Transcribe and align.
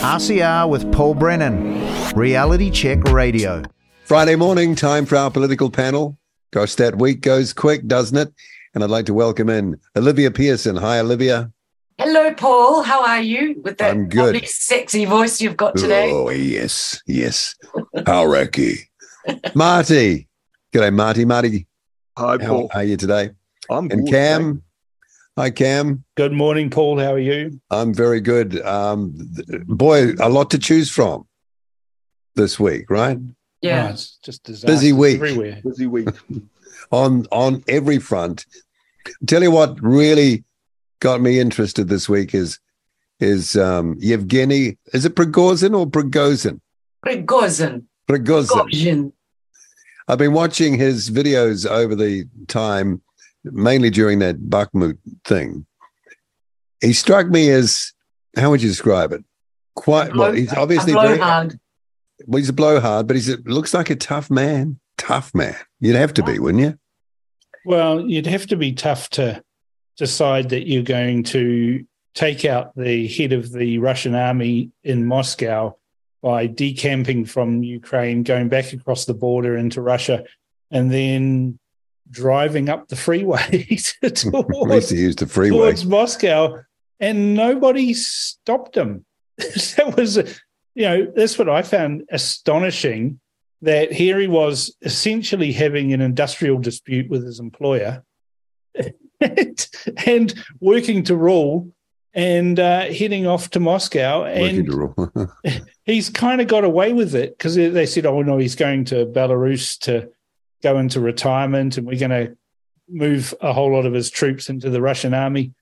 RCR 0.00 0.66
with 0.68 0.90
Paul 0.92 1.14
Brennan, 1.14 1.78
Reality 2.14 2.70
Check 2.70 3.02
Radio. 3.04 3.62
Friday 4.04 4.34
morning, 4.34 4.74
time 4.74 5.04
for 5.04 5.16
our 5.16 5.30
political 5.30 5.70
panel. 5.70 6.16
Gosh, 6.52 6.74
that 6.76 6.96
week 6.98 7.20
goes 7.20 7.52
quick, 7.52 7.86
doesn't 7.86 8.16
it? 8.16 8.32
And 8.74 8.82
I'd 8.82 8.88
like 8.90 9.04
to 9.06 9.14
welcome 9.14 9.50
in 9.50 9.78
Olivia 9.94 10.30
Pierson. 10.30 10.76
Hi, 10.76 11.00
Olivia. 11.00 11.52
Hello, 11.98 12.32
Paul. 12.32 12.82
How 12.82 13.04
are 13.06 13.20
you 13.20 13.60
with 13.62 13.76
that 13.78 13.90
I'm 13.90 14.08
good. 14.08 14.34
lovely, 14.34 14.46
sexy 14.46 15.04
voice 15.04 15.38
you've 15.40 15.58
got 15.58 15.76
today? 15.76 16.10
Oh, 16.10 16.30
yes, 16.30 17.02
yes. 17.06 17.54
How 18.06 18.24
Ricky. 18.24 18.90
Marty. 19.54 20.28
G'day, 20.72 20.94
Marty. 20.94 21.26
Marty, 21.26 21.66
Hi, 22.16 22.38
Paul. 22.38 22.70
how 22.72 22.80
are 22.80 22.84
you 22.84 22.96
today? 22.96 23.30
I'm 23.68 23.86
good. 23.88 23.98
And 23.98 24.06
good, 24.06 24.12
Cam. 24.12 24.62
Hi, 25.40 25.48
Cam. 25.48 26.04
Good 26.18 26.34
morning, 26.34 26.68
Paul. 26.68 26.98
How 26.98 27.14
are 27.14 27.18
you? 27.18 27.62
I'm 27.70 27.94
very 27.94 28.20
good. 28.20 28.60
Um, 28.60 29.14
boy, 29.68 30.12
a 30.20 30.28
lot 30.28 30.50
to 30.50 30.58
choose 30.58 30.90
from 30.90 31.26
this 32.34 32.60
week, 32.60 32.90
right? 32.90 33.16
Yeah. 33.62 33.86
Oh, 33.86 33.92
it's 33.92 34.18
just 34.22 34.44
Busy 34.44 34.92
week. 34.92 35.14
everywhere. 35.14 35.62
Busy 35.64 35.86
week. 35.86 36.10
on 36.90 37.24
on 37.32 37.64
every 37.68 37.98
front. 37.98 38.44
Tell 39.26 39.42
you 39.42 39.50
what 39.50 39.80
really 39.80 40.44
got 41.00 41.22
me 41.22 41.40
interested 41.40 41.88
this 41.88 42.06
week 42.06 42.34
is 42.34 42.58
is 43.18 43.56
um 43.56 43.96
Yevgeny. 43.98 44.76
Is 44.92 45.06
it 45.06 45.14
Prigozhin 45.14 45.74
or 45.74 45.86
Prigozhin? 45.86 46.60
Prigozhin. 47.02 47.84
Prigozhin. 48.06 48.46
Prigozhin. 48.46 49.12
I've 50.06 50.18
been 50.18 50.34
watching 50.34 50.76
his 50.76 51.08
videos 51.08 51.66
over 51.66 51.94
the 51.94 52.26
time, 52.46 53.00
mainly 53.44 53.90
during 53.90 54.18
that 54.20 54.36
Bakhmut 54.48 54.98
thing. 55.24 55.66
He 56.80 56.92
struck 56.92 57.28
me 57.28 57.50
as 57.50 57.92
how 58.36 58.50
would 58.50 58.62
you 58.62 58.68
describe 58.68 59.12
it? 59.12 59.24
Quite 59.74 60.14
well. 60.14 60.32
He's 60.32 60.52
obviously 60.52 60.92
a 60.92 60.96
very 60.96 61.16
blowhard. 61.18 61.58
well, 62.26 62.38
he's 62.38 62.48
a 62.48 62.54
blowhard, 62.54 63.06
but 63.06 63.16
he 63.16 63.34
looks 63.44 63.74
like 63.74 63.90
a 63.90 63.96
tough 63.96 64.30
man. 64.30 64.78
Tough 64.98 65.34
man. 65.34 65.56
You'd 65.80 65.96
have 65.96 66.14
to 66.14 66.22
be, 66.22 66.38
wouldn't 66.38 66.62
you? 66.62 66.78
Well, 67.64 68.00
you'd 68.00 68.26
have 68.26 68.46
to 68.48 68.56
be 68.56 68.72
tough 68.72 69.08
to 69.10 69.42
decide 69.96 70.50
that 70.50 70.68
you're 70.68 70.82
going 70.82 71.24
to 71.24 71.84
take 72.14 72.44
out 72.44 72.74
the 72.76 73.06
head 73.08 73.32
of 73.32 73.52
the 73.52 73.78
Russian 73.78 74.14
army 74.14 74.70
in 74.82 75.06
Moscow 75.06 75.76
by 76.22 76.46
decamping 76.46 77.24
from 77.24 77.62
Ukraine, 77.62 78.22
going 78.22 78.48
back 78.48 78.72
across 78.72 79.04
the 79.04 79.14
border 79.14 79.56
into 79.56 79.80
Russia, 79.80 80.24
and 80.70 80.90
then 80.90 81.58
driving 82.10 82.68
up 82.68 82.88
the 82.88 82.96
freeway 82.96 83.66
towards, 84.14 84.90
he 84.90 84.98
used 84.98 85.20
the 85.20 85.26
freeway. 85.26 85.56
towards 85.56 85.84
Moscow, 85.84 86.60
and 86.98 87.34
nobody 87.34 87.94
stopped 87.94 88.76
him. 88.76 89.04
that 89.38 89.94
was, 89.96 90.16
you 90.74 90.82
know, 90.82 91.12
that's 91.14 91.38
what 91.38 91.48
I 91.48 91.62
found 91.62 92.04
astonishing. 92.10 93.20
That 93.62 93.92
here 93.92 94.18
he 94.18 94.26
was 94.26 94.74
essentially 94.80 95.52
having 95.52 95.92
an 95.92 96.00
industrial 96.00 96.58
dispute 96.58 97.10
with 97.10 97.26
his 97.26 97.40
employer, 97.40 98.02
and, 99.20 99.68
and 100.06 100.44
working 100.60 101.02
to 101.04 101.14
rule, 101.14 101.70
and 102.14 102.58
uh, 102.58 102.86
heading 102.86 103.26
off 103.26 103.50
to 103.50 103.60
Moscow, 103.60 104.22
Working 104.22 104.58
and 104.60 104.66
to 104.66 104.76
rule. 104.76 105.32
he's 105.84 106.08
kind 106.08 106.40
of 106.40 106.48
got 106.48 106.64
away 106.64 106.94
with 106.94 107.14
it 107.14 107.36
because 107.36 107.54
they 107.54 107.84
said, 107.84 108.06
"Oh 108.06 108.22
no, 108.22 108.38
he's 108.38 108.56
going 108.56 108.86
to 108.86 109.04
Belarus 109.04 109.78
to 109.80 110.08
go 110.62 110.78
into 110.78 111.00
retirement, 111.00 111.76
and 111.78 111.86
we're 111.86 111.98
going 111.98 112.10
to 112.10 112.36
move 112.88 113.34
a 113.40 113.52
whole 113.52 113.72
lot 113.72 113.86
of 113.86 113.92
his 113.92 114.10
troops 114.10 114.48
into 114.48 114.70
the 114.70 114.80
Russian 114.82 115.14
army." 115.14 115.52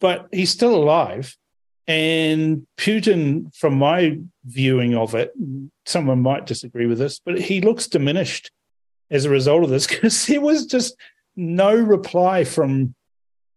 But 0.00 0.28
he's 0.32 0.50
still 0.50 0.74
alive, 0.74 1.36
and 1.86 2.66
Putin, 2.76 3.54
from 3.54 3.74
my 3.74 4.18
viewing 4.44 4.94
of 4.94 5.14
it, 5.14 5.32
someone 5.86 6.22
might 6.22 6.46
disagree 6.46 6.86
with 6.86 6.98
this, 6.98 7.20
but 7.24 7.38
he 7.40 7.60
looks 7.60 7.88
diminished 7.88 8.50
as 9.10 9.24
a 9.24 9.30
result 9.30 9.64
of 9.64 9.70
this 9.70 9.86
because 9.88 10.26
there 10.26 10.40
was 10.40 10.66
just 10.66 10.96
no 11.36 11.74
reply 11.74 12.44
from 12.44 12.94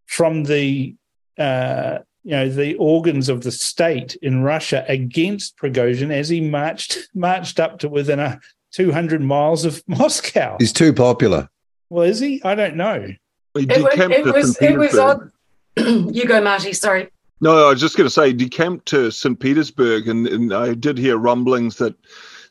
from 0.07 0.43
the 0.43 0.95
uh, 1.37 1.99
you 2.23 2.31
know 2.31 2.49
the 2.49 2.75
organs 2.75 3.29
of 3.29 3.43
the 3.43 3.51
state 3.51 4.15
in 4.21 4.43
Russia 4.43 4.85
against 4.87 5.57
Prigozhin 5.57 6.11
as 6.11 6.29
he 6.29 6.41
marched 6.41 6.97
marched 7.13 7.59
up 7.59 7.79
to 7.79 7.89
within 7.89 8.19
a 8.19 8.39
200 8.73 9.21
miles 9.21 9.65
of 9.65 9.81
Moscow. 9.87 10.57
He's 10.59 10.73
too 10.73 10.93
popular. 10.93 11.49
Well, 11.89 12.03
is 12.05 12.19
he? 12.19 12.41
I 12.43 12.55
don't 12.55 12.75
know. 12.75 13.07
He 13.55 13.63
It, 13.63 13.81
wa- 13.81 13.89
decamped 13.89 14.15
it 14.17 14.25
was, 14.25 14.57
it 14.61 14.77
was 14.77 14.91
Petersburg. 14.91 15.31
odd. 15.77 15.85
you 16.15 16.25
go, 16.25 16.41
Marty. 16.41 16.73
Sorry. 16.73 17.09
No, 17.41 17.67
I 17.67 17.69
was 17.71 17.81
just 17.81 17.97
going 17.97 18.05
to 18.07 18.13
say, 18.13 18.31
decamped 18.33 18.85
to 18.87 19.11
St. 19.11 19.39
Petersburg, 19.39 20.07
and, 20.07 20.27
and 20.27 20.53
I 20.53 20.73
did 20.73 20.97
hear 20.97 21.17
rumblings 21.17 21.75
that 21.77 21.93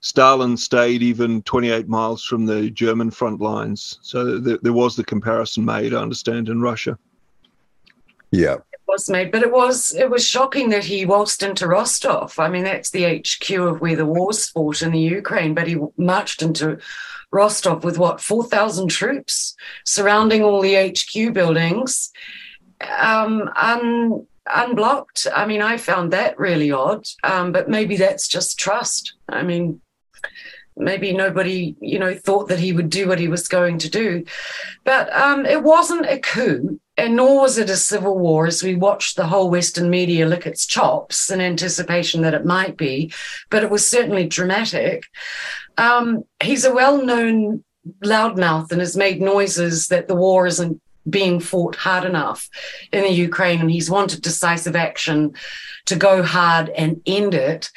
Stalin 0.00 0.56
stayed 0.56 1.03
even 1.03 1.43
28 1.43 1.88
miles 1.88 2.22
from 2.25 2.44
the 2.44 2.69
German 2.71 3.10
front 3.10 3.41
lines. 3.41 3.99
So 4.03 4.39
there, 4.39 4.59
there 4.62 4.72
was 4.72 4.94
the 4.97 5.04
comparison 5.04 5.65
made, 5.65 5.94
I 5.94 6.03
understand, 6.03 6.49
in 6.49 6.60
Russia. 6.60 6.99
Yeah. 8.33 8.56
Was 8.92 9.08
made, 9.08 9.32
but 9.32 9.42
it 9.42 9.50
was 9.50 9.94
it 9.94 10.10
was 10.10 10.22
shocking 10.22 10.69
that 10.69 10.84
he 10.84 11.06
waltzed 11.06 11.42
into 11.42 11.66
Rostov. 11.66 12.38
I 12.38 12.50
mean, 12.50 12.64
that's 12.64 12.91
the 12.91 13.20
HQ 13.20 13.50
of 13.53 13.80
where 13.80 13.97
the 13.97 14.04
war's 14.04 14.50
fought 14.50 14.82
in 14.82 14.92
the 14.92 15.00
Ukraine, 15.00 15.54
but 15.54 15.66
he 15.66 15.78
marched 15.97 16.42
into 16.42 16.78
Rostov 17.30 17.84
with 17.84 17.97
what 17.97 18.20
four 18.20 18.44
thousand 18.44 18.88
troops 18.88 19.56
surrounding 19.86 20.42
all 20.42 20.60
the 20.60 20.75
HQ 20.75 21.32
buildings, 21.32 22.12
um, 22.98 23.48
un, 23.56 24.26
unblocked. 24.47 25.26
I 25.34 25.47
mean, 25.47 25.62
I 25.62 25.78
found 25.78 26.12
that 26.12 26.38
really 26.38 26.70
odd, 26.70 27.06
um, 27.24 27.50
but 27.50 27.70
maybe 27.70 27.97
that's 27.97 28.28
just 28.28 28.60
trust. 28.60 29.14
I 29.26 29.42
mean, 29.42 29.80
maybe 30.76 31.14
nobody, 31.14 31.76
you 31.80 31.98
know, 31.98 32.14
thought 32.14 32.48
that 32.48 32.59
he 32.59 32.74
would 32.74 32.91
do 32.91 33.09
what 33.09 33.19
he 33.19 33.28
was 33.28 33.48
going 33.48 33.78
to 33.78 33.88
do, 33.88 34.26
but 34.84 35.10
um, 35.14 35.47
it 35.47 35.62
wasn't 35.62 36.04
a 36.04 36.19
coup 36.19 36.78
and 37.03 37.17
nor 37.17 37.41
was 37.41 37.59
it 37.59 37.69
a 37.69 37.77
civil 37.77 38.17
war 38.17 38.47
as 38.47 38.63
we 38.63 38.77
watched 38.77 39.17
the 39.17 39.27
whole 39.27 39.51
Western 39.51 39.91
media 39.91 40.25
lick 40.25 40.47
its 40.47 40.67
chops 40.67 41.31
in 41.31 41.41
anticipation 41.41 42.23
that 42.23 42.33
it 42.33 42.47
might 42.47 42.77
be, 42.77 43.13
but 43.51 43.65
it 43.65 43.71
was 43.71 43.85
certainly 43.85 44.29
dramatic. 44.29 45.05
Um, 45.77 46.23
he's 46.41 46.65
a 46.65 46.73
well 46.73 47.05
known 47.05 47.65
loudmouth 48.05 48.71
and 48.71 48.81
has 48.81 48.97
made 48.97 49.21
noises 49.21 49.89
that 49.89 50.07
the 50.07 50.15
war 50.15 50.47
isn't 50.47 50.81
being 51.11 51.41
fought 51.41 51.75
hard 51.75 52.05
enough 52.05 52.49
in 52.93 53.03
the 53.03 53.11
Ukraine, 53.11 53.61
and 53.61 53.71
he's 53.71 53.91
wanted 53.91 54.23
decisive 54.23 54.77
action 54.77 55.34
to 55.87 55.97
go 55.97 56.23
hard 56.23 56.69
and 56.69 57.03
end 57.05 57.34
it. 57.34 57.71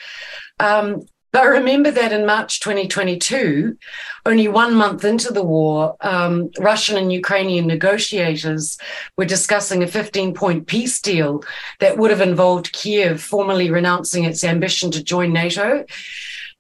Um, 0.60 1.08
but 1.36 1.50
remember 1.50 1.92
that 1.92 2.14
in 2.14 2.26
March 2.26 2.62
2022, 2.62 3.78
only 4.26 4.48
one 4.48 4.74
month 4.74 5.04
into 5.04 5.34
the 5.34 5.44
war, 5.44 5.98
um, 6.00 6.50
Russian 6.60 6.96
and 6.96 7.12
Ukrainian 7.12 7.68
negotiators 7.68 8.78
were 9.18 9.26
discussing 9.26 9.84
a 9.84 9.88
15 9.88 10.34
point 10.34 10.66
peace 10.66 11.02
deal 11.02 11.44
that 11.82 11.98
would 11.98 12.10
have 12.10 12.22
involved 12.22 12.72
Kiev 12.72 13.22
formally 13.22 13.70
renouncing 13.70 14.24
its 14.24 14.46
ambition 14.46 14.92
to 14.92 15.04
join 15.04 15.34
NATO 15.34 15.84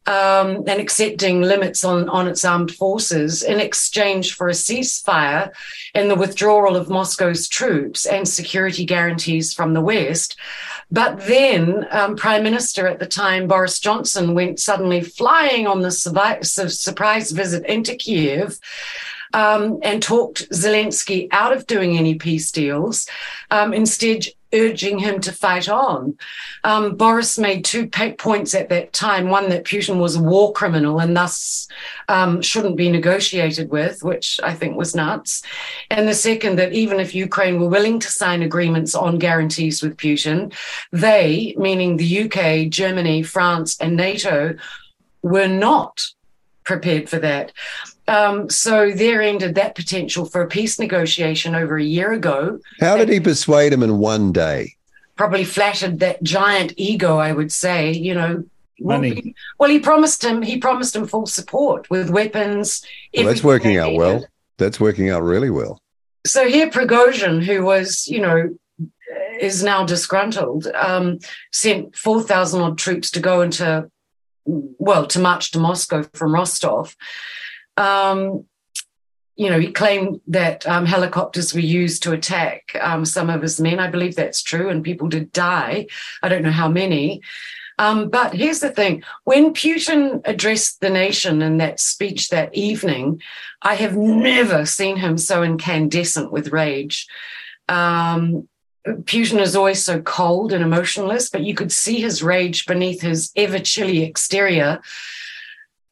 um, 0.07 0.63
and 0.67 0.79
accepting 0.79 1.41
limits 1.41 1.83
on, 1.83 2.07
on 2.09 2.27
its 2.27 2.45
armed 2.45 2.71
forces 2.71 3.41
in 3.41 3.59
exchange 3.59 4.35
for 4.35 4.47
a 4.47 4.51
ceasefire 4.51 5.51
and 5.95 6.09
the 6.09 6.15
withdrawal 6.15 6.75
of 6.75 6.89
Moscow's 6.89 7.47
troops 7.47 8.05
and 8.05 8.27
security 8.27 8.85
guarantees 8.85 9.53
from 9.53 9.73
the 9.73 9.81
West. 9.81 10.37
But 10.91 11.25
then, 11.25 11.87
um, 11.89 12.15
Prime 12.15 12.43
Minister 12.43 12.87
at 12.87 12.99
the 12.99 13.07
time, 13.07 13.47
Boris 13.47 13.79
Johnson, 13.79 14.35
went 14.35 14.59
suddenly 14.59 15.01
flying 15.01 15.65
on 15.65 15.81
the 15.81 15.91
surprise 15.91 17.31
visit 17.31 17.65
into 17.65 17.95
Kiev. 17.95 18.59
Um, 19.33 19.79
and 19.83 20.01
talked 20.01 20.49
Zelensky 20.51 21.27
out 21.31 21.51
of 21.51 21.67
doing 21.67 21.97
any 21.97 22.15
peace 22.15 22.51
deals, 22.51 23.05
um, 23.51 23.73
instead 23.73 24.27
urging 24.53 24.99
him 24.99 25.19
to 25.21 25.31
fight 25.31 25.67
on. 25.67 26.17
Um, 26.63 26.95
Boris 26.95 27.37
made 27.37 27.65
two 27.65 27.87
points 27.87 28.53
at 28.53 28.69
that 28.69 28.93
time: 28.93 29.29
one 29.29 29.49
that 29.49 29.65
Putin 29.65 29.99
was 29.99 30.15
a 30.15 30.23
war 30.23 30.53
criminal 30.53 30.99
and 30.99 31.15
thus 31.15 31.67
um, 32.07 32.41
shouldn't 32.41 32.77
be 32.77 32.89
negotiated 32.89 33.69
with, 33.69 34.03
which 34.03 34.39
I 34.43 34.53
think 34.53 34.77
was 34.77 34.95
nuts, 34.95 35.41
and 35.89 36.07
the 36.07 36.13
second 36.13 36.57
that 36.57 36.73
even 36.73 36.99
if 36.99 37.15
Ukraine 37.15 37.59
were 37.59 37.69
willing 37.69 37.99
to 37.99 38.11
sign 38.11 38.41
agreements 38.41 38.95
on 38.95 39.19
guarantees 39.19 39.81
with 39.81 39.97
Putin, 39.97 40.53
they, 40.91 41.55
meaning 41.57 41.97
the 41.97 42.23
UK, 42.25 42.69
Germany, 42.69 43.23
France, 43.23 43.77
and 43.79 43.95
NATO, 43.95 44.55
were 45.21 45.47
not 45.47 46.05
prepared 46.63 47.09
for 47.09 47.19
that. 47.19 47.51
Um, 48.07 48.49
so 48.49 48.91
there 48.91 49.21
ended 49.21 49.55
that 49.55 49.75
potential 49.75 50.25
for 50.25 50.41
a 50.41 50.47
peace 50.47 50.79
negotiation 50.79 51.55
over 51.55 51.77
a 51.77 51.83
year 51.83 52.11
ago. 52.13 52.59
How 52.79 52.97
did 52.97 53.09
he 53.09 53.19
persuade 53.19 53.73
him 53.73 53.81
in 53.83 53.97
one 53.97 54.31
day? 54.31 54.75
Probably 55.15 55.43
flattered 55.43 55.99
that 55.99 56.21
giant 56.21 56.73
ego, 56.77 57.17
I 57.17 57.31
would 57.31 57.51
say. 57.51 57.91
You 57.93 58.13
know, 58.13 58.43
Money. 58.79 59.09
Well, 59.09 59.15
he, 59.15 59.35
well, 59.59 59.69
he 59.69 59.79
promised 59.79 60.23
him. 60.23 60.41
He 60.41 60.57
promised 60.57 60.95
him 60.95 61.07
full 61.07 61.25
support 61.25 61.89
with 61.89 62.09
weapons. 62.09 62.85
Well, 63.15 63.25
that's 63.25 63.43
working 63.43 63.77
out 63.77 63.93
well. 63.93 64.25
That's 64.57 64.79
working 64.79 65.09
out 65.09 65.23
really 65.23 65.49
well. 65.49 65.81
So 66.25 66.47
here, 66.47 66.69
Prigozhin, 66.69 67.43
who 67.43 67.63
was, 67.63 68.07
you 68.07 68.19
know, 68.19 68.57
is 69.39 69.63
now 69.63 69.85
disgruntled, 69.85 70.67
um, 70.67 71.19
sent 71.51 71.95
4,000 71.95 72.61
odd 72.61 72.77
troops 72.77 73.11
to 73.11 73.19
go 73.19 73.41
into, 73.41 73.89
well, 74.45 75.05
to 75.07 75.19
march 75.19 75.51
to 75.51 75.59
Moscow 75.59 76.03
from 76.13 76.33
Rostov. 76.33 76.95
Um, 77.77 78.45
you 79.35 79.49
know, 79.49 79.59
he 79.59 79.71
claimed 79.71 80.21
that 80.27 80.65
um, 80.65 80.85
helicopters 80.85 81.53
were 81.53 81.59
used 81.59 82.03
to 82.03 82.13
attack 82.13 82.75
um, 82.79 83.03
some 83.03 83.29
of 83.29 83.41
his 83.41 83.59
men. 83.59 83.79
I 83.79 83.89
believe 83.89 84.15
that's 84.15 84.41
true, 84.41 84.69
and 84.69 84.83
people 84.83 85.09
did 85.09 85.31
die. 85.33 85.87
I 86.23 86.29
don't 86.29 86.43
know 86.43 86.51
how 86.51 86.69
many. 86.69 87.21
Um, 87.77 88.09
but 88.09 88.33
here's 88.33 88.61
the 88.61 88.69
thing 88.69 89.03
when 89.25 89.53
Putin 89.53 90.21
addressed 90.23 90.79
the 90.79 90.89
nation 90.89 91.41
in 91.41 91.57
that 91.57 91.81
speech 91.81 92.29
that 92.29 92.55
evening, 92.55 93.21
I 93.61 93.75
have 93.75 93.97
never 93.97 94.65
seen 94.65 94.95
him 94.95 95.17
so 95.17 95.43
incandescent 95.43 96.31
with 96.31 96.53
rage. 96.53 97.07
Um, 97.67 98.47
Putin 98.87 99.41
is 99.41 99.55
always 99.55 99.83
so 99.83 100.01
cold 100.01 100.53
and 100.53 100.63
emotionless, 100.63 101.29
but 101.29 101.43
you 101.43 101.55
could 101.55 101.71
see 101.71 101.99
his 101.99 102.21
rage 102.21 102.65
beneath 102.65 103.01
his 103.01 103.31
ever 103.35 103.59
chilly 103.59 104.03
exterior 104.03 104.79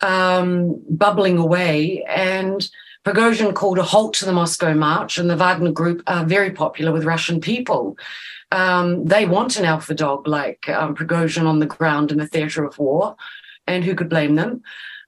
um, 0.03 0.79
bubbling 0.89 1.37
away. 1.39 2.03
And 2.07 2.69
Prigozhin 3.05 3.53
called 3.55 3.79
a 3.79 3.83
halt 3.83 4.13
to 4.15 4.25
the 4.25 4.31
Moscow 4.33 4.73
March, 4.73 5.17
and 5.17 5.29
the 5.29 5.35
Wagner 5.35 5.71
Group 5.71 6.03
are 6.07 6.25
very 6.25 6.51
popular 6.51 6.91
with 6.91 7.03
Russian 7.05 7.41
people. 7.41 7.97
Um, 8.51 9.05
they 9.05 9.25
want 9.25 9.57
an 9.57 9.65
alpha 9.65 9.95
dog 9.95 10.27
like 10.27 10.69
um, 10.69 10.95
Prigozhin 10.95 11.45
on 11.47 11.59
the 11.59 11.65
ground 11.65 12.11
in 12.11 12.19
the 12.19 12.27
theatre 12.27 12.63
of 12.63 12.77
war, 12.77 13.15
and 13.65 13.83
who 13.83 13.95
could 13.95 14.09
blame 14.09 14.35
them? 14.35 14.61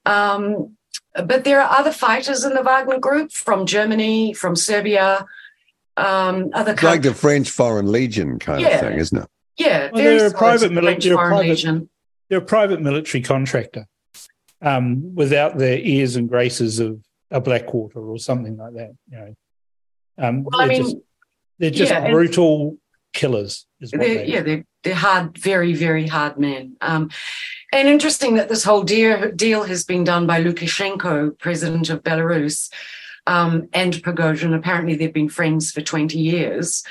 Um, 0.06 0.76
but 1.14 1.44
there 1.44 1.62
are 1.62 1.78
other 1.80 1.92
fighters 1.92 2.44
in 2.44 2.54
the 2.54 2.64
Wagner 2.64 3.00
Group 3.00 3.32
from 3.32 3.66
Germany, 3.66 4.34
from 4.34 4.56
Serbia, 4.56 5.26
um, 5.98 6.50
other 6.54 6.74
it's 6.74 6.84
like 6.84 7.04
the 7.04 7.14
French 7.14 7.50
Foreign 7.50 7.90
Legion 7.92 8.38
kind 8.40 8.60
Yeah. 8.62 8.68
of 8.76 8.80
thing, 8.82 9.00
isn't 9.00 9.18
it? 9.18 9.30
Yeah, 9.58 9.90
Well, 9.94 10.04
very 10.04 10.18
they're 10.18 10.26
a 10.28 10.30
similar 10.32 10.38
private 10.38 10.68
to 10.70 10.74
the 10.76 10.82
mili- 10.82 10.84
French 10.84 11.04
they're 11.06 11.14
a 11.14 11.16
Foreign 11.16 11.30
private- 11.32 11.50
Legion. 11.50 11.90
They're 12.30 12.38
a 12.40 12.42
private 12.42 12.82
military 12.82 13.22
contractor 13.24 13.86
um, 14.62 15.16
without 15.16 15.58
the 15.58 15.86
ears 15.88 16.16
and 16.16 16.30
graces 16.30 16.80
of 16.80 17.00
a 17.32 17.42
Blackwater 17.42 18.00
or 18.00 18.18
something 18.18 18.58
like 18.58 18.74
that. 18.74 18.92
You 19.10 19.18
know, 19.18 19.36
um, 20.18 20.44
Well, 20.44 20.62
I 20.62 20.68
they're 20.68 20.78
mean, 20.78 20.84
just, 20.84 20.98
they're 21.60 21.72
just 21.72 21.92
yeah, 21.92 22.10
brutal 22.10 22.78
killers. 23.14 23.66
Is 23.82 23.92
what 23.92 24.02
they're, 24.02 24.16
they 24.16 24.28
yeah, 24.28 24.42
they're, 24.42 24.66
they're 24.84 24.96
hard, 24.96 25.38
very, 25.38 25.74
very 25.74 26.08
hard 26.08 26.38
men. 26.40 26.78
Um, 26.82 27.10
and 27.72 27.88
interesting 27.88 28.36
that 28.36 28.50
this 28.50 28.64
whole 28.64 28.84
deal, 28.84 29.32
deal 29.32 29.64
has 29.64 29.84
been 29.84 30.04
done 30.04 30.28
by 30.28 30.42
Lukashenko, 30.42 31.38
president 31.40 31.90
of 31.90 32.04
Belarus, 32.04 32.72
um, 33.28 33.68
and 33.74 33.94
Prigozhin. 33.94 34.56
Apparently, 34.56 34.96
they've 34.96 35.14
been 35.14 35.30
friends 35.30 35.72
for 35.72 35.82
20 35.82 36.18
years. 36.18 36.84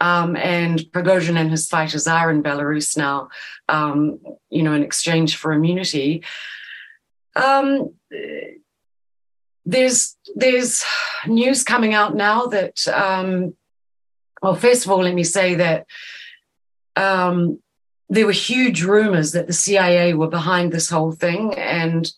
Um, 0.00 0.36
and 0.36 0.80
Prigozhin 0.92 1.38
and 1.38 1.50
his 1.50 1.68
fighters 1.68 2.06
are 2.06 2.30
in 2.30 2.42
Belarus 2.42 2.98
now, 2.98 3.28
um, 3.68 4.18
you 4.50 4.62
know, 4.62 4.74
in 4.74 4.82
exchange 4.82 5.36
for 5.36 5.52
immunity. 5.52 6.22
Um, 7.36 7.94
there's 9.64 10.16
there's 10.34 10.84
news 11.26 11.62
coming 11.62 11.94
out 11.94 12.16
now 12.16 12.46
that 12.46 12.86
um, 12.88 13.54
well, 14.42 14.54
first 14.54 14.84
of 14.84 14.90
all, 14.90 15.02
let 15.02 15.14
me 15.14 15.24
say 15.24 15.56
that 15.56 15.86
um, 16.94 17.60
there 18.08 18.26
were 18.26 18.32
huge 18.32 18.82
rumors 18.82 19.32
that 19.32 19.46
the 19.46 19.52
CIA 19.52 20.14
were 20.14 20.28
behind 20.28 20.72
this 20.72 20.90
whole 20.90 21.12
thing. 21.12 21.54
And 21.54 22.10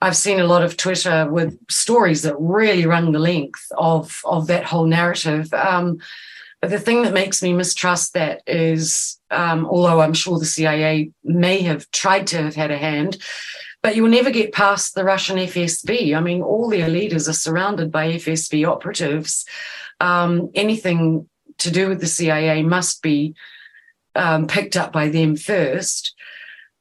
I've 0.00 0.16
seen 0.16 0.40
a 0.40 0.46
lot 0.46 0.62
of 0.62 0.76
Twitter 0.76 1.30
with 1.30 1.58
stories 1.70 2.22
that 2.22 2.36
really 2.38 2.86
run 2.86 3.12
the 3.12 3.18
length 3.18 3.66
of, 3.76 4.20
of 4.24 4.46
that 4.48 4.64
whole 4.64 4.86
narrative. 4.86 5.52
Um, 5.52 5.98
but 6.60 6.70
the 6.70 6.80
thing 6.80 7.02
that 7.02 7.14
makes 7.14 7.42
me 7.42 7.52
mistrust 7.52 8.14
that 8.14 8.42
is, 8.46 9.20
um, 9.30 9.66
although 9.66 10.00
I'm 10.00 10.14
sure 10.14 10.38
the 10.38 10.44
CIA 10.44 11.12
may 11.22 11.62
have 11.62 11.88
tried 11.92 12.26
to 12.28 12.42
have 12.42 12.56
had 12.56 12.70
a 12.70 12.78
hand, 12.78 13.18
but 13.82 13.94
you 13.96 14.02
will 14.02 14.10
never 14.10 14.30
get 14.30 14.52
past 14.52 14.94
the 14.94 15.04
Russian 15.04 15.36
FSB. 15.36 16.16
I 16.16 16.20
mean, 16.20 16.42
all 16.42 16.68
their 16.68 16.88
leaders 16.88 17.28
are 17.28 17.32
surrounded 17.34 17.92
by 17.92 18.12
FSB 18.12 18.66
operatives. 18.68 19.44
Um, 20.00 20.50
anything 20.54 21.28
to 21.58 21.70
do 21.70 21.88
with 21.88 22.00
the 22.00 22.06
CIA 22.06 22.62
must 22.62 23.02
be 23.02 23.34
um, 24.14 24.46
picked 24.46 24.76
up 24.76 24.92
by 24.92 25.08
them 25.08 25.36
first 25.36 26.14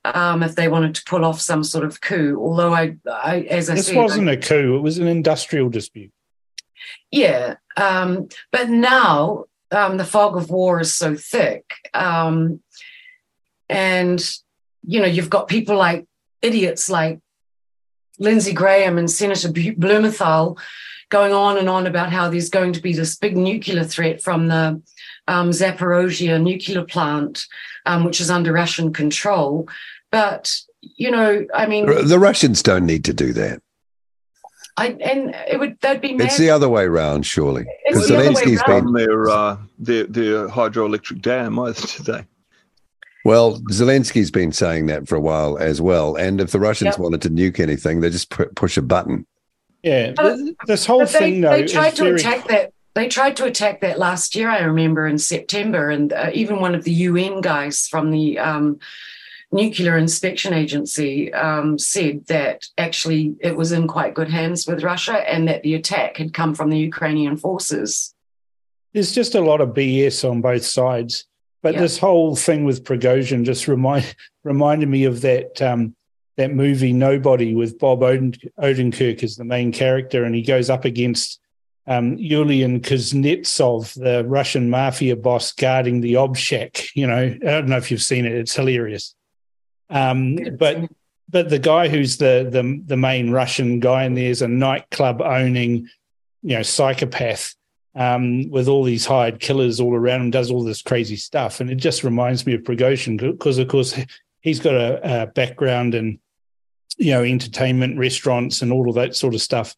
um, 0.05 0.41
if 0.43 0.55
they 0.55 0.67
wanted 0.67 0.95
to 0.95 1.03
pull 1.05 1.25
off 1.25 1.41
some 1.41 1.63
sort 1.63 1.83
of 1.85 2.01
coup. 2.01 2.37
Although 2.39 2.73
I, 2.73 2.95
I 3.11 3.41
as 3.41 3.69
I 3.69 3.75
This 3.75 3.87
said, 3.87 3.95
wasn't 3.97 4.29
a 4.29 4.37
coup; 4.37 4.77
it 4.77 4.81
was 4.81 4.97
an 4.97 5.07
industrial 5.07 5.69
dispute. 5.69 6.11
yeah, 7.11 7.55
um, 7.75 8.29
but 8.51 8.69
now 8.69 9.45
um, 9.71 9.97
the 9.97 10.05
fog 10.05 10.37
of 10.37 10.49
war 10.49 10.79
is 10.79 10.93
so 10.93 11.15
thick, 11.15 11.73
um, 11.93 12.61
and 13.69 14.23
you 14.83 14.99
know 14.99 15.07
you've 15.07 15.29
got 15.29 15.47
people 15.47 15.75
like 15.75 16.05
idiots 16.41 16.89
like 16.89 17.19
Lindsey 18.19 18.53
Graham 18.53 18.97
and 18.97 19.09
Senator 19.09 19.51
Blumenthal 19.51 20.57
going 21.09 21.33
on 21.33 21.57
and 21.57 21.69
on 21.69 21.87
about 21.87 22.11
how 22.11 22.29
there's 22.29 22.49
going 22.49 22.73
to 22.73 22.81
be 22.81 22.93
this 22.93 23.15
big 23.15 23.37
nuclear 23.37 23.83
threat 23.83 24.21
from 24.21 24.47
the 24.47 24.81
um, 25.27 25.51
Zaporizhzhia 25.51 26.41
nuclear 26.41 26.83
plant, 26.83 27.45
um, 27.85 28.03
which 28.03 28.19
is 28.19 28.29
under 28.29 28.53
Russian 28.53 28.93
control. 28.93 29.67
But 30.11 30.53
you 30.81 31.11
know, 31.11 31.45
I 31.53 31.65
mean, 31.67 31.85
The 31.85 32.19
Russians 32.19 32.63
don't 32.63 32.85
need 32.85 33.05
to 33.05 33.13
do 33.13 33.33
that. 33.33 33.61
I 34.77 34.89
and 34.89 35.35
it 35.47 35.59
would 35.59 35.79
that'd 35.81 36.01
be 36.01 36.13
mad. 36.13 36.27
It's 36.27 36.37
the 36.37 36.51
other 36.51 36.69
way 36.69 36.83
around, 36.83 37.25
surely. 37.25 37.65
Because 37.87 38.07
the 38.07 38.17
other 38.17 38.29
way 38.29 38.35
Zelensky's 38.35 38.63
been 38.63 38.87
on 38.87 38.93
their 38.93 39.29
uh, 39.29 39.57
their 39.79 40.03
their 40.05 40.47
hydroelectric 40.47 41.21
dam 41.21 41.57
either 41.59 41.87
today. 41.87 42.25
Well. 43.27 43.59
Zelensky's 43.71 44.31
been 44.31 44.51
saying 44.53 44.87
that 44.87 45.07
for 45.07 45.15
a 45.15 45.19
while 45.19 45.57
as 45.57 45.79
well. 45.81 46.15
And 46.15 46.39
if 46.41 46.51
the 46.51 46.59
Russians 46.59 46.93
Yep. 46.93 46.99
wanted 46.99 47.21
to 47.23 47.29
nuke 47.29 47.59
anything, 47.59 47.99
they 47.99 48.09
just 48.09 48.29
pu- 48.31 48.49
push 48.55 48.77
a 48.77 48.81
button. 48.81 49.27
Yeah, 49.83 50.13
But- 50.15 50.39
this 50.65 50.85
whole 50.85 50.99
But 51.01 51.11
they, 51.11 51.19
thing 51.19 51.41
though 51.41 51.51
they 51.51 51.63
is 51.65 51.71
tried 51.71 51.95
to 51.97 52.03
very 52.03 52.15
attack 52.15 52.47
that. 52.47 52.71
They 52.95 53.07
tried 53.07 53.35
to 53.37 53.45
attack 53.45 53.81
that 53.81 53.99
last 53.99 54.35
year. 54.35 54.49
I 54.49 54.61
remember 54.61 55.05
in 55.05 55.19
September, 55.19 55.91
and 55.91 56.11
uh, 56.11 56.31
even 56.33 56.59
one 56.59 56.73
of 56.73 56.83
the 56.83 56.91
UN 57.09 57.41
guys 57.41 57.87
from 57.87 58.09
the 58.09 58.39
um, 58.39 58.79
Nuclear 59.51 59.97
Inspection 59.97 60.51
Agency 60.53 61.31
um, 61.31 61.77
said 61.77 62.25
that 62.27 62.65
actually 62.77 63.35
it 63.39 63.55
was 63.55 63.71
in 63.71 63.87
quite 63.87 64.15
good 64.15 64.29
hands 64.29 64.65
with 64.65 64.83
Russia, 64.83 65.17
and 65.31 65.47
that 65.47 65.61
the 65.61 65.75
attack 65.75 66.17
had 66.17 66.33
come 66.33 66.55
from 66.55 66.69
the 66.71 66.79
Ukrainian 66.79 67.37
forces. 67.37 68.15
there's 68.93 69.11
just 69.13 69.35
a 69.35 69.41
lot 69.41 69.61
of 69.61 69.69
BS 69.75 70.23
on 70.27 70.41
both 70.41 70.65
sides. 70.65 71.25
But 71.61 71.73
Yeah. 71.73 71.81
this 71.81 71.97
whole 71.97 72.35
thing 72.35 72.65
with 72.65 72.83
Prigozhin 72.83 73.43
just 73.43 73.67
remind 73.67 74.15
reminded 74.43 74.89
me 74.89 75.05
of 75.05 75.21
that 75.21 75.61
um, 75.61 75.95
that 76.37 76.53
movie 76.53 76.93
Nobody 76.93 77.55
with 77.55 77.79
Bob 77.79 78.01
Oden, 78.01 78.37
Odenkirk 78.59 79.23
as 79.23 79.35
the 79.35 79.43
main 79.43 79.71
character, 79.71 80.23
and 80.23 80.35
he 80.35 80.43
goes 80.43 80.69
up 80.69 80.85
against 80.85 81.39
um, 81.87 82.17
Yulian 82.17 82.81
Kuznetsov, 82.81 83.93
the 83.95 84.23
Russian 84.27 84.69
mafia 84.69 85.15
boss 85.15 85.51
guarding 85.51 86.01
the 86.01 86.13
Obshak. 86.13 86.89
You 86.95 87.07
know, 87.07 87.15
I 87.15 87.37
don't 87.39 87.67
know 87.67 87.77
if 87.77 87.89
you've 87.89 88.03
seen 88.03 88.25
it; 88.25 88.33
it's 88.33 88.55
hilarious. 88.55 89.15
Um, 89.89 90.37
but 90.57 90.89
but 91.29 91.49
the 91.49 91.59
guy 91.59 91.87
who's 91.87 92.17
the 92.17 92.47
the 92.49 92.81
the 92.85 92.97
main 92.97 93.31
Russian 93.31 93.79
guy 93.79 94.03
in 94.03 94.13
there 94.13 94.29
is 94.29 94.41
a 94.41 94.47
nightclub 94.47 95.21
owning, 95.21 95.87
you 96.43 96.55
know, 96.55 96.61
psychopath 96.61 97.55
um, 97.97 98.49
with 98.51 98.67
all 98.67 98.83
these 98.83 99.05
hired 99.05 99.39
killers 99.39 99.79
all 99.79 99.95
around 99.95 100.21
him, 100.21 100.31
does 100.31 100.51
all 100.51 100.63
this 100.63 100.83
crazy 100.83 101.15
stuff, 101.15 101.59
and 101.59 101.69
it 101.69 101.75
just 101.75 102.03
reminds 102.03 102.45
me 102.45 102.53
of 102.53 102.61
Prigozhin 102.61 103.17
because, 103.17 103.57
of 103.57 103.67
course, 103.67 103.99
he's 104.41 104.59
got 104.59 104.75
a, 104.75 105.23
a 105.23 105.27
background 105.27 105.95
in 105.95 106.19
you 106.97 107.11
know 107.11 107.23
entertainment, 107.23 107.97
restaurants, 107.97 108.61
and 108.61 108.71
all 108.71 108.87
of 108.87 108.95
that 108.95 109.15
sort 109.15 109.33
of 109.33 109.41
stuff 109.41 109.75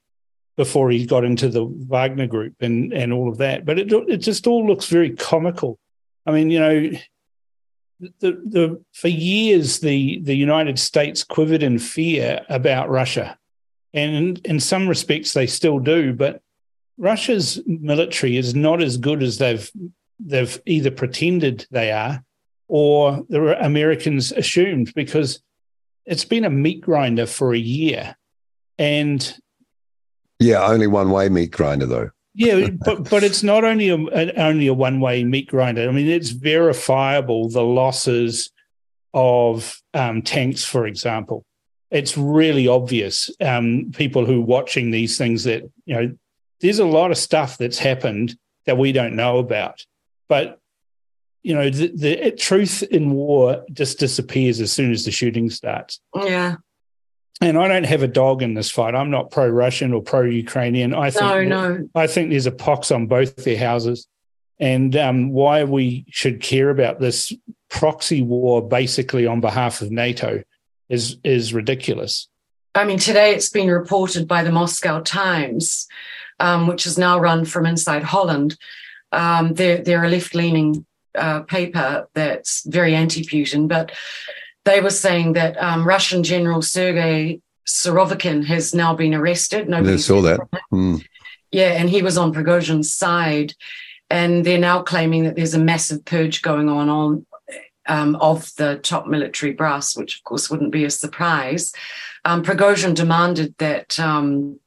before 0.58 0.92
he 0.92 1.06
got 1.06 1.24
into 1.24 1.48
the 1.48 1.64
Wagner 1.64 2.28
group 2.28 2.56
and 2.60 2.92
and 2.94 3.14
all 3.14 3.30
of 3.30 3.38
that. 3.38 3.66
But 3.66 3.80
it 3.80 3.92
it 3.92 4.18
just 4.18 4.48
all 4.48 4.68
looks 4.68 4.86
very 4.88 5.12
comical. 5.12 5.80
I 6.26 6.32
mean, 6.32 6.52
you 6.52 6.60
know, 6.60 6.92
the 8.00 8.32
the 8.32 8.84
for 8.94 9.08
years 9.08 9.80
the 9.80 10.20
the 10.24 10.36
United 10.36 10.78
States 10.78 11.24
quivered 11.24 11.64
in 11.64 11.80
fear 11.80 12.46
about 12.50 12.90
Russia, 12.90 13.38
and 13.94 14.16
in, 14.16 14.38
in 14.44 14.60
some 14.60 14.90
respects 14.90 15.32
they 15.32 15.48
still 15.48 15.80
do. 15.80 16.12
But 16.12 16.42
Russia's 17.00 17.62
military 17.66 18.38
is 18.38 18.54
not 18.54 18.84
as 18.84 18.98
good 18.98 19.24
as 19.24 19.38
they've 19.38 19.72
they've 20.20 20.62
either 20.66 20.92
pretended 20.92 21.66
they 21.72 21.92
are, 21.92 22.24
or 22.68 23.24
the 23.30 23.58
Americans 23.66 24.32
assumed 24.34 24.94
because 24.94 25.42
it's 26.06 26.26
been 26.26 26.44
a 26.44 26.50
meat 26.50 26.82
grinder 26.82 27.26
for 27.26 27.54
a 27.54 27.58
year, 27.60 28.16
and 28.78 29.34
Yeah, 30.40 30.66
only 30.66 30.88
one 30.88 31.10
way 31.10 31.30
meat 31.30 31.52
grinder 31.52 31.86
though. 31.86 32.10
yeah, 32.34 32.68
but 32.86 33.10
but 33.10 33.24
it's 33.24 33.44
not 33.44 33.64
only 33.64 33.90
a, 33.90 33.96
only 34.38 34.68
a 34.68 34.74
one 34.74 35.00
way 35.00 35.24
meat 35.24 35.48
grinder. 35.48 35.88
I 35.88 35.92
mean, 35.92 36.08
it's 36.08 36.32
verifiable 36.32 37.50
the 37.50 37.64
losses 37.64 38.52
of 39.14 39.82
um, 39.94 40.22
tanks, 40.22 40.66
for 40.66 40.86
example. 40.86 41.46
It's 41.92 42.18
really 42.18 42.68
obvious. 42.68 43.32
Um, 43.42 43.92
people 43.96 44.26
who 44.26 44.42
are 44.42 44.46
watching 44.46 44.92
these 44.92 45.18
things 45.18 45.46
that 45.46 45.64
you 45.86 45.96
know, 45.96 46.16
there's 46.62 46.80
a 46.80 46.86
lot 46.86 47.12
of 47.12 47.18
stuff 47.18 47.58
that's 47.58 47.80
happened 47.80 48.38
that 48.66 48.78
we 48.78 48.92
don't 48.92 49.16
know 49.16 49.38
about. 49.38 49.86
But 50.28 50.60
you 51.42 51.56
know, 51.56 51.70
the, 51.70 51.88
the 51.96 52.32
truth 52.32 52.84
in 52.84 53.12
war 53.12 53.64
just 53.72 53.98
disappears 53.98 54.60
as 54.60 54.72
soon 54.72 54.92
as 54.92 55.06
the 55.06 55.12
shooting 55.12 55.50
starts. 55.50 56.00
Yeah. 56.16 56.58
And 57.42 57.58
I 57.58 57.70
don't 57.70 57.86
have 57.86 58.04
a 58.04 58.08
dog 58.08 58.42
in 58.42 58.54
this 58.54 58.70
fight. 58.70 58.94
I'm 58.94 59.10
not 59.10 59.32
pro-Russian 59.32 59.94
or 59.94 60.02
pro-Ukrainian. 60.02 60.94
I 60.94 61.10
think 61.10 61.24
No, 61.24 61.44
no. 61.44 61.90
I 61.96 62.08
think 62.08 62.30
there's 62.30 62.46
a 62.46 62.52
pox 62.52 62.92
on 62.92 63.08
both 63.08 63.38
their 63.38 63.58
houses. 63.58 64.08
And 64.60 64.94
um, 64.98 65.32
why 65.32 65.64
we 65.64 66.06
should 66.10 66.42
care 66.42 66.70
about 66.70 67.00
this 67.00 67.32
proxy 67.70 68.22
war 68.22 68.68
basically 68.68 69.26
on 69.26 69.40
behalf 69.40 69.82
of 69.82 69.90
NATO 69.90 70.44
is 70.90 71.18
is 71.24 71.54
ridiculous. 71.54 72.28
I 72.76 72.84
mean, 72.84 73.00
today 73.00 73.34
it's 73.34 73.50
been 73.50 73.70
reported 73.70 74.28
by 74.28 74.44
the 74.44 74.52
Moscow 74.52 75.00
Times, 75.00 75.88
um, 76.40 76.68
which 76.68 76.86
is 76.86 76.98
now 76.98 77.20
run 77.20 77.46
from 77.46 77.66
inside 77.66 78.04
Holland. 78.04 78.58
Um, 79.12 79.54
they're, 79.54 79.80
they're 79.80 80.04
a 80.04 80.10
left 80.10 80.36
leaning 80.36 80.86
uh, 81.16 81.42
paper 81.42 82.08
that's 82.14 82.64
very 82.66 82.96
anti 82.96 83.24
Putin, 83.24 83.68
but 83.68 83.92
they 84.66 84.82
were 84.82 84.90
saying 84.90 85.34
that 85.34 85.58
um, 85.58 85.88
Russian 85.88 86.24
General 86.24 86.62
Sergei 86.62 87.42
Surovikin 87.68 88.46
has 88.46 88.74
now 88.74 88.96
been 88.96 89.14
arrested. 89.14 89.70
Nobody 89.70 89.98
saw 89.98 90.22
that. 90.22 90.40
Hmm. 90.70 90.98
Yeah, 91.52 91.72
and 91.74 91.90
he 91.90 92.02
was 92.02 92.18
on 92.18 92.34
Prigozhin's 92.34 92.94
side, 92.94 93.54
and 94.10 94.46
they're 94.46 94.60
now 94.60 94.84
claiming 94.84 95.24
that 95.24 95.36
there's 95.36 95.56
a 95.56 95.60
massive 95.60 96.06
purge 96.06 96.42
going 96.42 96.70
on 96.70 96.90
on 96.90 97.26
um, 97.88 98.16
of 98.18 98.54
the 98.56 98.78
top 98.78 99.08
military 99.08 99.52
brass, 99.52 99.98
which 99.98 100.18
of 100.18 100.24
course 100.24 100.50
wouldn't 100.50 100.72
be 100.72 100.86
a 100.86 100.90
surprise. 100.90 101.74
Um, 102.26 102.44
Prigozhin 102.44 102.94
demanded 102.94 103.56
that 103.58 104.00
um, 104.00 104.60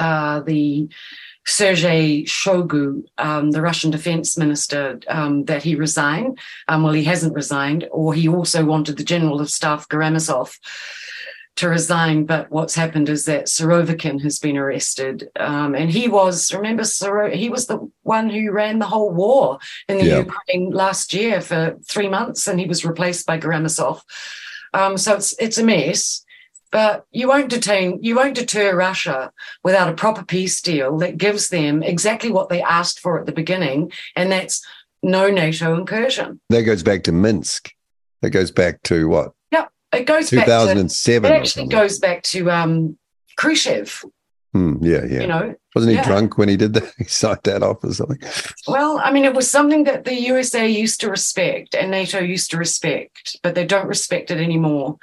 uh, 0.00 0.40
the 0.40 0.88
Sergei 1.46 2.24
Shoigu, 2.24 3.02
um, 3.18 3.50
the 3.50 3.62
Russian 3.62 3.90
defense 3.90 4.36
minister, 4.36 5.00
um, 5.08 5.44
that 5.44 5.62
he 5.62 5.74
resign. 5.74 6.36
Um, 6.68 6.82
well, 6.82 6.92
he 6.92 7.04
hasn't 7.04 7.34
resigned, 7.34 7.82
or 7.90 8.14
he 8.14 8.28
also 8.28 8.64
wanted 8.64 8.96
the 8.96 9.04
general 9.04 9.40
of 9.40 9.50
staff 9.50 9.88
Gerasimov 9.88 10.58
to 11.56 11.68
resign. 11.68 12.24
But 12.26 12.50
what's 12.50 12.74
happened 12.74 13.08
is 13.08 13.24
that 13.24 13.46
Surovikin 13.46 14.20
has 14.22 14.38
been 14.38 14.56
arrested, 14.56 15.28
um, 15.36 15.74
and 15.74 15.90
he 15.90 16.08
was 16.08 16.52
remember 16.54 16.84
Soro- 16.84 17.34
he 17.34 17.48
was 17.48 17.66
the 17.66 17.78
one 18.02 18.28
who 18.30 18.52
ran 18.52 18.78
the 18.78 18.86
whole 18.86 19.10
war 19.10 19.58
in 19.88 19.98
the 19.98 20.06
Yeah. 20.06 20.18
Ukraine 20.26 20.70
last 20.70 21.12
year 21.12 21.40
for 21.40 21.76
three 21.92 22.08
months, 22.08 22.46
and 22.48 22.60
he 22.60 22.66
was 22.66 22.84
replaced 22.84 23.26
by 23.26 23.38
Gerasimov. 23.38 24.00
Um, 24.72 24.96
so 24.96 25.14
it's 25.18 25.34
it's 25.44 25.58
a 25.58 25.64
mess. 25.64 26.24
But 26.72 27.04
you 27.10 27.26
won't 27.28 27.50
detain, 27.50 27.98
you 28.02 28.14
won't 28.14 28.36
deter 28.36 28.76
Russia 28.76 29.32
without 29.64 29.88
a 29.88 29.94
proper 29.94 30.24
peace 30.24 30.60
deal 30.62 30.98
that 30.98 31.18
gives 31.18 31.48
them 31.48 31.82
exactly 31.82 32.30
what 32.30 32.48
they 32.48 32.62
asked 32.62 33.00
for 33.00 33.18
at 33.18 33.26
the 33.26 33.32
beginning, 33.32 33.90
and 34.14 34.30
that's 34.30 34.64
no 35.02 35.30
NATO 35.30 35.76
incursion. 35.76 36.40
That 36.50 36.62
goes 36.62 36.82
back 36.82 37.02
to 37.04 37.12
Minsk. 37.12 37.72
That 38.22 38.30
goes 38.30 38.50
back 38.50 38.82
to 38.84 39.08
what? 39.08 39.32
Yeah, 39.50 39.66
it 39.92 40.04
goes 40.04 40.30
back 40.30 40.44
to 40.44 40.50
2007. 40.50 41.32
it 41.32 41.34
actually 41.34 41.66
goes 41.68 41.98
back 41.98 42.22
to 42.24 42.50
um, 42.50 42.98
Khrushchev. 43.36 44.04
Hmm, 44.52 44.84
yeah, 44.84 45.04
yeah. 45.04 45.20
You 45.20 45.26
know, 45.28 45.54
Wasn't 45.74 45.90
he 45.90 45.96
yeah. 45.96 46.04
drunk 46.04 46.36
when 46.36 46.48
he 46.48 46.56
did 46.56 46.74
that? 46.74 46.92
He 46.98 47.04
signed 47.04 47.40
that 47.44 47.62
off 47.62 47.84
or 47.84 47.92
something. 47.92 48.18
well, 48.66 49.00
I 49.02 49.12
mean, 49.12 49.24
it 49.24 49.34
was 49.34 49.48
something 49.48 49.84
that 49.84 50.04
the 50.04 50.14
USA 50.14 50.68
used 50.68 51.00
to 51.02 51.10
respect 51.10 51.74
and 51.74 51.90
NATO 51.90 52.18
used 52.18 52.50
to 52.50 52.56
respect, 52.56 53.38
but 53.42 53.54
they 53.54 53.64
don't 53.64 53.86
respect 53.86 54.30
it 54.30 54.38
anymore. 54.38 54.98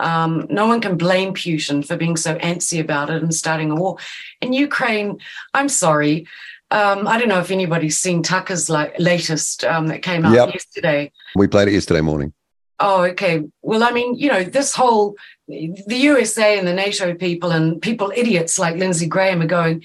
Um, 0.00 0.46
no 0.50 0.66
one 0.66 0.80
can 0.80 0.96
blame 0.96 1.34
Putin 1.34 1.86
for 1.86 1.96
being 1.96 2.16
so 2.16 2.36
antsy 2.36 2.80
about 2.80 3.10
it 3.10 3.22
and 3.22 3.34
starting 3.34 3.70
a 3.70 3.76
war. 3.76 3.98
In 4.40 4.52
Ukraine, 4.52 5.18
I'm 5.54 5.68
sorry. 5.68 6.26
Um, 6.70 7.06
I 7.06 7.18
don't 7.18 7.28
know 7.28 7.40
if 7.40 7.50
anybody's 7.50 7.98
seen 7.98 8.22
Tucker's 8.22 8.70
like 8.70 8.94
latest 8.98 9.64
um, 9.64 9.88
that 9.88 10.02
came 10.02 10.24
out 10.24 10.34
Yep. 10.34 10.54
yesterday. 10.54 11.12
We 11.34 11.48
played 11.48 11.68
it 11.68 11.74
yesterday 11.74 12.00
morning. 12.00 12.32
Oh, 12.78 13.02
okay. 13.02 13.42
Well, 13.60 13.82
I 13.82 13.90
mean, 13.90 14.14
you 14.14 14.28
know, 14.28 14.42
this 14.42 14.74
whole 14.74 15.16
the 15.46 15.96
USA 15.96 16.58
and 16.58 16.66
the 16.66 16.72
NATO 16.72 17.14
people 17.14 17.50
and 17.50 17.82
people 17.82 18.12
idiots 18.14 18.58
like 18.58 18.76
Lindsey 18.76 19.06
Graham 19.06 19.42
are 19.42 19.46
going, 19.46 19.84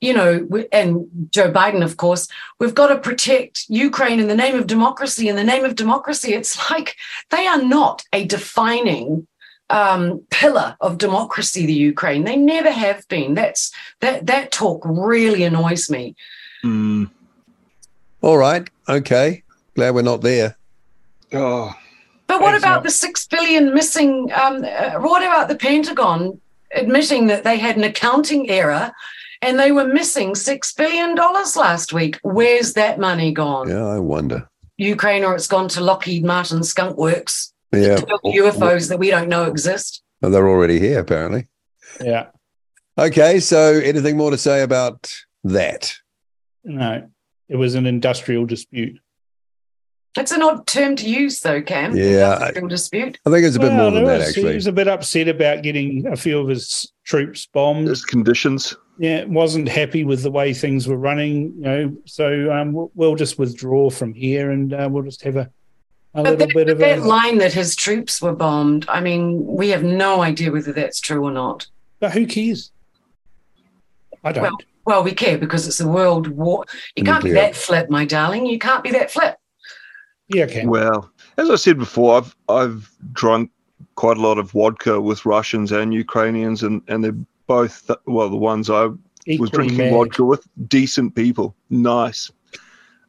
you 0.00 0.14
know, 0.14 0.48
and 0.72 1.06
Joe 1.30 1.50
Biden, 1.52 1.84
of 1.84 1.96
course, 1.98 2.28
we've 2.58 2.74
got 2.74 2.86
to 2.88 2.98
protect 2.98 3.66
Ukraine 3.68 4.20
in 4.20 4.28
the 4.28 4.36
name 4.36 4.54
of 4.56 4.66
democracy. 4.66 5.28
In 5.28 5.36
the 5.36 5.44
name 5.44 5.64
of 5.64 5.74
democracy, 5.74 6.32
it's 6.32 6.70
like 6.70 6.96
they 7.30 7.46
are 7.46 7.62
not 7.62 8.04
a 8.12 8.24
defining 8.24 9.26
um, 9.70 10.20
pillar 10.30 10.76
of 10.80 10.98
democracy. 10.98 11.64
The 11.66 11.72
Ukraine, 11.72 12.24
they 12.24 12.36
never 12.36 12.70
have 12.70 13.06
been. 13.08 13.34
That's 13.34 13.72
that 14.00 14.26
that 14.26 14.52
talk 14.52 14.82
really 14.84 15.42
annoys 15.44 15.88
me. 15.90 16.14
Mm. 16.64 17.10
All 18.22 18.36
right. 18.36 18.68
Okay. 18.88 19.42
Glad 19.74 19.94
we're 19.94 20.02
not 20.02 20.20
there. 20.20 20.56
Oh, 21.32 21.72
But 22.26 22.40
what 22.42 22.54
about 22.56 22.70
Mark. 22.70 22.84
the 22.84 22.90
six 22.90 23.26
billion 23.26 23.72
missing? 23.72 24.30
Um, 24.32 24.64
uh, 24.64 24.98
what 25.00 25.22
about 25.22 25.48
the 25.48 25.56
Pentagon 25.56 26.40
admitting 26.74 27.28
that 27.28 27.44
they 27.44 27.56
had 27.56 27.76
an 27.76 27.84
accounting 27.84 28.50
error 28.50 28.92
and 29.42 29.58
they 29.58 29.72
were 29.72 29.86
missing 29.86 30.34
six 30.34 30.72
billion 30.72 31.14
dollars 31.14 31.56
last 31.56 31.92
week? 31.92 32.18
Where's 32.22 32.74
that 32.74 32.98
money 32.98 33.32
gone? 33.32 33.68
Yeah, 33.68 33.86
I 33.86 33.98
wonder. 34.00 34.48
Ukraine, 34.76 35.24
or 35.24 35.34
it's 35.34 35.46
gone 35.46 35.68
to 35.68 35.80
Lockheed 35.80 36.24
Martin 36.24 36.62
Skunk 36.62 36.96
Works, 36.96 37.52
Yeah. 37.72 37.96
to 37.96 38.06
build 38.06 38.20
UFOs 38.34 38.88
that 38.88 38.98
we 38.98 39.10
don't 39.10 39.28
know 39.28 39.44
exist. 39.44 40.02
Well, 40.20 40.30
they're 40.30 40.48
already 40.48 40.78
here, 40.80 41.00
apparently. 41.00 41.48
Yeah. 42.02 42.26
Okay. 42.98 43.40
So, 43.40 43.74
anything 43.74 44.16
more 44.16 44.30
to 44.30 44.38
say 44.38 44.62
about 44.62 45.12
that? 45.44 45.94
No. 46.64 47.08
It 47.48 47.56
was 47.56 47.74
an 47.74 47.86
industrial 47.86 48.46
dispute. 48.46 48.98
It's 50.18 50.32
an 50.32 50.42
odd 50.42 50.66
term 50.66 50.96
to 50.96 51.08
use, 51.08 51.38
though, 51.40 51.62
Cam. 51.62 51.96
Yeah, 51.96 52.30
I- 52.30 52.34
Industrial 52.48 52.68
dispute. 52.68 53.18
I 53.26 53.30
think 53.30 53.44
it's 53.46 53.54
a 53.56 53.60
bit 53.60 53.68
Well, 53.68 53.76
more 53.76 53.90
than 53.92 54.04
there 54.04 54.18
that, 54.18 54.26
was- 54.26 54.34
He 54.34 54.44
was 54.44 54.66
a 54.66 54.72
bit 54.72 54.88
upset 54.88 55.28
about 55.28 55.62
getting 55.62 56.04
a 56.08 56.16
few 56.16 56.40
of 56.40 56.48
his 56.48 56.92
troops 57.04 57.46
bombed. 57.52 57.86
His 57.88 58.04
conditions. 58.04 58.76
yeah, 58.98 59.24
wasn't 59.24 59.68
happy 59.68 60.04
with 60.04 60.22
the 60.24 60.30
way 60.30 60.52
things 60.52 60.88
were 60.88 60.96
running, 60.98 61.54
you 61.56 61.60
know. 61.62 61.96
So 62.06 62.52
um, 62.52 62.72
we'll, 62.72 62.90
we'll 62.94 63.14
just 63.14 63.38
withdraw 63.38 63.88
from 63.88 64.12
here, 64.12 64.50
and 64.50 64.74
uh, 64.74 64.88
we'll 64.90 65.04
just 65.04 65.22
have 65.22 65.36
a 65.36 65.48
a 66.14 66.22
But 66.22 66.38
little 66.38 66.46
that, 66.46 66.54
bit 66.54 66.68
of 66.68 66.78
that 66.78 66.98
a. 66.98 67.02
line 67.04 67.38
that 67.38 67.52
his 67.52 67.76
troops 67.76 68.20
were 68.20 68.34
bombed, 68.34 68.84
I 68.88 69.00
mean, 69.00 69.44
we 69.46 69.68
have 69.70 69.82
no 69.84 70.22
idea 70.22 70.50
whether 70.52 70.72
that's 70.72 71.00
true 71.00 71.24
or 71.24 71.30
not. 71.30 71.66
But 72.00 72.12
who 72.12 72.26
cares? 72.26 72.72
I 74.24 74.32
don't. 74.32 74.42
Well, 74.42 74.58
Well, 74.86 75.02
we 75.04 75.12
care 75.12 75.38
because 75.38 75.66
it's 75.66 75.80
a 75.80 75.88
world 75.88 76.28
war. 76.28 76.64
You 76.96 77.04
can't 77.04 77.24
be 77.24 77.32
that 77.32 77.54
flip, 77.54 77.90
my 77.90 78.04
darling. 78.04 78.46
You 78.46 78.58
can't 78.58 78.82
be 78.82 78.90
that 78.92 79.10
flip. 79.10 79.36
yeah, 80.28 80.44
okay. 80.44 80.66
Well, 80.66 81.10
as 81.36 81.50
I 81.50 81.56
said 81.56 81.78
before, 81.78 82.16
I've 82.18 82.36
I've 82.48 82.90
drunk 83.12 83.50
quite 83.94 84.16
a 84.16 84.20
lot 84.20 84.38
of 84.38 84.50
vodka 84.52 85.00
with 85.00 85.24
Russians 85.26 85.70
and 85.72 85.94
Ukrainians, 85.94 86.62
and 86.62 86.82
and 86.88 87.04
they're 87.04 87.16
both 87.46 87.90
well 88.06 88.28
the 88.30 88.36
ones 88.36 88.68
I 88.70 88.88
was 89.38 89.50
drinking 89.50 89.76
mad. 89.78 89.92
vodka 89.92 90.24
with 90.24 90.46
decent 90.68 91.14
people, 91.14 91.54
nice, 91.70 92.30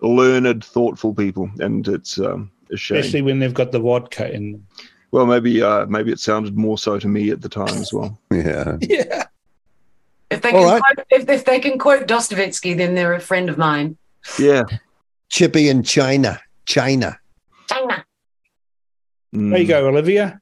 learned, 0.02 0.64
thoughtful 0.64 1.14
people, 1.14 1.50
and 1.60 1.88
it's 1.88 2.20
um, 2.20 2.52
a 2.61 2.61
shame. 2.61 2.61
Especially 2.74 3.22
when 3.22 3.40
they've 3.40 3.54
got 3.54 3.72
the 3.72 3.80
vodka 3.80 4.32
in 4.32 4.54
them. 4.54 4.68
Well, 5.12 5.26
maybe 5.26 5.62
uh, 5.62 5.86
maybe 5.88 6.12
it 6.12 6.20
sounded 6.20 6.58
more 6.58 6.78
so 6.78 6.98
to 6.98 7.08
me 7.08 7.32
at 7.32 7.42
the 7.42 7.50
time 7.50 7.78
as 7.78 7.92
well. 7.94 8.18
Yeah. 8.32 8.78
Yeah. 8.82 9.26
If 10.30 10.42
they 10.42 10.52
All 10.52 10.64
can 10.64 10.72
right. 10.72 10.82
quote, 10.96 11.08
if, 11.10 11.30
if 11.30 11.46
they 11.46 11.60
can 11.60 11.78
quote 11.78 12.08
Dostoevsky, 12.08 12.74
then 12.74 12.96
they're 12.96 13.14
a 13.14 13.20
friend 13.20 13.50
of 13.50 13.58
mine. 13.58 13.98
Yeah. 14.40 14.64
Chippy 15.30 15.68
in 15.68 15.84
China. 15.84 16.40
China. 16.66 17.20
China. 17.68 18.06
Mm. 19.36 19.52
There 19.52 19.60
you 19.60 19.68
go, 19.68 19.88
Olivia. 19.88 20.40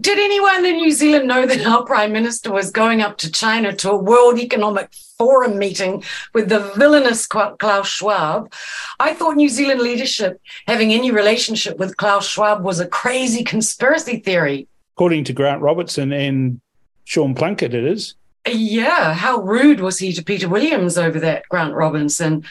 Did 0.00 0.18
anyone 0.18 0.64
in 0.66 0.76
New 0.76 0.90
Zealand 0.90 1.28
know 1.28 1.46
that 1.46 1.64
our 1.64 1.84
Prime 1.84 2.12
Minister 2.12 2.50
was 2.50 2.72
going 2.72 3.00
up 3.00 3.16
to 3.18 3.30
China 3.30 3.72
to 3.76 3.92
a 3.92 3.96
World 3.96 4.40
Economic 4.40 4.92
Forum 5.16 5.56
meeting 5.56 6.02
with 6.32 6.48
the 6.48 6.58
villainous 6.76 7.26
Klaus 7.26 7.86
Schwab? 7.86 8.52
I 8.98 9.14
thought 9.14 9.36
New 9.36 9.48
Zealand 9.48 9.80
leadership 9.80 10.40
having 10.66 10.92
any 10.92 11.12
relationship 11.12 11.78
with 11.78 11.96
Klaus 11.96 12.26
Schwab 12.26 12.64
was 12.64 12.80
a 12.80 12.88
crazy 12.88 13.44
conspiracy 13.44 14.18
theory. 14.18 14.66
According 14.96 15.24
to 15.24 15.32
Grant 15.32 15.62
Robertson 15.62 16.12
and 16.12 16.60
Sean 17.04 17.36
Plunket, 17.36 17.72
it 17.72 17.84
is. 17.84 18.16
Yeah, 18.48 19.14
how 19.14 19.42
rude 19.42 19.78
was 19.78 19.98
he 19.98 20.12
to 20.14 20.24
Peter 20.24 20.48
Williams 20.48 20.98
over 20.98 21.20
that, 21.20 21.48
Grant 21.48 21.72
Robinson? 21.72 22.44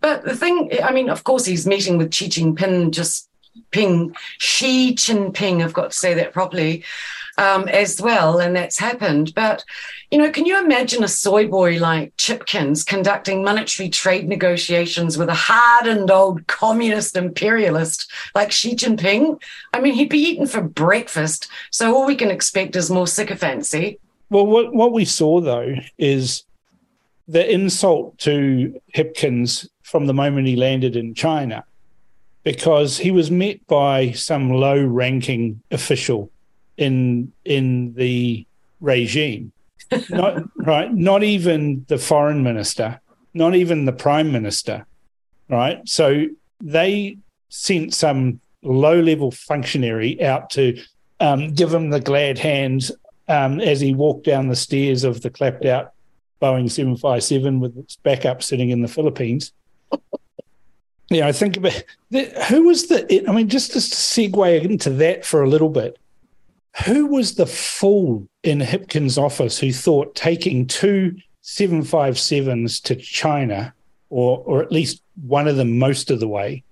But 0.00 0.24
the 0.24 0.34
thing, 0.34 0.70
I 0.82 0.92
mean, 0.92 1.10
of 1.10 1.24
course, 1.24 1.44
he's 1.44 1.66
meeting 1.66 1.98
with 1.98 2.14
Xi 2.14 2.28
Jinping, 2.28 2.92
just 2.92 3.27
Ping, 3.70 4.14
Xi 4.38 4.94
Jinping, 4.94 5.62
I've 5.62 5.72
got 5.72 5.92
to 5.92 5.98
say 5.98 6.14
that 6.14 6.32
properly, 6.32 6.84
um, 7.38 7.68
as 7.68 8.00
well, 8.00 8.40
and 8.40 8.54
that's 8.54 8.78
happened. 8.78 9.32
But, 9.34 9.64
you 10.10 10.18
know, 10.18 10.30
can 10.30 10.44
you 10.44 10.58
imagine 10.62 11.04
a 11.04 11.08
soy 11.08 11.46
boy 11.46 11.78
like 11.78 12.16
Chipkins 12.16 12.84
conducting 12.84 13.44
monetary 13.44 13.88
trade 13.88 14.28
negotiations 14.28 15.16
with 15.16 15.28
a 15.28 15.34
hardened 15.34 16.10
old 16.10 16.46
communist 16.48 17.16
imperialist 17.16 18.10
like 18.34 18.50
Xi 18.50 18.74
Jinping? 18.74 19.40
I 19.72 19.80
mean, 19.80 19.94
he'd 19.94 20.10
be 20.10 20.18
eaten 20.18 20.46
for 20.46 20.60
breakfast, 20.60 21.48
so 21.70 21.94
all 21.94 22.06
we 22.06 22.16
can 22.16 22.30
expect 22.30 22.76
is 22.76 22.90
more 22.90 23.06
sycophancy. 23.06 24.00
Well, 24.30 24.46
what, 24.46 24.74
what 24.74 24.92
we 24.92 25.04
saw, 25.04 25.40
though, 25.40 25.76
is 25.96 26.44
the 27.28 27.50
insult 27.50 28.18
to 28.18 28.80
Hipkins 28.94 29.68
from 29.82 30.06
the 30.06 30.14
moment 30.14 30.48
he 30.48 30.56
landed 30.56 30.96
in 30.96 31.14
China 31.14 31.64
because 32.48 32.96
he 32.96 33.10
was 33.10 33.30
met 33.30 33.58
by 33.66 34.10
some 34.12 34.50
low-ranking 34.50 35.60
official 35.70 36.30
in 36.78 37.30
in 37.44 37.92
the 37.92 38.46
regime. 38.80 39.52
not 40.08 40.44
right, 40.56 40.90
not 40.94 41.22
even 41.22 41.84
the 41.88 41.98
foreign 41.98 42.42
minister, 42.42 43.02
not 43.34 43.54
even 43.54 43.84
the 43.84 43.92
prime 43.92 44.32
minister, 44.32 44.86
right? 45.50 45.86
So 45.86 46.24
they 46.58 47.18
sent 47.50 47.92
some 47.92 48.40
low-level 48.62 49.32
functionary 49.32 50.22
out 50.24 50.48
to 50.52 50.82
um, 51.20 51.52
give 51.52 51.74
him 51.74 51.90
the 51.90 52.00
glad 52.00 52.38
hand 52.38 52.90
um, 53.28 53.60
as 53.60 53.78
he 53.78 53.92
walked 53.92 54.24
down 54.24 54.48
the 54.48 54.56
stairs 54.56 55.04
of 55.04 55.20
the 55.20 55.28
clapped-out 55.28 55.92
Boeing 56.40 56.70
757 56.70 57.60
with 57.60 57.76
its 57.76 57.96
backup 57.96 58.42
sitting 58.42 58.70
in 58.70 58.80
the 58.80 58.88
Philippines. 58.88 59.52
Yeah, 61.10 61.26
I 61.26 61.32
think 61.32 61.56
about 61.56 61.82
who 62.48 62.64
was 62.64 62.88
the. 62.88 63.24
I 63.28 63.32
mean, 63.32 63.48
just 63.48 63.72
to 63.72 63.78
segue 63.78 64.62
into 64.62 64.90
that 64.90 65.24
for 65.24 65.42
a 65.42 65.48
little 65.48 65.70
bit, 65.70 65.98
who 66.84 67.06
was 67.06 67.34
the 67.34 67.46
fool 67.46 68.28
in 68.42 68.60
Hipkins' 68.60 69.16
office 69.16 69.58
who 69.58 69.72
thought 69.72 70.14
taking 70.14 70.66
two 70.66 71.16
757s 71.44 72.82
to 72.82 72.96
China, 72.96 73.72
or 74.10 74.42
or 74.44 74.62
at 74.62 74.70
least 74.70 75.02
one 75.26 75.48
of 75.48 75.56
them 75.56 75.78
most 75.78 76.10
of 76.10 76.20
the 76.20 76.28
way, 76.28 76.62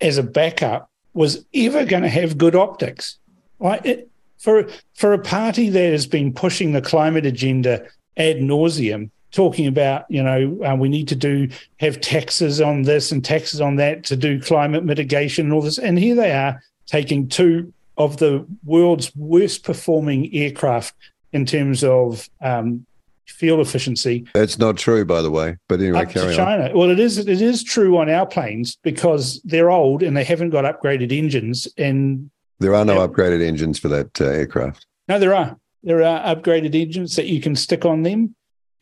as 0.00 0.18
a 0.18 0.22
backup 0.22 0.90
was 1.12 1.44
ever 1.54 1.84
going 1.84 2.02
to 2.02 2.08
have 2.08 2.36
good 2.36 2.56
optics? 2.56 3.18
Like 3.60 3.86
it, 3.86 4.10
for 4.38 4.68
for 4.94 5.12
a 5.12 5.18
party 5.18 5.70
that 5.70 5.92
has 5.92 6.06
been 6.06 6.32
pushing 6.32 6.72
the 6.72 6.82
climate 6.82 7.24
agenda 7.24 7.86
ad 8.16 8.38
nauseum, 8.38 9.10
talking 9.34 9.66
about 9.66 10.04
you 10.08 10.22
know 10.22 10.58
uh, 10.64 10.74
we 10.76 10.88
need 10.88 11.08
to 11.08 11.16
do 11.16 11.48
have 11.80 12.00
taxes 12.00 12.60
on 12.60 12.82
this 12.82 13.12
and 13.12 13.24
taxes 13.24 13.60
on 13.60 13.76
that 13.76 14.04
to 14.04 14.16
do 14.16 14.40
climate 14.40 14.84
mitigation 14.84 15.46
and 15.46 15.52
all 15.52 15.60
this, 15.60 15.78
and 15.78 15.98
here 15.98 16.14
they 16.14 16.32
are 16.32 16.62
taking 16.86 17.28
two 17.28 17.72
of 17.98 18.16
the 18.18 18.46
world's 18.64 19.14
worst 19.14 19.64
performing 19.64 20.32
aircraft 20.34 20.94
in 21.32 21.44
terms 21.46 21.84
of 21.84 22.28
um, 22.40 22.84
fuel 23.26 23.60
efficiency. 23.60 24.24
That's 24.34 24.58
not 24.58 24.76
true, 24.76 25.04
by 25.04 25.22
the 25.22 25.30
way. 25.30 25.56
But 25.68 25.80
anyway, 25.80 26.06
carry 26.06 26.34
China. 26.34 26.66
on. 26.70 26.76
Well, 26.76 26.90
it 26.90 27.00
is. 27.00 27.18
It 27.18 27.28
is 27.40 27.62
true 27.62 27.98
on 27.98 28.08
our 28.08 28.26
planes 28.26 28.78
because 28.82 29.40
they're 29.42 29.70
old 29.70 30.02
and 30.02 30.16
they 30.16 30.24
haven't 30.24 30.50
got 30.50 30.64
upgraded 30.64 31.12
engines. 31.12 31.68
And 31.76 32.30
There 32.60 32.74
are 32.74 32.84
no 32.84 33.06
upgraded 33.06 33.42
engines 33.42 33.78
for 33.78 33.88
that 33.88 34.20
uh, 34.20 34.26
aircraft. 34.26 34.86
no, 35.08 35.18
there 35.18 35.34
are 35.34 35.56
there 35.82 36.02
are 36.02 36.34
upgraded 36.34 36.74
engines 36.74 37.16
that 37.16 37.26
you 37.26 37.40
can 37.40 37.54
stick 37.56 37.84
on 37.84 38.02
them, 38.02 38.34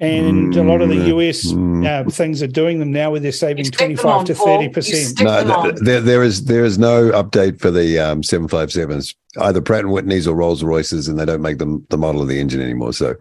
and 0.03 0.57
a 0.57 0.63
lot 0.63 0.83
of 0.83 0.89
the 0.89 0.97
Mm, 0.97 1.19
US 1.19 1.53
mm. 1.53 1.87
uh, 1.87 2.11
things 2.11 2.43
are 2.43 2.47
doing 2.49 2.79
them 2.81 2.91
now, 2.93 3.11
where 3.13 3.21
they're 3.21 3.33
saving 3.33 3.59
You 3.59 3.65
stick 3.67 3.79
twenty 3.79 3.95
them 3.95 4.03
five 4.03 4.19
on, 4.21 4.25
to 4.27 4.35
thirty 4.35 4.69
percent. 4.69 5.21
No, 5.23 5.63
th- 5.63 5.77
there, 5.77 6.01
there 6.01 6.23
is 6.23 6.45
there 6.47 6.65
is 6.65 6.79
no 6.79 7.11
update 7.13 7.61
for 7.61 7.71
the 7.71 7.99
um, 7.99 8.23
757s, 8.23 9.15
either 9.41 9.61
Pratt 9.61 9.85
and 9.85 9.93
Whitney's 9.93 10.27
or 10.27 10.35
Rolls 10.35 10.63
Royces, 10.65 11.09
and 11.09 11.19
they 11.19 11.25
don't 11.25 11.43
make 11.43 11.59
them 11.59 11.87
the 11.91 11.99
model 11.99 12.21
of 12.21 12.29
the 12.29 12.41
engine 12.41 12.61
anymore. 12.61 12.93
So 12.93 13.15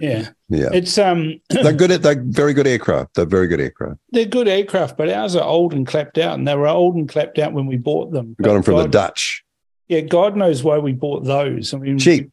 Yeah, 0.00 0.30
yeah, 0.48 0.70
it's 0.72 0.96
um 0.98 1.38
they're 1.50 1.72
good 1.72 1.90
at 1.90 2.02
they're 2.02 2.22
very 2.22 2.54
good 2.54 2.66
aircraft. 2.66 3.14
They're 3.14 3.26
very 3.26 3.46
good 3.46 3.60
aircraft. 3.60 3.98
they're 4.10 4.24
good 4.24 4.48
aircraft, 4.48 4.96
but 4.96 5.10
ours 5.10 5.36
are 5.36 5.44
old 5.44 5.74
and 5.74 5.86
clapped 5.86 6.16
out, 6.18 6.38
and 6.38 6.48
they 6.48 6.56
were 6.56 6.66
old 6.66 6.94
and 6.96 7.08
clapped 7.08 7.38
out 7.38 7.52
when 7.52 7.66
we 7.66 7.76
bought 7.76 8.10
them. 8.10 8.34
We 8.38 8.44
got 8.44 8.54
them 8.54 8.62
from 8.62 8.78
the 8.78 8.88
Dutch, 8.88 9.44
Yeah, 9.88 10.00
God 10.00 10.36
knows 10.36 10.62
why 10.64 10.78
we 10.78 10.92
bought 10.92 11.24
those. 11.24 11.74
I 11.74 11.78
mean, 11.78 11.98
cheap. 11.98 12.30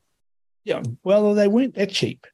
Yeah, 0.64 0.84
well, 1.04 1.34
they 1.34 1.48
weren't 1.48 1.76
that 1.76 1.90
cheap. 1.90 2.26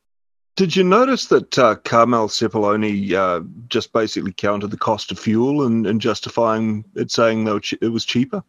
Did 0.56 0.76
you 0.76 0.84
notice 0.86 1.26
that 1.28 1.58
uh, 1.60 1.76
Carmel 1.84 2.28
Sepuloni 2.30 3.12
uh, 3.14 3.42
just 3.68 3.92
basically 3.92 4.32
counted 4.32 4.72
the 4.72 4.78
cost 4.78 5.12
of 5.12 5.20
fuel 5.20 5.66
and, 5.66 5.86
and 5.86 6.00
justifying 6.00 6.86
it, 6.96 7.12
saying 7.12 7.44
they 7.44 7.52
were 7.52 7.60
che- 7.60 7.78
it 7.82 7.90
was 7.90 8.06
cheaper? 8.06 8.42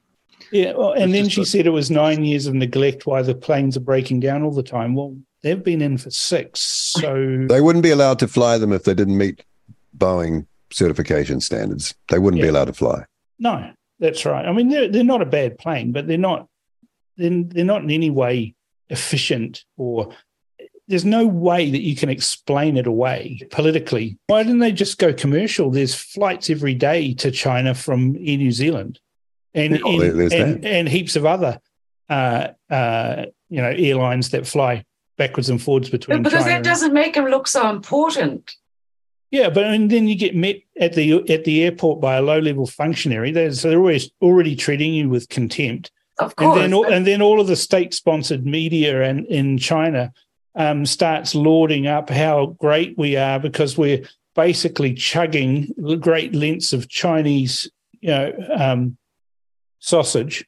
Yeah, 0.53 0.75
well, 0.75 0.93
and 0.93 1.13
then 1.13 1.29
she 1.29 1.41
a- 1.43 1.45
said 1.47 1.67
it 1.67 1.71
was 1.71 1.91
nine 1.91 2.25
years 2.25 2.47
of 2.47 2.55
neglect 2.55 3.07
why 3.07 3.23
the 3.23 3.35
planes 3.35 3.77
are 3.77 3.81
breaking 3.81 4.21
down 4.21 4.45
all 4.45 4.53
the 4.53 4.63
time. 4.63 4.95
Well, 4.95 5.17
they've 5.43 5.63
been 5.63 5.83
in 5.83 5.99
for 5.99 6.11
six, 6.11 6.61
so 6.61 7.45
They 7.49 7.61
wouldn't 7.61 7.83
be 7.83 7.91
allowed 7.91 8.21
to 8.21 8.29
fly 8.29 8.57
them 8.59 8.73
if 8.73 8.85
they 8.85 8.95
didn't 8.95 9.19
meet 9.19 9.43
Boeing 9.99 10.47
certification 10.71 11.41
standards. 11.41 11.93
They 12.09 12.21
wouldn't 12.21 12.43
be 12.43 12.49
allowed 12.49 12.67
to 12.67 12.73
fly. 12.73 13.05
no, 13.41 13.71
that's 13.99 14.25
right. 14.27 14.45
I 14.47 14.53
mean, 14.53 14.69
they're 14.69 14.89
they're 14.89 15.03
not 15.03 15.23
a 15.23 15.27
bad 15.27 15.59
plane, 15.59 15.91
but 15.91 16.07
they're 16.07 16.19
not 16.19 16.47
they're, 17.17 17.43
they're 17.45 17.65
not 17.65 17.83
in 17.83 17.91
any 17.91 18.11
way 18.11 18.55
efficient 18.91 19.65
or 19.77 20.15
there's 20.89 21.05
no 21.05 21.27
way 21.27 21.71
that 21.71 21.83
you 21.83 21.97
can 21.97 22.09
explain 22.09 22.77
it 22.77 22.87
away 22.87 23.41
politically. 23.51 24.19
Why 24.29 24.43
didn't 24.43 24.61
they 24.61 24.73
just 24.73 24.99
go 24.99 25.13
commercial? 25.13 25.71
There's 25.71 25.95
flights 25.95 26.49
every 26.51 26.75
day 26.75 27.13
to 27.15 27.31
China 27.31 27.75
from 27.75 28.17
Air 28.17 28.37
New 28.39 28.53
Zealand, 28.53 29.01
and 29.55 29.79
Yeah, 29.79 29.85
well, 29.85 30.01
and, 30.21 30.33
and, 30.33 30.65
and 30.65 30.89
heaps 30.89 31.17
of 31.17 31.27
other 31.27 31.61
uh, 32.09 32.49
uh, 32.71 33.27
you 33.49 33.61
know 33.63 33.71
airlines 33.71 34.31
that 34.31 34.47
fly 34.47 34.85
backwards 35.19 35.49
and 35.49 35.61
forwards 35.61 35.89
between 35.91 36.23
because 36.23 36.41
China. 36.41 36.45
that 36.51 36.57
and- 36.57 36.65
doesn't 36.65 36.93
make 36.93 37.15
them 37.15 37.27
look 37.27 37.49
so 37.49 37.69
important. 37.71 38.55
yeah, 39.33 39.49
but 39.49 39.65
and 39.65 39.91
then 39.91 40.07
you 40.07 40.15
get 40.15 40.37
met 40.37 40.57
at 40.81 40.93
the 40.95 41.15
at 41.33 41.45
the 41.45 41.65
airport 41.65 42.01
by 42.01 42.17
a 42.17 42.23
low 42.23 42.39
level 42.39 42.67
functionary. 42.67 43.33
They're, 43.33 43.53
so 43.53 43.69
they're 43.71 43.79
always 43.79 44.11
already 44.23 44.55
treating 44.55 44.95
you 44.95 45.09
with 45.09 45.29
contempt. 45.29 45.91
Of 46.19 46.33
And 46.39 46.47
course. 46.47 46.59
then, 46.61 46.73
all, 46.73 46.87
and 46.87 47.07
then 47.07 47.21
all 47.21 47.41
of 47.43 47.47
the 47.47 47.57
state 47.57 47.93
sponsored 47.93 48.47
media 48.47 49.03
and 49.03 49.27
in 49.27 49.59
China 49.59 50.15
um, 50.57 50.87
starts 50.87 51.35
lauding 51.35 51.87
up 51.87 52.11
how 52.11 52.57
great 52.59 52.97
we 52.99 53.17
are 53.17 53.39
because 53.39 53.77
we're 53.77 54.07
basically 54.35 54.95
chugging 54.95 55.73
great 56.01 56.35
lengths 56.35 56.73
of 56.73 56.89
Chinese, 56.89 57.71
you 58.01 58.09
know, 58.09 58.33
um, 58.55 58.97
sausage, 59.79 60.45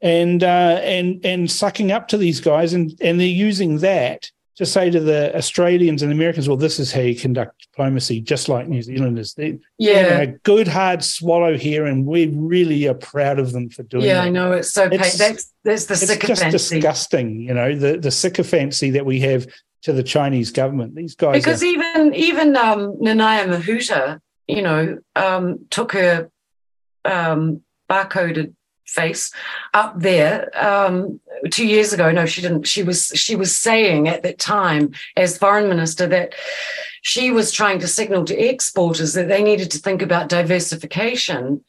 and 0.00 0.42
uh, 0.42 0.80
and 0.82 1.24
and 1.24 1.50
sucking 1.50 1.92
up 1.92 2.08
to 2.08 2.16
these 2.16 2.40
guys, 2.40 2.72
and 2.72 2.94
and 3.00 3.20
they're 3.20 3.26
using 3.26 3.78
that 3.78 4.30
to 4.56 4.64
say 4.64 4.90
to 4.90 5.00
the 5.00 5.34
Australians 5.36 6.02
and 6.02 6.12
Americans, 6.12 6.48
well, 6.48 6.56
this 6.56 6.78
is 6.78 6.92
how 6.92 7.00
you 7.00 7.16
conduct 7.16 7.66
diplomacy, 7.70 8.20
just 8.20 8.48
like 8.48 8.68
New 8.68 8.82
Zealanders. 8.82 9.34
They're 9.34 9.58
yeah. 9.78 10.20
a 10.20 10.26
good 10.26 10.68
hard 10.68 11.02
swallow 11.02 11.56
here, 11.56 11.86
and 11.86 12.06
we 12.06 12.26
really 12.28 12.86
are 12.86 12.94
proud 12.94 13.38
of 13.38 13.52
them 13.52 13.68
for 13.68 13.82
doing 13.82 14.04
it. 14.04 14.08
Yeah, 14.08 14.14
that 14.14 14.24
I 14.24 14.28
know. 14.30 14.52
It's 14.52 14.72
so. 14.72 14.84
It's- 14.84 15.18
That's 15.18 15.52
that's 15.64 15.86
the 15.86 15.94
it's 15.94 16.40
just 16.40 16.50
disgusting, 16.50 17.40
you 17.40 17.54
know, 17.54 17.74
the 17.74 17.98
the 17.98 18.10
sycophancy 18.10 18.90
that 18.90 19.06
we 19.06 19.20
have 19.20 19.46
to 19.82 19.92
the 19.92 20.02
Chinese 20.02 20.50
government. 20.50 20.94
These 20.94 21.14
guys 21.14 21.42
Because 21.42 21.62
are, 21.62 21.66
even 21.66 22.14
even 22.14 22.56
um, 22.56 22.96
Nanaia 23.00 23.46
Mahuta, 23.46 24.20
you 24.46 24.62
know, 24.62 24.98
um, 25.16 25.66
took 25.70 25.92
her 25.92 26.30
um, 27.04 27.62
barcoded 27.90 28.54
face 28.86 29.32
up 29.72 29.98
there 29.98 30.50
um, 30.54 31.20
two 31.50 31.66
years 31.66 31.92
ago. 31.92 32.10
No, 32.10 32.26
she 32.26 32.40
didn't. 32.40 32.66
She 32.66 32.82
was 32.82 33.08
she 33.14 33.36
was 33.36 33.54
saying 33.54 34.08
at 34.08 34.22
that 34.22 34.38
time 34.38 34.92
as 35.16 35.38
foreign 35.38 35.68
minister 35.68 36.06
that 36.08 36.34
she 37.02 37.30
was 37.30 37.52
trying 37.52 37.78
to 37.80 37.88
signal 37.88 38.24
to 38.24 38.38
exporters 38.38 39.12
that 39.14 39.28
they 39.28 39.42
needed 39.42 39.70
to 39.72 39.78
think 39.78 40.02
about 40.02 40.28
diversification. 40.28 41.64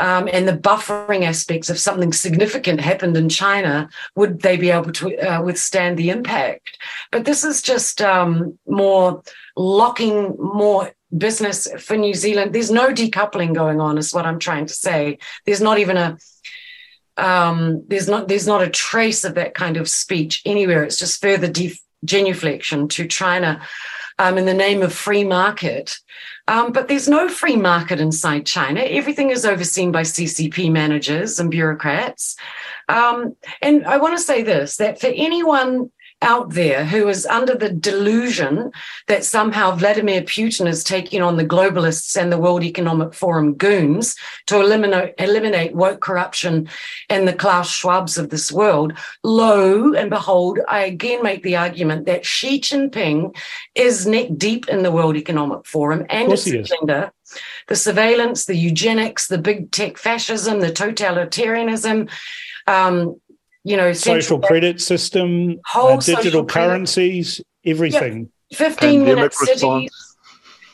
Um, 0.00 0.28
and 0.32 0.48
the 0.48 0.58
buffering 0.58 1.22
aspects 1.22 1.70
of 1.70 1.78
something 1.78 2.12
significant 2.12 2.80
happened 2.80 3.16
in 3.16 3.28
China, 3.28 3.88
would 4.16 4.40
they 4.40 4.56
be 4.56 4.70
able 4.70 4.90
to 4.90 5.16
uh, 5.18 5.40
withstand 5.40 5.96
the 5.96 6.10
impact? 6.10 6.76
But 7.12 7.24
this 7.24 7.44
is 7.44 7.62
just 7.62 8.02
um, 8.02 8.58
more 8.66 9.22
locking 9.56 10.36
more 10.36 10.92
business 11.16 11.68
for 11.78 11.96
New 11.96 12.14
Zealand. 12.14 12.52
There's 12.52 12.72
no 12.72 12.88
decoupling 12.92 13.54
going 13.54 13.80
on, 13.80 13.96
is 13.98 14.12
what 14.12 14.26
I'm 14.26 14.40
trying 14.40 14.66
to 14.66 14.74
say. 14.74 15.18
There's 15.46 15.60
not 15.60 15.78
even 15.78 15.96
a 15.96 16.18
um, 17.16 17.84
there's 17.88 18.08
not 18.08 18.28
there's 18.28 18.46
not 18.46 18.62
a 18.62 18.70
trace 18.70 19.24
of 19.24 19.34
that 19.34 19.54
kind 19.54 19.76
of 19.76 19.88
speech 19.88 20.42
anywhere. 20.44 20.82
It's 20.84 20.98
just 20.98 21.20
further 21.20 21.48
def- 21.48 21.80
genuflection 22.04 22.88
to 22.88 23.06
China 23.06 23.62
um, 24.18 24.38
in 24.38 24.46
the 24.46 24.54
name 24.54 24.82
of 24.82 24.92
free 24.92 25.24
market. 25.24 25.98
Um, 26.46 26.72
but 26.72 26.88
there's 26.88 27.08
no 27.08 27.28
free 27.28 27.56
market 27.56 28.00
inside 28.00 28.46
China. 28.46 28.80
Everything 28.80 29.30
is 29.30 29.46
overseen 29.46 29.92
by 29.92 30.02
CCP 30.02 30.70
managers 30.70 31.40
and 31.40 31.50
bureaucrats. 31.50 32.36
Um, 32.88 33.36
and 33.62 33.86
I 33.86 33.96
want 33.96 34.16
to 34.16 34.22
say 34.22 34.42
this 34.42 34.76
that 34.76 35.00
for 35.00 35.06
anyone 35.06 35.90
out 36.22 36.50
there 36.50 36.84
who 36.84 37.08
is 37.08 37.26
under 37.26 37.54
the 37.54 37.70
delusion 37.70 38.70
that 39.08 39.24
somehow 39.24 39.74
Vladimir 39.74 40.22
Putin 40.22 40.66
is 40.66 40.82
taking 40.82 41.22
on 41.22 41.36
the 41.36 41.44
globalists 41.44 42.20
and 42.20 42.32
the 42.32 42.38
World 42.38 42.62
Economic 42.62 43.14
Forum 43.14 43.54
goons 43.54 44.16
to 44.46 44.60
eliminate, 44.60 45.14
eliminate 45.18 45.74
woke 45.74 46.00
corruption 46.00 46.68
and 47.10 47.28
the 47.28 47.32
Klaus 47.32 47.70
Schwabs 47.70 48.18
of 48.18 48.30
this 48.30 48.50
world, 48.50 48.94
lo 49.22 49.92
and 49.92 50.10
behold, 50.10 50.60
I 50.68 50.84
again 50.84 51.22
make 51.22 51.42
the 51.42 51.56
argument 51.56 52.06
that 52.06 52.24
Xi 52.24 52.60
Jinping 52.60 53.36
is 53.74 54.06
neck 54.06 54.28
deep 54.36 54.68
in 54.68 54.82
the 54.82 54.92
World 54.92 55.16
Economic 55.16 55.66
Forum 55.66 56.06
and 56.08 56.32
its 56.32 56.46
agenda. 56.46 57.12
The 57.68 57.76
surveillance, 57.76 58.44
the 58.44 58.56
eugenics, 58.56 59.26
the 59.26 59.38
big 59.38 59.70
tech 59.70 59.98
fascism, 59.98 60.60
the 60.60 60.70
totalitarianism, 60.70 62.10
um, 62.66 63.20
you 63.64 63.76
know, 63.76 63.92
social 63.92 64.20
central- 64.36 64.40
credit 64.40 64.80
system, 64.80 65.60
Whole 65.66 65.92
uh, 65.92 65.96
digital 65.96 66.22
social 66.22 66.44
credit- 66.44 66.68
currencies, 66.68 67.40
everything. 67.64 68.30
15 68.52 69.04
minute 69.04 69.34
cities. 69.34 69.54
response. 69.54 70.16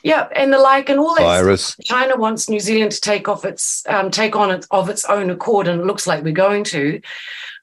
Yeah, 0.03 0.29
and 0.35 0.51
the 0.53 0.59
like, 0.59 0.89
and 0.89 0.99
all 0.99 1.15
that. 1.15 1.23
Virus. 1.23 1.65
stuff. 1.67 1.85
China 1.85 2.17
wants 2.17 2.49
New 2.49 2.61
Zealand 2.61 2.93
to 2.93 3.01
take 3.01 3.29
off 3.29 3.45
its 3.45 3.85
um, 3.87 4.11
take 4.11 4.35
on 4.35 4.51
it 4.51 4.67
of 4.71 4.89
its 4.89 5.05
own 5.05 5.29
accord, 5.31 5.69
and 5.69 5.81
it 5.81 5.85
looks 5.87 6.07
like 6.07 6.25
we're 6.25 6.33
going 6.33 6.65
to. 6.65 7.01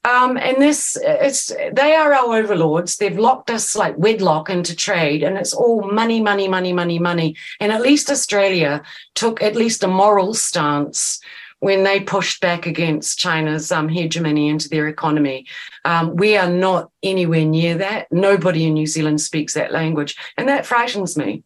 Um, 0.05 0.37
and 0.37 0.61
this, 0.61 0.97
it's 1.01 1.47
they 1.73 1.95
are 1.95 2.13
our 2.13 2.37
overlords. 2.37 2.97
They've 2.97 3.17
locked 3.17 3.49
us 3.49 3.75
like 3.75 3.97
wedlock 3.97 4.51
into 4.51 4.75
trade, 4.75 5.23
and 5.23 5.35
it's 5.35 5.53
all 5.53 5.91
money, 5.91 6.21
money, 6.21 6.47
money, 6.47 6.73
money, 6.73 6.99
money. 6.99 7.35
And 7.59 7.71
at 7.71 7.81
least 7.81 8.11
Australia 8.11 8.83
took 9.15 9.41
at 9.41 9.55
least 9.55 9.83
a 9.83 9.87
moral 9.87 10.35
stance 10.35 11.19
when 11.59 11.83
they 11.83 11.99
pushed 11.99 12.39
back 12.41 12.65
against 12.67 13.17
China's 13.17 13.71
um, 13.71 13.89
hegemony 13.89 14.47
into 14.47 14.69
their 14.69 14.87
economy. 14.87 15.45
Um, 15.85 16.15
we 16.15 16.37
are 16.37 16.49
not 16.49 16.91
anywhere 17.01 17.45
near 17.45 17.77
that. 17.79 18.07
Nobody 18.11 18.65
in 18.67 18.73
New 18.75 18.85
Zealand 18.87 19.21
speaks 19.21 19.53
that 19.55 19.71
language, 19.71 20.15
and 20.37 20.47
that 20.47 20.65
frightens 20.65 21.17
me. 21.17 21.43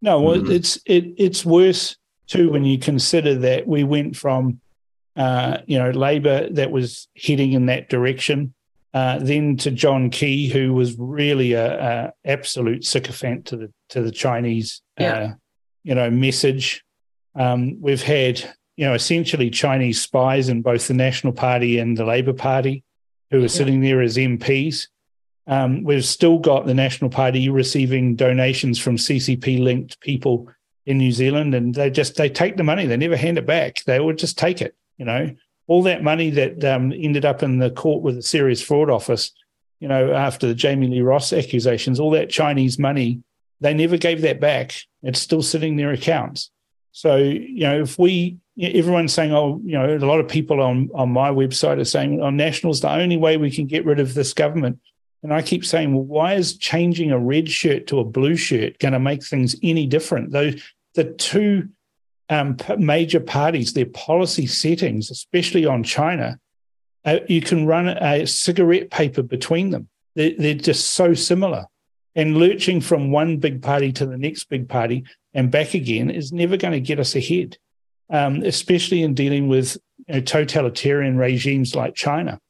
No, 0.00 0.20
well, 0.20 0.36
Mhm. 0.40 0.50
it's 0.50 0.78
it 0.86 1.12
it's 1.16 1.44
worse 1.44 1.96
too 2.28 2.50
when 2.50 2.64
you 2.64 2.78
consider 2.78 3.34
that 3.36 3.66
we 3.66 3.82
went 3.84 4.16
from 4.16 4.60
uh, 5.16 5.58
you 5.66 5.78
know 5.78 5.90
Labor 5.90 6.48
that 6.50 6.70
was 6.70 7.08
heading 7.20 7.52
in 7.52 7.66
that 7.66 7.88
direction, 7.88 8.54
uh, 8.94 9.18
then 9.18 9.56
to 9.56 9.72
John 9.72 10.10
Key, 10.10 10.48
who 10.48 10.72
was 10.72 10.96
really 10.96 11.54
a, 11.54 11.80
a 12.06 12.12
absolute 12.24 12.84
sycophant 12.84 13.46
to 13.46 13.56
the 13.56 13.72
to 13.88 14.02
the 14.02 14.12
Chinese 14.12 14.82
Yeah. 15.00 15.12
uh, 15.18 15.32
you 15.82 15.96
know 15.96 16.10
message. 16.10 16.84
Um, 17.34 17.80
we've 17.80 18.02
had 18.02 18.42
you 18.78 18.86
know 18.86 18.94
essentially 18.94 19.50
Chinese 19.50 20.00
spies 20.00 20.48
in 20.48 20.62
both 20.62 20.86
the 20.86 20.94
National 20.94 21.32
Party 21.32 21.78
and 21.78 21.96
the 21.96 22.04
Labor 22.04 22.32
Party, 22.32 22.84
who 23.32 23.42
are 23.42 23.48
sitting 23.48 23.80
there 23.80 24.00
as 24.00 24.16
MPs. 24.16 24.86
Um, 25.48 25.82
we've 25.82 26.04
still 26.04 26.38
got 26.38 26.64
the 26.64 26.74
National 26.74 27.10
Party 27.10 27.48
receiving 27.48 28.14
donations 28.14 28.78
from 28.78 28.96
CCP 28.96 29.60
linked 29.60 30.00
people 30.00 30.48
in 30.86 30.96
New 30.96 31.10
Zealand, 31.10 31.56
and 31.56 31.74
they 31.74 31.90
just 31.90 32.14
they 32.14 32.28
take 32.28 32.56
the 32.56 32.62
money. 32.62 32.86
They 32.86 32.96
never 32.96 33.16
hand 33.16 33.36
it 33.36 33.46
back. 33.46 33.82
They 33.84 33.98
would 33.98 34.16
just 34.16 34.38
take 34.38 34.62
it. 34.62 34.76
You 34.96 35.06
know, 35.06 35.34
all 35.66 35.82
that 35.82 36.04
money 36.04 36.30
that 36.30 36.64
um, 36.64 36.92
ended 36.92 37.24
up 37.24 37.42
in 37.42 37.58
the 37.58 37.72
court 37.72 38.04
with 38.04 38.14
the 38.14 38.22
Serious 38.22 38.62
Fraud 38.62 38.90
Office. 38.90 39.32
You 39.80 39.88
know, 39.88 40.12
after 40.12 40.46
the 40.46 40.54
Jami-Lee 40.54 41.00
Ross 41.00 41.32
accusations, 41.32 41.98
all 41.98 42.12
that 42.12 42.30
Chinese 42.30 42.78
money, 42.78 43.22
they 43.60 43.74
never 43.74 43.96
gave 43.96 44.22
that 44.22 44.40
back. 44.40 44.74
It's 45.02 45.20
still 45.20 45.42
sitting 45.42 45.72
in 45.72 45.76
their 45.78 45.92
accounts. 45.92 46.52
So 46.92 47.16
you 47.16 47.60
know, 47.60 47.80
if 47.80 47.98
we 47.98 48.38
everyone's 48.60 49.12
saying, 49.12 49.32
oh, 49.32 49.60
you 49.64 49.72
know, 49.72 49.96
a 49.96 49.98
lot 49.98 50.20
of 50.20 50.28
people 50.28 50.60
on 50.60 50.90
on 50.94 51.10
my 51.10 51.30
website 51.30 51.80
are 51.80 51.84
saying, 51.84 52.20
oh, 52.20 52.30
national's 52.30 52.80
the 52.80 52.90
only 52.90 53.16
way 53.16 53.36
we 53.36 53.50
can 53.50 53.66
get 53.66 53.84
rid 53.84 54.00
of 54.00 54.14
this 54.14 54.32
government. 54.32 54.78
And 55.22 55.34
I 55.34 55.42
keep 55.42 55.64
saying, 55.64 55.94
well, 55.94 56.04
why 56.04 56.34
is 56.34 56.56
changing 56.56 57.10
a 57.10 57.18
red 57.18 57.48
shirt 57.48 57.88
to 57.88 57.98
a 57.98 58.04
blue 58.04 58.36
shirt 58.36 58.78
going 58.78 58.92
to 58.92 59.00
make 59.00 59.24
things 59.24 59.56
any 59.62 59.86
different? 59.86 60.32
Those 60.32 60.62
the 60.94 61.04
two 61.04 61.68
um, 62.28 62.56
major 62.78 63.20
parties, 63.20 63.72
their 63.72 63.86
policy 63.86 64.46
settings, 64.46 65.10
especially 65.10 65.64
on 65.64 65.82
China, 65.82 66.38
uh, 67.04 67.20
you 67.28 67.40
can 67.40 67.66
run 67.66 67.88
a 67.88 68.26
cigarette 68.26 68.90
paper 68.90 69.22
between 69.22 69.70
them. 69.70 69.88
They're, 70.14 70.34
they're 70.36 70.54
just 70.54 70.92
so 70.92 71.14
similar. 71.14 71.66
And 72.14 72.36
lurching 72.36 72.80
from 72.80 73.12
one 73.12 73.36
big 73.36 73.62
party 73.62 73.92
to 73.92 74.06
the 74.06 74.18
next 74.18 74.44
big 74.44 74.68
party 74.68 75.04
and 75.34 75.50
back 75.50 75.74
again 75.74 76.10
is 76.10 76.32
never 76.32 76.56
going 76.56 76.72
to 76.72 76.80
get 76.80 76.98
us 76.98 77.14
ahead, 77.14 77.56
um, 78.10 78.42
especially 78.42 79.02
in 79.02 79.14
dealing 79.14 79.48
with 79.48 79.76
you 80.06 80.14
know, 80.14 80.20
totalitarian 80.20 81.16
regimes 81.16 81.74
like 81.74 81.94
China. 81.94 82.40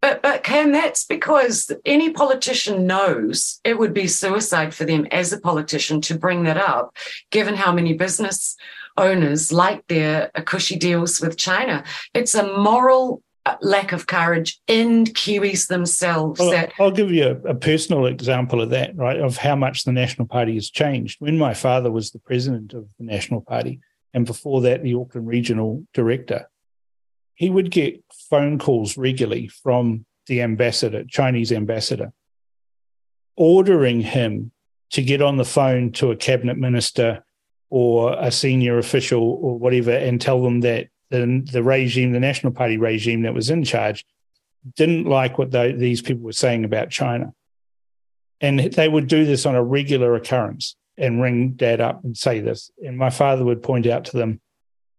But 0.00 0.20
but 0.20 0.42
Cam, 0.42 0.72
that's 0.72 1.04
because 1.04 1.70
any 1.84 2.10
politician 2.10 2.86
knows 2.86 3.60
it 3.62 3.78
would 3.78 3.94
be 3.94 4.08
suicide 4.08 4.74
for 4.74 4.84
them 4.84 5.06
as 5.12 5.32
a 5.32 5.40
politician 5.40 6.00
to 6.02 6.18
bring 6.18 6.42
that 6.42 6.56
up, 6.56 6.96
given 7.30 7.54
how 7.54 7.72
many 7.72 7.92
business 7.92 8.56
owners 8.96 9.52
like 9.52 9.86
their 9.86 10.30
cushy 10.44 10.76
deals 10.76 11.20
with 11.20 11.36
China. 11.36 11.84
It's 12.14 12.34
a 12.34 12.56
moral 12.58 13.22
uh, 13.46 13.56
lack 13.60 13.92
of 13.92 14.06
courage 14.06 14.60
in 14.66 15.04
Kiwis 15.04 15.68
themselves 15.68 16.38
Well, 16.38 16.50
that 16.50 16.72
I'll 16.78 16.90
give 16.90 17.10
you 17.10 17.40
a, 17.44 17.50
a 17.50 17.54
personal 17.54 18.06
example 18.06 18.60
of 18.60 18.70
that, 18.70 18.96
right? 18.96 19.20
Of 19.20 19.36
how 19.36 19.56
much 19.56 19.84
the 19.84 19.92
National 19.92 20.26
Party 20.26 20.54
has 20.54 20.70
changed. 20.70 21.20
When 21.20 21.38
my 21.38 21.54
father 21.54 21.90
was 21.90 22.10
the 22.10 22.18
president 22.18 22.72
of 22.72 22.88
the 22.98 23.04
National 23.04 23.40
Party, 23.40 23.80
and 24.14 24.26
before 24.26 24.62
that, 24.62 24.82
the 24.82 24.94
Auckland 24.94 25.26
Regional 25.26 25.86
Director, 25.94 26.48
he 27.34 27.50
would 27.50 27.70
get 27.70 28.02
phone 28.28 28.58
calls 28.58 28.96
regularly 28.96 29.48
from 29.48 30.04
the 30.26 30.42
ambassador, 30.42 31.04
Chinese 31.04 31.50
ambassador, 31.50 32.12
ordering 33.36 34.00
him 34.00 34.52
to 34.90 35.02
get 35.02 35.22
on 35.22 35.36
the 35.36 35.44
phone 35.44 35.92
to 35.92 36.10
a 36.10 36.16
cabinet 36.16 36.58
minister 36.58 37.24
or 37.70 38.14
a 38.18 38.30
senior 38.30 38.78
official 38.78 39.22
or 39.22 39.58
whatever 39.58 39.92
and 39.92 40.20
tell 40.20 40.42
them 40.42 40.60
that 40.60 40.88
the, 41.08 41.42
the 41.50 41.62
regime, 41.62 42.12
the 42.12 42.20
National 42.20 42.52
Party 42.52 42.76
regime 42.76 43.22
that 43.22 43.34
was 43.34 43.48
in 43.48 43.64
charge, 43.64 44.04
didn't 44.76 45.06
like 45.06 45.38
what 45.38 45.50
these 45.50 46.02
people 46.02 46.22
were 46.22 46.32
saying 46.32 46.64
about 46.64 46.90
China. 46.90 47.32
And 48.40 48.60
they 48.60 48.88
would 48.88 49.08
do 49.08 49.24
this 49.24 49.46
on 49.46 49.54
a 49.54 49.62
regular 49.62 50.14
occurrence 50.14 50.76
and 50.96 51.22
ring 51.22 51.50
dad 51.52 51.80
up 51.80 52.04
and 52.04 52.16
say 52.16 52.40
this. 52.40 52.70
And 52.84 52.96
my 52.96 53.10
father 53.10 53.44
would 53.44 53.62
point 53.62 53.86
out 53.86 54.04
to 54.06 54.16
them 54.16 54.40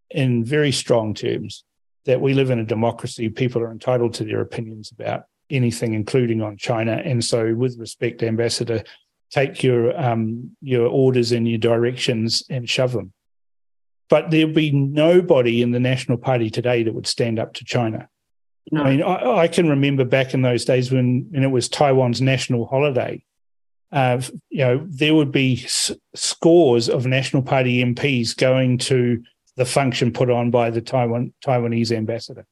in 0.10 0.44
very 0.44 0.72
strong 0.72 1.14
terms 1.14 1.64
that 2.06 2.22
we 2.22 2.34
live 2.34 2.50
in 2.50 2.60
a 2.60 2.66
democracy. 2.66 3.30
People 3.30 3.62
are 3.62 3.72
entitled 3.72 4.14
to 4.16 4.24
their 4.24 4.42
opinions 4.42 4.92
about 4.92 5.24
anything, 5.50 5.94
including 5.94 6.42
on 6.42 6.58
China. 6.58 6.94
And 6.94 7.24
so, 7.24 7.54
with 7.54 7.78
respect, 7.78 8.24
Ambassador, 8.24 8.84
take 9.32 9.64
your 9.64 10.00
um, 10.00 10.56
your 10.62 10.88
orders 10.88 11.32
and 11.32 11.48
your 11.48 11.58
directions 11.58 12.44
and 12.50 12.70
shove 12.70 12.92
them. 12.94 13.14
But 14.10 14.32
there'll 14.32 14.54
be 14.54 14.72
nobody 14.72 15.62
in 15.62 15.72
the 15.72 15.80
National 15.80 16.18
Party 16.18 16.50
today 16.50 16.84
that 16.84 16.94
would 16.94 17.08
stand 17.08 17.40
up 17.40 17.54
to 17.56 17.66
China. 17.66 18.10
no, 18.72 18.84
I 18.84 18.90
mean, 18.92 19.02
I, 19.02 19.38
I 19.40 19.48
can 19.48 19.70
remember 19.70 20.06
back 20.06 20.34
in 20.34 20.42
those 20.42 20.66
days 20.66 20.92
when, 20.92 21.28
when 21.32 21.44
it 21.44 21.48
was 21.48 21.68
Taiwan's 21.70 22.22
national 22.22 22.68
holiday. 22.68 23.24
Uh, 23.94 24.20
you 24.50 24.66
know, 24.66 24.86
there 24.90 25.14
would 25.14 25.32
be 25.32 25.62
s- 25.64 25.92
scores 26.16 26.90
of 26.90 27.06
National 27.06 27.44
Party 27.44 27.84
MPs 27.84 28.36
going 28.36 28.80
to 28.80 29.24
the 29.56 29.66
function 29.66 30.12
put 30.12 30.32
on 30.32 30.50
by 30.50 30.72
the 30.72 30.82
Taiwan 30.82 31.32
Taiwanese 31.46 31.96
ambassador. 31.96 32.46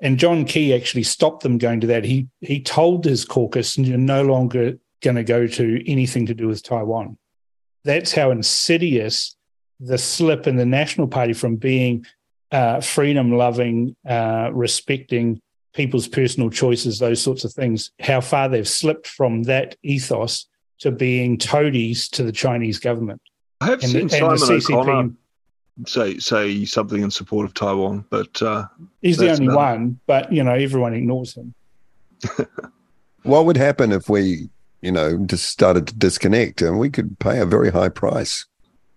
And 0.00 0.18
John 0.18 0.46
Key 0.46 0.74
actually 0.74 1.02
stopped 1.02 1.42
them 1.42 1.58
going 1.58 1.80
to 1.80 1.86
that. 1.88 2.04
He 2.04 2.28
he 2.40 2.60
told 2.60 3.04
his 3.04 3.24
caucus, 3.24 3.76
"You're 3.76 3.98
no 3.98 4.22
longer 4.22 4.78
going 5.02 5.16
to 5.16 5.24
go 5.24 5.46
to 5.46 5.90
anything 5.90 6.24
to 6.26 6.34
do 6.34 6.48
with 6.48 6.62
Taiwan." 6.62 7.18
That's 7.84 8.12
how 8.12 8.30
insidious 8.30 9.36
the 9.80 9.98
slip 9.98 10.46
in 10.46 10.56
the 10.56 10.66
National 10.66 11.08
Party 11.08 11.34
from 11.34 11.56
being 11.56 12.06
uh, 12.50 12.80
freedom 12.80 13.32
loving, 13.32 13.96
uh, 14.08 14.50
respecting 14.52 15.40
people's 15.76 16.08
personal 16.08 16.50
choices, 16.50 16.98
those 16.98 17.20
sorts 17.20 17.44
of 17.44 17.52
things, 17.52 17.92
how 18.00 18.20
far 18.20 18.48
they've 18.48 18.66
slipped 18.66 19.06
from 19.06 19.44
that 19.44 19.76
ethos 19.82 20.48
to 20.78 20.90
being 20.90 21.38
toadies 21.38 22.08
to 22.08 22.22
the 22.22 22.32
Chinese 22.32 22.78
government. 22.78 23.20
I 23.60 23.66
have 23.66 23.82
And, 23.82 23.92
seen 23.92 24.08
the, 24.08 24.26
and 24.26 24.40
Simon 24.40 24.60
CCP, 24.60 24.74
O'Connor 24.74 25.10
say 25.86 26.18
say 26.18 26.64
something 26.64 27.02
in 27.02 27.10
support 27.10 27.44
of 27.44 27.54
Taiwan, 27.54 28.04
but 28.10 28.40
uh, 28.42 28.64
he's 29.02 29.18
the 29.18 29.30
only 29.30 29.46
about 29.46 29.56
one, 29.56 30.00
but 30.06 30.32
you 30.32 30.42
know, 30.42 30.54
everyone 30.54 30.94
ignores 30.94 31.36
him. 31.36 31.54
What 33.26 33.44
would 33.44 33.56
happen 33.56 33.90
if 33.90 34.08
we, 34.08 34.48
you 34.82 34.92
know, 34.92 35.18
just 35.26 35.46
started 35.46 35.88
to 35.88 35.94
disconnect 35.96 36.62
and 36.62 36.78
we 36.78 36.90
could 36.90 37.18
pay 37.18 37.40
a 37.40 37.44
very 37.44 37.72
high 37.72 37.88
price? 37.88 38.46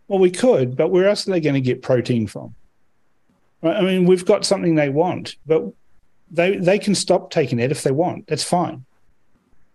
Well, 0.08 0.20
we 0.20 0.30
could, 0.30 0.78
but 0.78 0.90
where 0.90 1.08
else 1.08 1.28
are 1.28 1.32
they 1.32 1.40
going 1.40 1.56
to 1.56 1.62
get 1.62 1.82
protein 1.82 2.28
from? 2.28 2.54
I 3.64 3.82
mean, 3.82 4.06
we've 4.06 4.26
got 4.26 4.46
something 4.46 4.76
they 4.76 4.90
want, 4.90 5.36
but 5.48 5.64
they 6.32 6.58
they 6.58 6.80
can 6.80 6.96
stop 6.96 7.32
taking 7.32 7.60
it 7.60 7.72
if 7.72 7.84
they 7.84 7.92
want. 7.92 8.28
That's 8.28 8.44
fine. 8.44 8.86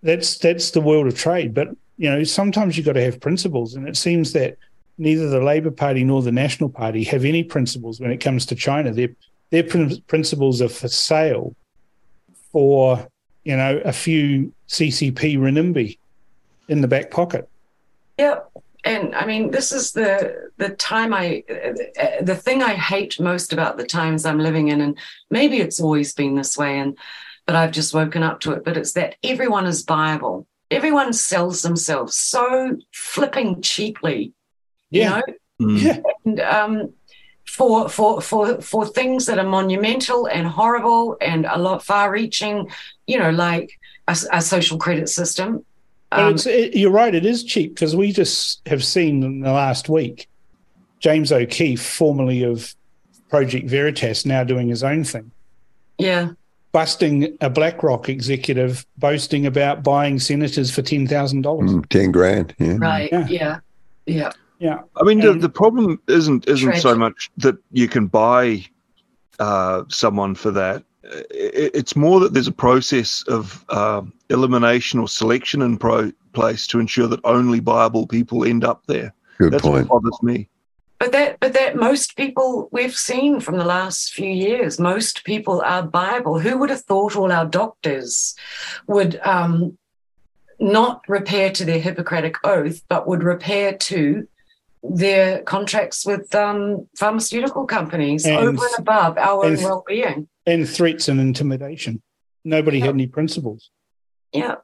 That's 0.02 0.38
that's 0.38 0.70
the 0.70 0.80
world 0.80 1.06
of 1.06 1.16
trade. 1.16 1.54
But 1.54 1.68
you 1.96 2.10
know, 2.10 2.24
sometimes 2.24 2.76
you've 2.76 2.86
got 2.86 2.92
to 2.94 3.04
have 3.04 3.20
principles, 3.20 3.74
and 3.74 3.88
it 3.88 3.96
seems 3.96 4.32
that 4.32 4.56
neither 4.98 5.28
the 5.28 5.40
Labor 5.40 5.70
Party 5.70 6.04
nor 6.04 6.22
the 6.22 6.32
National 6.32 6.68
Party 6.68 7.04
have 7.04 7.24
any 7.24 7.42
principles 7.42 8.00
when 8.00 8.10
it 8.10 8.18
comes 8.18 8.46
to 8.46 8.54
China. 8.54 8.92
Their 8.92 9.08
their 9.50 9.64
prin- 9.64 10.00
principles 10.06 10.60
are 10.60 10.68
for 10.68 10.88
sale 10.88 11.54
for 12.52 13.08
you 13.44 13.56
know 13.56 13.80
a 13.84 13.92
few 13.92 14.52
CCP 14.68 15.36
renminbi 15.38 15.98
in 16.68 16.80
the 16.80 16.88
back 16.88 17.10
pocket. 17.10 17.48
Yep. 18.18 18.50
And 18.84 19.14
I 19.14 19.24
mean, 19.24 19.50
this 19.50 19.72
is 19.72 19.92
the 19.92 20.50
the 20.58 20.70
time 20.70 21.14
I 21.14 21.42
uh, 21.48 22.22
the 22.22 22.36
thing 22.36 22.62
I 22.62 22.74
hate 22.74 23.18
most 23.18 23.52
about 23.52 23.78
the 23.78 23.86
times 23.86 24.26
I'm 24.26 24.38
living 24.38 24.68
in, 24.68 24.80
and 24.80 24.98
maybe 25.30 25.58
it's 25.58 25.80
always 25.80 26.12
been 26.12 26.34
this 26.34 26.56
way, 26.56 26.78
and 26.78 26.98
but 27.46 27.56
I've 27.56 27.72
just 27.72 27.94
woken 27.94 28.22
up 28.22 28.40
to 28.40 28.52
it. 28.52 28.64
But 28.64 28.76
it's 28.76 28.92
that 28.92 29.16
everyone 29.22 29.66
is 29.66 29.84
viable. 29.84 30.46
Everyone 30.70 31.12
sells 31.12 31.62
themselves 31.62 32.14
so 32.14 32.76
flipping 32.92 33.62
cheaply. 33.62 34.32
Yeah, 34.90 35.22
You 35.58 35.66
know, 35.66 35.72
mm, 35.72 35.82
yeah. 35.82 36.00
and, 36.24 36.40
um, 36.40 36.92
for 37.46 37.88
for 37.88 38.20
for 38.20 38.60
for 38.60 38.86
things 38.86 39.26
that 39.26 39.38
are 39.38 39.48
monumental 39.48 40.26
and 40.26 40.46
horrible 40.46 41.16
and 41.20 41.46
a 41.46 41.58
lot 41.58 41.82
far-reaching, 41.82 42.70
you 43.06 43.18
know, 43.18 43.30
like 43.30 43.70
a, 44.08 44.16
a 44.32 44.42
social 44.42 44.78
credit 44.78 45.08
system. 45.08 45.64
But 46.14 46.24
Um, 46.24 46.34
it's, 46.34 46.46
it, 46.46 46.76
you're 46.76 46.90
right, 46.90 47.14
it 47.14 47.26
is 47.26 47.42
cheap 47.42 47.74
because 47.74 47.96
we 47.96 48.12
just 48.12 48.66
have 48.68 48.84
seen 48.84 49.22
in 49.22 49.40
the 49.40 49.52
last 49.52 49.88
week 49.88 50.28
James 51.00 51.32
O'Keefe, 51.32 51.82
formerly 51.82 52.44
of 52.44 52.74
Project 53.28 53.68
Veritas, 53.68 54.24
now 54.24 54.44
doing 54.44 54.68
his 54.68 54.84
own 54.84 55.02
thing, 55.02 55.30
yeah. 55.98 56.30
busting 56.72 57.36
a 57.40 57.50
BlackRock 57.50 58.08
executive 58.08 58.86
boasting 58.98 59.44
about 59.44 59.82
buying 59.82 60.20
senators 60.20 60.70
for 60.70 60.82
$10,000. 60.82 61.42
Mm, 61.42 61.88
10 61.88 62.12
grand. 62.12 62.54
Yeah. 62.58 62.76
Right. 62.78 63.10
Yeah. 63.10 63.26
Yeah. 63.28 63.58
Yeah. 64.06 64.32
Yeah. 64.60 64.80
I 64.96 65.02
mean, 65.02 65.20
the, 65.20 65.34
the 65.34 65.48
problem 65.48 66.00
isn't 66.06 66.48
isn't 66.48 66.76
so 66.76 66.94
much 66.94 67.30
that 67.38 67.56
you 67.72 67.88
can 67.88 68.06
buy 68.06 68.64
uh, 69.38 69.82
someone 69.88 70.34
for 70.34 70.50
that. 70.52 70.84
It, 71.30 71.72
it's 71.74 71.96
more 71.96 72.20
that 72.20 72.32
there's 72.32 72.48
a 72.48 72.52
process 72.52 73.22
of 73.28 73.64
uh, 73.68 74.02
elimination 74.30 75.00
or 75.00 75.08
selection 75.08 75.62
in 75.62 75.76
pro- 75.76 76.12
place 76.32 76.66
to 76.68 76.80
ensure 76.80 77.06
that 77.08 77.20
only 77.24 77.60
viable 77.60 78.06
people 78.06 78.44
end 78.44 78.64
up 78.64 78.82
there. 78.86 79.14
Good 79.38 79.52
That's 79.52 79.62
point. 79.62 79.88
what 79.88 80.02
bothers 80.02 80.22
me. 80.22 80.48
But 80.98 81.12
that, 81.12 81.40
but 81.40 81.52
that 81.52 81.76
most 81.76 82.16
people 82.16 82.68
we've 82.72 82.96
seen 82.96 83.40
from 83.40 83.58
the 83.58 83.64
last 83.64 84.14
few 84.14 84.30
years, 84.30 84.78
most 84.78 85.24
people 85.24 85.60
are 85.60 85.82
Bible. 85.82 86.38
Who 86.38 86.56
would 86.58 86.70
have 86.70 86.82
thought 86.82 87.16
all 87.16 87.32
our 87.32 87.44
doctors 87.44 88.34
would 88.86 89.20
um, 89.24 89.76
not 90.58 91.02
repair 91.08 91.50
to 91.50 91.64
their 91.64 91.80
Hippocratic 91.80 92.36
oath, 92.44 92.82
but 92.88 93.06
would 93.06 93.22
repair 93.22 93.76
to 93.76 94.26
their 94.90 95.42
contracts 95.42 96.04
with 96.04 96.34
um, 96.34 96.86
pharmaceutical 96.96 97.64
companies 97.66 98.24
And- 98.26 98.36
over 98.36 98.64
and 98.64 98.74
above 98.78 99.16
our 99.18 99.44
own 99.44 99.54
and- 99.54 99.62
well-being? 99.62 100.28
And 100.46 100.68
threats 100.68 101.08
and 101.08 101.18
intimidation. 101.20 102.02
Nobody 102.44 102.78
had 102.78 102.90
any 102.90 103.06
principles. 103.06 103.70
Yeah, 104.34 104.56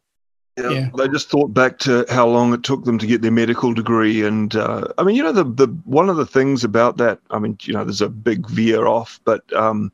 Yeah. 0.59 0.91
They 0.95 1.09
just 1.09 1.31
thought 1.31 1.55
back 1.55 1.79
to 1.81 2.05
how 2.11 2.27
long 2.29 2.53
it 2.53 2.63
took 2.65 2.85
them 2.85 2.99
to 2.99 3.07
get 3.07 3.23
their 3.23 3.31
medical 3.31 3.73
degree, 3.73 4.23
and 4.27 4.55
uh, 4.55 4.89
I 4.99 5.05
mean, 5.05 5.17
you 5.17 5.23
know, 5.23 5.33
the 5.33 5.45
the 5.45 5.69
one 5.85 6.11
of 6.11 6.17
the 6.19 6.27
things 6.27 6.65
about 6.65 6.99
that, 6.99 7.19
I 7.31 7.39
mean, 7.39 7.57
you 7.63 7.73
know, 7.73 7.83
there's 7.85 8.03
a 8.03 8.11
big 8.11 8.47
veer 8.51 8.87
off, 8.87 9.19
but 9.25 9.51
um, 9.57 9.91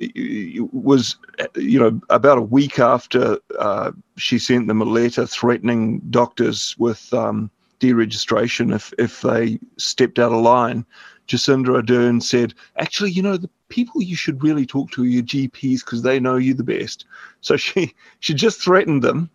it- 0.00 0.12
it 0.16 0.72
was 0.72 1.16
you 1.56 1.78
know 1.78 2.00
about 2.08 2.38
a 2.38 2.42
week 2.42 2.78
after 2.78 3.38
uh, 3.58 3.90
she 4.16 4.38
sent 4.38 4.66
them 4.68 4.80
a 4.80 4.86
letter 4.86 5.26
threatening 5.26 6.00
doctors 6.08 6.74
with 6.78 7.12
um, 7.12 7.50
deregistration 7.80 8.74
if 8.74 8.92
if 8.98 9.22
they 9.22 9.58
stepped 9.76 10.18
out 10.18 10.32
of 10.32 10.40
line. 10.42 10.84
Jacinda 11.26 11.82
Ardern 11.82 12.22
said, 12.22 12.54
actually, 12.78 13.10
you 13.10 13.20
know, 13.20 13.36
the 13.36 13.50
people 13.68 14.02
you 14.02 14.16
should 14.16 14.42
really 14.42 14.64
talk 14.64 14.90
to 14.92 15.02
are 15.02 15.06
your 15.06 15.22
GPs 15.22 15.84
because 15.84 16.00
they 16.00 16.18
know 16.18 16.36
you 16.36 16.54
the 16.54 16.64
best. 16.64 17.04
So 17.42 17.56
she 17.56 17.94
she 18.20 18.34
just 18.34 18.60
threatened 18.60 19.02
them 19.02 19.30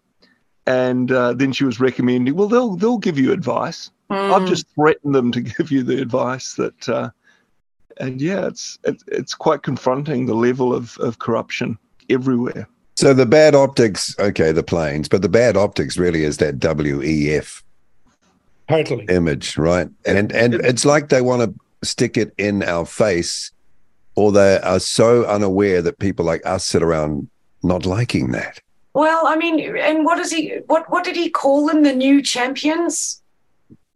and 0.66 1.12
uh, 1.12 1.34
then 1.34 1.52
she 1.52 1.66
was 1.66 1.80
recommending, 1.80 2.36
well, 2.36 2.48
they'll 2.48 2.76
they'll 2.76 2.98
give 2.98 3.18
you 3.18 3.32
advice. 3.32 3.92
I've 4.10 4.44
Mm. 4.44 4.48
just 4.48 4.66
threatened 4.76 5.16
them 5.16 5.32
to 5.32 5.42
give 5.58 5.72
you 5.72 5.84
the 5.84 6.02
advice 6.02 6.54
that, 6.56 6.90
uh, 6.90 7.10
and 7.98 8.22
yeah, 8.22 8.48
it's 8.48 8.78
it, 8.84 9.02
it's 9.08 9.34
quite 9.34 9.64
confronting 9.64 10.26
the 10.26 10.36
level 10.36 10.74
of 10.74 10.98
of 11.00 11.20
corruption 11.20 11.78
everywhere. 12.10 12.68
So 12.96 13.14
the 13.14 13.26
bad 13.26 13.56
optics, 13.56 14.16
okay, 14.20 14.52
the 14.52 14.64
planes, 14.64 15.10
but 15.10 15.22
the 15.24 15.30
bad 15.30 15.58
optics 15.58 15.98
really 15.98 16.24
is 16.24 16.38
that 16.38 16.60
WEF 16.60 17.64
Totally. 18.70 19.06
image, 19.10 19.58
right? 19.58 19.90
And 20.06 20.32
and 20.32 20.54
it's 20.56 20.86
like 20.86 21.10
they 21.10 21.22
want 21.22 21.42
to 21.42 21.88
stick 21.88 22.18
it 22.18 22.34
in 22.38 22.64
our 22.64 22.86
face, 22.86 23.52
or 24.16 24.32
they 24.32 24.60
are 24.60 24.80
so 24.80 25.26
unaware 25.26 25.82
that 25.82 26.00
people 26.00 26.26
like 26.26 26.46
us 26.46 26.66
sit 26.66 26.82
around 26.82 27.30
not 27.62 27.86
liking 27.86 28.32
that. 28.32 28.60
Well, 28.94 29.26
I 29.28 29.36
mean, 29.36 29.76
and 29.78 30.06
what 30.06 30.20
is 30.20 30.32
he? 30.32 30.60
What 30.68 30.90
what 30.90 31.04
did 31.04 31.16
he 31.16 31.30
call 31.30 31.66
them? 31.68 31.84
The 31.84 31.94
new 31.94 32.22
champions? 32.22 33.22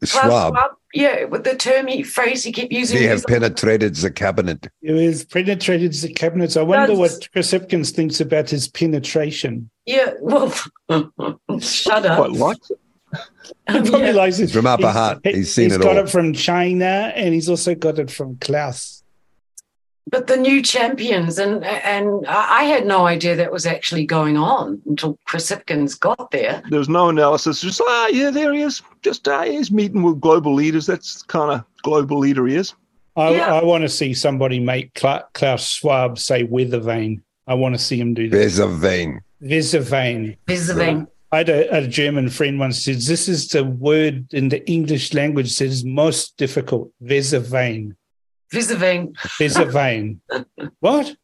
Klaus 0.03 0.11
Schwab, 0.25 0.53
Schwab? 0.53 0.71
Yeah, 0.93 1.23
with 1.25 1.43
the 1.43 1.55
term 1.55 1.87
he 1.87 2.03
phrase 2.03 2.43
he 2.43 2.51
kept 2.51 2.71
using. 2.71 2.99
they 2.99 3.05
have 3.07 3.23
penetrated 3.25 3.95
the 3.95 4.11
cabinet. 4.11 4.67
It 4.81 4.91
was 4.91 5.23
penetrated 5.25 5.93
the 5.93 6.13
cabinets. 6.13 6.55
I 6.57 6.61
wonder 6.61 6.87
That's- 6.95 6.97
what 7.19 7.31
Chris 7.31 7.51
Hipkins 7.51 7.91
thinks 7.91 8.19
about 8.21 8.49
his 8.49 8.67
penetration. 8.67 9.69
Yeah, 9.85 10.13
well, 10.21 10.51
shut 11.59 12.05
up. 12.05 12.17
Quite 12.17 12.31
likes 12.31 12.69
it. 12.69 12.79
He 13.69 13.73
probably 13.81 14.01
Yeah. 14.07 14.11
likes 14.11 14.39
it 14.39 14.49
From 14.51 14.65
Upper 14.67 14.89
Hutt. 14.91 15.21
He's 15.23 15.53
seen 15.53 15.71
it 15.71 15.73
all. 15.73 15.77
He's 15.79 15.85
got 15.85 15.97
it 15.97 16.09
from 16.09 16.33
China 16.33 17.11
and 17.15 17.33
he's 17.33 17.49
also 17.49 17.75
got 17.75 17.99
it 17.99 18.09
from 18.11 18.37
Klaus. 18.39 19.03
But 20.09 20.27
the 20.27 20.37
new 20.37 20.61
champions, 20.61 21.37
and 21.37 21.65
and 21.65 22.25
I 22.27 22.61
I 22.61 22.63
had 22.63 22.85
no 22.87 23.05
idea 23.05 23.35
that 23.35 23.51
was 23.51 23.65
actually 23.65 24.05
going 24.05 24.37
on 24.37 24.81
until 24.85 25.19
Chris 25.25 25.51
Hipkins 25.51 25.99
got 25.99 26.31
there. 26.31 26.63
There 26.69 26.79
was 26.79 26.87
no 26.87 27.09
analysis. 27.09 27.59
Just 27.59 27.81
ah, 27.83 28.07
yeah, 28.07 28.29
there 28.31 28.53
he 28.53 28.61
is. 28.61 28.81
Just 29.01 29.27
ah, 29.27 29.43
he's 29.43 29.69
meeting 29.69 30.03
with 30.03 30.21
global 30.21 30.53
leaders. 30.53 30.85
That's 30.85 31.23
the 31.23 31.27
kind 31.27 31.51
of 31.51 31.65
global 31.83 32.19
leader 32.19 32.47
he 32.47 32.55
is. 32.55 32.73
I, 33.17 33.31
Yeah. 33.31 33.53
I 33.55 33.63
want 33.65 33.81
to 33.81 33.89
see 33.89 34.13
somebody 34.13 34.61
make 34.61 34.93
Cla- 34.93 35.25
Klaus 35.33 35.67
Schwab 35.67 36.17
say 36.19 36.43
weather 36.43 36.79
vane. 36.79 37.21
I 37.45 37.55
want 37.55 37.75
to 37.75 37.79
see 37.79 37.99
him 37.99 38.13
do 38.13 38.29
that. 38.29 38.37
There's 38.37 38.59
a 38.59 38.67
vein. 38.67 39.19
Weather 39.41 39.81
vane. 39.81 40.37
Visiting. 40.47 41.07
I 41.31 41.39
had 41.39 41.49
a, 41.49 41.77
a 41.77 41.87
German 41.87 42.29
friend 42.29 42.59
once 42.59 42.83
said, 42.83 42.95
This 42.95 43.27
is 43.27 43.49
the 43.49 43.63
word 43.63 44.33
in 44.33 44.49
the 44.49 44.65
English 44.69 45.13
language 45.13 45.57
that 45.57 45.65
is 45.65 45.83
most 45.83 46.37
difficult. 46.37 46.91
Weather 46.99 47.39
vane. 47.39 47.95
Visiting. 48.51 49.15
Weather 49.39 49.65
vane. 49.65 50.21
what? 50.79 51.15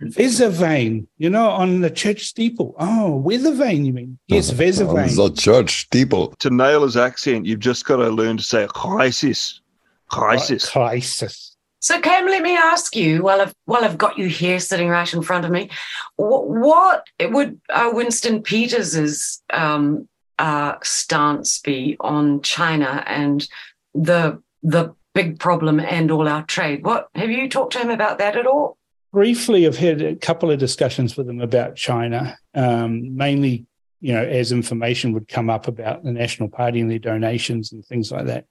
Weather 0.00 0.50
vane. 0.50 1.08
You 1.16 1.30
know, 1.30 1.48
on 1.48 1.80
the 1.80 1.90
church 1.90 2.24
steeple. 2.24 2.74
Oh, 2.78 3.16
weather 3.16 3.54
vane, 3.54 3.86
you 3.86 3.92
mean? 3.94 4.18
Yes, 4.28 4.52
weather 4.58 4.84
vane. 4.84 5.16
the 5.16 5.30
church 5.30 5.82
steeple. 5.86 6.34
To 6.40 6.50
nail 6.50 6.82
his 6.82 6.98
accent, 6.98 7.46
you've 7.46 7.60
just 7.60 7.86
got 7.86 7.96
to 7.96 8.10
learn 8.10 8.36
to 8.36 8.42
say 8.42 8.66
crisis, 8.68 9.62
crisis. 10.08 10.68
Crisis. 10.68 11.47
So, 11.80 12.00
Cam, 12.00 12.26
let 12.26 12.42
me 12.42 12.56
ask 12.56 12.96
you, 12.96 13.22
while 13.22 13.40
I've 13.40 13.54
while 13.66 13.84
I've 13.84 13.98
got 13.98 14.18
you 14.18 14.26
here 14.26 14.58
sitting 14.58 14.88
right 14.88 15.12
in 15.12 15.22
front 15.22 15.44
of 15.44 15.50
me, 15.50 15.70
what, 16.16 16.48
what 16.48 17.06
would 17.20 17.60
uh, 17.70 17.90
Winston 17.92 18.42
Peters's 18.42 19.42
um, 19.50 20.08
uh, 20.38 20.74
stance 20.82 21.60
be 21.60 21.96
on 22.00 22.42
China 22.42 23.04
and 23.06 23.48
the 23.94 24.42
the 24.62 24.94
big 25.14 25.38
problem 25.38 25.78
and 25.78 26.10
all 26.10 26.28
our 26.28 26.42
trade? 26.42 26.84
What 26.84 27.08
have 27.14 27.30
you 27.30 27.48
talked 27.48 27.74
to 27.74 27.80
him 27.80 27.90
about 27.90 28.18
that 28.18 28.36
at 28.36 28.46
all? 28.46 28.78
briefly 29.12 29.66
i've 29.66 29.76
had 29.76 30.02
a 30.02 30.16
couple 30.16 30.50
of 30.50 30.58
discussions 30.58 31.16
with 31.16 31.28
him 31.28 31.40
about 31.40 31.76
china 31.76 32.36
um, 32.54 33.16
mainly 33.16 33.66
you 34.00 34.12
know 34.12 34.22
as 34.22 34.52
information 34.52 35.12
would 35.12 35.28
come 35.28 35.48
up 35.50 35.66
about 35.66 36.04
the 36.04 36.12
national 36.12 36.48
party 36.48 36.80
and 36.80 36.90
their 36.90 36.98
donations 36.98 37.72
and 37.72 37.84
things 37.86 38.12
like 38.12 38.26
that 38.26 38.44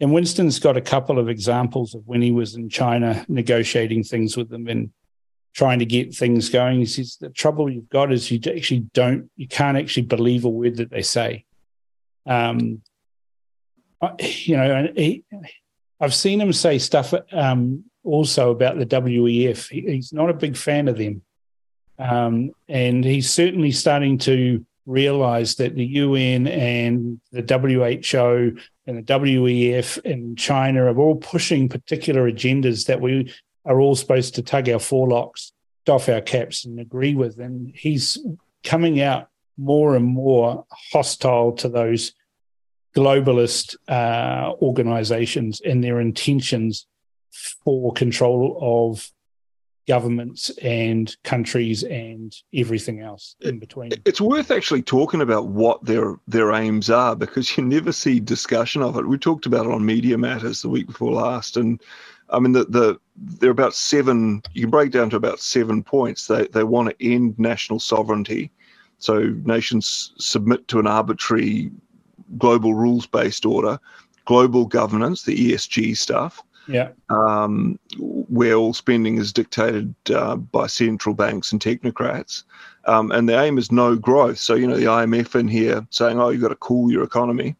and 0.00 0.12
winston's 0.12 0.58
got 0.58 0.76
a 0.76 0.80
couple 0.80 1.18
of 1.18 1.28
examples 1.28 1.94
of 1.94 2.02
when 2.06 2.22
he 2.22 2.30
was 2.30 2.54
in 2.54 2.68
china 2.68 3.24
negotiating 3.28 4.02
things 4.02 4.36
with 4.36 4.48
them 4.48 4.66
and 4.68 4.90
trying 5.54 5.78
to 5.78 5.86
get 5.86 6.14
things 6.14 6.48
going 6.48 6.78
he 6.78 6.86
says 6.86 7.16
the 7.20 7.30
trouble 7.30 7.70
you've 7.70 7.88
got 7.88 8.12
is 8.12 8.30
you 8.30 8.38
actually 8.46 8.80
don't 8.92 9.30
you 9.36 9.48
can't 9.48 9.78
actually 9.78 10.02
believe 10.02 10.44
a 10.44 10.48
word 10.48 10.76
that 10.76 10.90
they 10.90 11.02
say 11.02 11.44
um, 12.26 12.82
you 14.20 14.56
know 14.56 14.88
he, 14.94 15.24
i've 16.00 16.14
seen 16.14 16.40
him 16.40 16.52
say 16.52 16.78
stuff 16.78 17.14
um, 17.32 17.84
also 18.06 18.50
about 18.50 18.78
the 18.78 18.86
WEF. 18.86 19.68
He, 19.68 19.80
he's 19.82 20.12
not 20.12 20.30
a 20.30 20.34
big 20.34 20.56
fan 20.56 20.88
of 20.88 20.96
them. 20.96 21.22
Um, 21.98 22.52
and 22.68 23.04
he's 23.04 23.30
certainly 23.30 23.72
starting 23.72 24.18
to 24.18 24.64
realize 24.86 25.56
that 25.56 25.74
the 25.74 25.84
UN 25.84 26.46
and 26.46 27.20
the 27.32 27.42
WHO 27.42 28.58
and 28.86 28.98
the 28.98 29.02
WEF 29.02 29.98
and 30.04 30.38
China 30.38 30.84
are 30.84 30.98
all 30.98 31.16
pushing 31.16 31.68
particular 31.68 32.30
agendas 32.30 32.86
that 32.86 33.00
we 33.00 33.32
are 33.64 33.80
all 33.80 33.96
supposed 33.96 34.36
to 34.36 34.42
tug 34.42 34.68
our 34.68 34.78
forelocks, 34.78 35.50
doff 35.84 36.08
our 36.08 36.20
caps, 36.20 36.64
and 36.64 36.78
agree 36.78 37.14
with. 37.14 37.38
And 37.38 37.72
he's 37.74 38.16
coming 38.62 39.00
out 39.00 39.28
more 39.58 39.96
and 39.96 40.04
more 40.04 40.64
hostile 40.92 41.52
to 41.52 41.68
those 41.68 42.12
globalist 42.94 43.76
uh, 43.88 44.52
organizations 44.62 45.60
and 45.60 45.82
their 45.82 46.00
intentions 46.00 46.86
for 47.64 47.92
control 47.92 48.58
of 48.60 49.10
governments 49.86 50.50
and 50.62 51.16
countries 51.22 51.84
and 51.84 52.34
everything 52.54 53.00
else 53.00 53.36
in 53.40 53.58
between. 53.58 53.92
It's 54.04 54.20
worth 54.20 54.50
actually 54.50 54.82
talking 54.82 55.20
about 55.20 55.48
what 55.48 55.84
their 55.84 56.16
their 56.26 56.52
aims 56.52 56.90
are 56.90 57.14
because 57.14 57.56
you 57.56 57.64
never 57.64 57.92
see 57.92 58.20
discussion 58.20 58.82
of 58.82 58.96
it. 58.96 59.06
We 59.06 59.18
talked 59.18 59.46
about 59.46 59.66
it 59.66 59.72
on 59.72 59.86
Media 59.86 60.18
Matters 60.18 60.62
the 60.62 60.68
week 60.68 60.86
before 60.88 61.12
last, 61.12 61.56
and 61.56 61.80
I 62.30 62.38
mean 62.38 62.52
the 62.52 62.64
the 62.64 62.98
there 63.16 63.50
are 63.50 63.52
about 63.52 63.74
seven. 63.74 64.42
You 64.52 64.62
can 64.62 64.70
break 64.70 64.90
down 64.90 65.10
to 65.10 65.16
about 65.16 65.40
seven 65.40 65.82
points. 65.82 66.26
They 66.26 66.46
they 66.48 66.64
want 66.64 66.88
to 66.90 67.06
end 67.06 67.38
national 67.38 67.80
sovereignty, 67.80 68.50
so 68.98 69.34
nations 69.44 70.12
submit 70.18 70.66
to 70.68 70.80
an 70.80 70.86
arbitrary 70.86 71.70
global 72.38 72.74
rules 72.74 73.06
based 73.06 73.46
order, 73.46 73.78
global 74.24 74.66
governance, 74.66 75.22
the 75.22 75.52
ESG 75.52 75.96
stuff, 75.96 76.42
Yeah. 76.68 76.88
um, 77.10 77.78
where 77.98 78.54
all 78.54 78.74
spending 78.74 79.16
is 79.18 79.32
dictated 79.32 79.94
uh, 80.14 80.36
by 80.36 80.66
central 80.66 81.14
banks 81.14 81.52
and 81.52 81.60
technocrats. 81.60 82.42
Um, 82.86 83.10
and 83.12 83.28
the 83.28 83.40
aim 83.40 83.58
is 83.58 83.70
no 83.72 83.96
growth. 83.96 84.38
So, 84.38 84.54
you 84.54 84.66
know, 84.66 84.76
the 84.76 84.84
IMF 84.86 85.38
in 85.38 85.48
here 85.48 85.86
saying, 85.90 86.20
oh, 86.20 86.30
you've 86.30 86.42
got 86.42 86.48
to 86.48 86.56
cool 86.56 86.90
your 86.90 87.04
economy. 87.04 87.54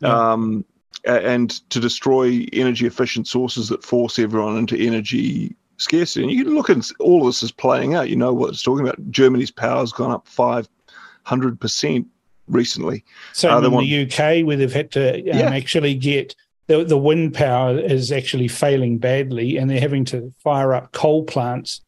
Yeah. 0.00 0.32
Um, 0.32 0.64
and 1.04 1.50
to 1.70 1.80
destroy 1.80 2.46
energy 2.52 2.86
efficient 2.86 3.28
sources 3.28 3.68
that 3.68 3.84
force 3.84 4.18
everyone 4.18 4.56
into 4.56 4.76
energy 4.76 5.54
scarcity. 5.76 6.22
And 6.22 6.32
you 6.32 6.44
can 6.44 6.54
look 6.54 6.70
at 6.70 6.90
all 7.00 7.20
of 7.20 7.26
this 7.26 7.42
is 7.42 7.52
playing 7.52 7.94
out. 7.94 8.08
You 8.08 8.16
know 8.16 8.32
what 8.32 8.50
it's 8.50 8.62
talking 8.62 8.86
about. 8.86 9.10
Germany's 9.10 9.50
power's 9.50 9.92
gone 9.92 10.12
up 10.12 10.26
500% 10.28 12.06
recently. 12.48 13.04
So 13.32 13.50
Uh, 13.50 13.60
in 13.62 13.72
want- 13.72 13.86
the 13.86 14.02
UK, 14.06 14.42
where 14.44 14.56
they've 14.56 14.72
had 14.72 14.90
to 14.92 15.18
um, 15.20 15.26
Yeah. 15.26 15.50
actually 15.50 15.94
get 15.94 16.34
the, 16.66 16.84
the 16.84 16.98
wind 16.98 17.34
power 17.34 17.78
is 17.78 18.10
actually 18.12 18.48
failing 18.48 18.98
badly, 18.98 19.56
and 19.56 19.68
they're 19.70 19.80
having 19.80 20.04
to 20.06 20.32
fire 20.42 20.74
up 20.74 20.92
coal 20.92 21.24
plants 21.24 21.80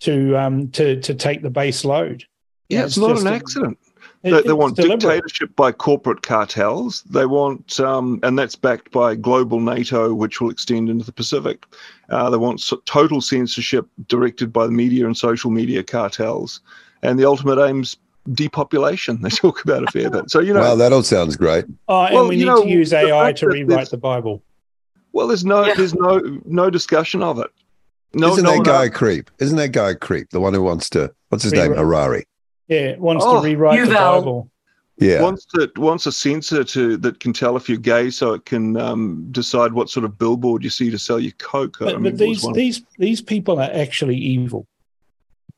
to 0.00 0.36
um, 0.36 0.70
to 0.72 1.00
to 1.00 1.14
take 1.14 1.42
the 1.42 1.50
base 1.50 1.84
load. 1.84 2.24
Yeah, 2.68 2.84
it's, 2.84 2.96
not 2.98 3.18
an 3.20 3.26
accident. 3.26 3.78
it- 3.82 4.30
They, 4.30 4.42
they 4.42 4.52
want 4.54 4.76
deliberate. 4.76 5.00
dictatorship 5.00 5.54
by 5.54 5.70
corporate 5.70 6.22
cartels. 6.22 7.02
They 7.02 7.26
want, 7.26 7.78
um, 7.78 8.20
and 8.22 8.38
that's 8.38 8.56
backed 8.56 8.90
by 8.90 9.14
global 9.16 9.60
NATO, 9.60 10.14
which 10.14 10.40
will 10.40 10.48
extend 10.50 10.88
into 10.88 11.04
the 11.04 11.12
Pacific. 11.12 11.66
Uh, 12.08 12.30
they 12.30 12.38
want 12.38 12.64
total 12.86 13.20
censorship 13.20 13.86
directed 14.08 14.50
by 14.50 14.64
the 14.66 14.72
media 14.72 15.04
and 15.06 15.14
social 15.16 15.50
media 15.50 15.82
cartels. 15.82 16.60
And 17.02 17.18
the 17.18 17.26
ultimate 17.26 17.58
aim's 17.62 17.98
depopulation. 18.32 19.20
They 19.22 19.28
talk 19.30 19.62
about 19.64 19.82
a 19.84 19.86
fair 19.88 20.10
bit. 20.10 20.30
So, 20.30 20.40
you 20.40 20.52
know, 20.54 20.60
well, 20.60 20.76
that 20.76 20.92
all 20.92 21.02
sounds 21.02 21.36
great. 21.36 21.64
Oh, 21.88 22.04
and 22.04 22.14
Well, 22.14 22.28
we 22.28 22.36
need 22.36 22.46
know, 22.46 22.62
to 22.62 22.68
use 22.68 22.92
AI 22.92 23.32
to 23.32 23.46
rewrite 23.46 23.68
there's- 23.68 23.90
the 23.90 23.96
Bible. 23.98 24.42
well, 25.12 25.26
there's 25.28 25.44
no, 25.44 25.64
Yeah. 25.64 25.74
there's 25.74 25.94
no, 25.94 26.20
no 26.44 26.70
discussion 26.70 27.22
of 27.22 27.38
it. 27.38 27.50
No, 28.14 28.32
Isn't 28.32 28.44
no 28.44 28.52
that 28.58 28.64
guy 28.64 28.84
a 28.84 28.90
creep? 28.90 29.30
Isn't 29.40 29.56
that 29.58 29.72
guy 29.72 29.90
a 29.90 29.94
creep? 29.94 30.30
The 30.30 30.40
one 30.40 30.54
who 30.54 30.62
wants 30.62 30.88
to, 30.90 31.12
what's 31.30 31.42
his 31.44 31.52
name? 31.52 31.72
Rewrite. 31.72 31.78
Harari. 31.78 32.26
Yeah, 32.68 32.96
wants 32.96 33.24
Oh, 33.26 33.40
to 33.40 33.44
rewrite 33.44 33.80
the 33.88 33.92
Yuval. 33.94 34.18
Bible. 34.20 34.50
Yeah. 34.98 35.20
wants 35.22 35.44
to 35.46 35.68
wants 35.76 36.06
a 36.06 36.12
sensor 36.12 36.62
to 36.62 36.96
that 36.98 37.18
can 37.18 37.32
tell 37.32 37.56
if 37.56 37.68
you're 37.68 37.78
gay, 37.78 38.10
so 38.10 38.32
it 38.34 38.44
can 38.46 38.76
um, 38.76 39.26
decide 39.32 39.72
what 39.72 39.90
sort 39.90 40.04
of 40.04 40.16
billboard 40.16 40.62
you 40.62 40.70
see 40.70 40.88
to 40.90 40.98
sell 41.00 41.18
your 41.18 41.32
coke. 41.38 41.78
I 41.82 41.86
But, 41.86 42.02
but 42.04 42.18
these 42.18 42.46
these 42.54 42.82
these 42.96 43.20
people 43.20 43.58
are 43.58 43.68
actually 43.72 44.16
evil. 44.16 44.68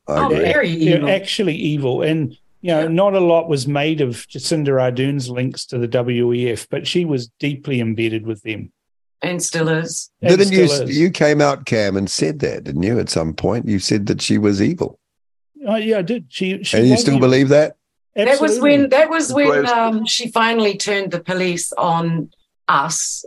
I 0.07 0.13
Oh, 0.17 0.25
agree. 0.25 0.39
very 0.39 0.75
They're 0.85 1.07
actually 1.07 1.53
evil, 1.55 2.01
and 2.01 2.35
you 2.67 2.73
know, 2.73 2.87
not 2.89 3.13
a 3.13 3.19
lot 3.21 3.47
was 3.47 3.65
made 3.65 4.01
of 4.01 4.27
Jacinda 4.27 4.81
Ardern's 4.81 5.29
links 5.29 5.65
to 5.67 5.77
the 5.77 5.87
WEF, 5.87 6.67
but 6.69 6.85
she 6.85 7.05
was 7.05 7.29
deeply 7.39 7.79
embedded 7.79 8.27
with 8.27 8.41
them. 8.43 8.73
and 9.21 9.41
still 9.41 9.69
is. 9.69 10.11
and 10.21 10.37
Didn't 10.37 10.51
you? 10.51 10.63
is. 10.63 10.97
You 10.97 11.09
came 11.09 11.39
out, 11.39 11.65
Cam, 11.65 11.95
and 11.95 12.11
said 12.11 12.39
that, 12.39 12.65
didn't 12.65 12.83
you? 12.83 12.99
At 12.99 13.09
some 13.09 13.33
point, 13.33 13.69
you 13.69 13.79
said 13.79 14.07
that 14.07 14.21
she 14.21 14.37
was 14.37 14.61
evil, 14.61 14.99
Oh, 15.65 15.75
yeah, 15.77 15.99
I 15.99 16.01
did. 16.01 16.25
She, 16.27 16.61
she 16.63 16.77
and 16.77 16.87
you 16.87 16.97
still 16.97 17.15
evil. 17.15 17.27
believe 17.29 17.49
that? 17.49 17.77
That 18.15 18.41
was 18.41 18.59
when 18.59 18.89
that 18.89 19.09
was 19.09 19.31
when 19.31 19.65
um, 19.67 20.05
she 20.05 20.29
finally 20.29 20.75
turned 20.77 21.11
the 21.11 21.19
police 21.21 21.71
on 21.73 22.31
us. 22.67 23.23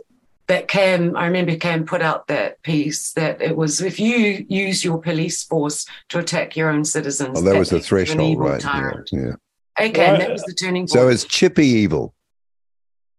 That 0.47 0.67
Cam, 0.67 1.15
I 1.15 1.27
remember 1.27 1.55
Cam 1.55 1.85
put 1.85 2.01
out 2.01 2.27
that 2.27 2.61
piece 2.63 3.13
that 3.13 3.41
it 3.41 3.55
was 3.55 3.79
if 3.79 3.99
you 3.99 4.45
use 4.49 4.83
your 4.83 4.97
police 5.01 5.43
force 5.43 5.85
to 6.09 6.19
attack 6.19 6.57
your 6.57 6.69
own 6.69 6.83
citizens. 6.83 7.37
Oh, 7.39 7.41
that 7.43 7.57
was 7.57 7.69
the 7.69 7.75
makes 7.75 7.85
you 7.85 7.87
threshold, 7.87 8.39
right? 8.39 8.63
Yeah, 8.63 8.91
yeah. 9.11 9.33
Okay, 9.87 10.07
Well, 10.11 10.17
that 10.17 10.31
was 10.31 10.43
the 10.43 10.53
turning 10.53 10.81
point. 10.83 10.89
So 10.89 11.07
it's 11.07 11.23
Chippy 11.23 11.65
evil. 11.67 12.13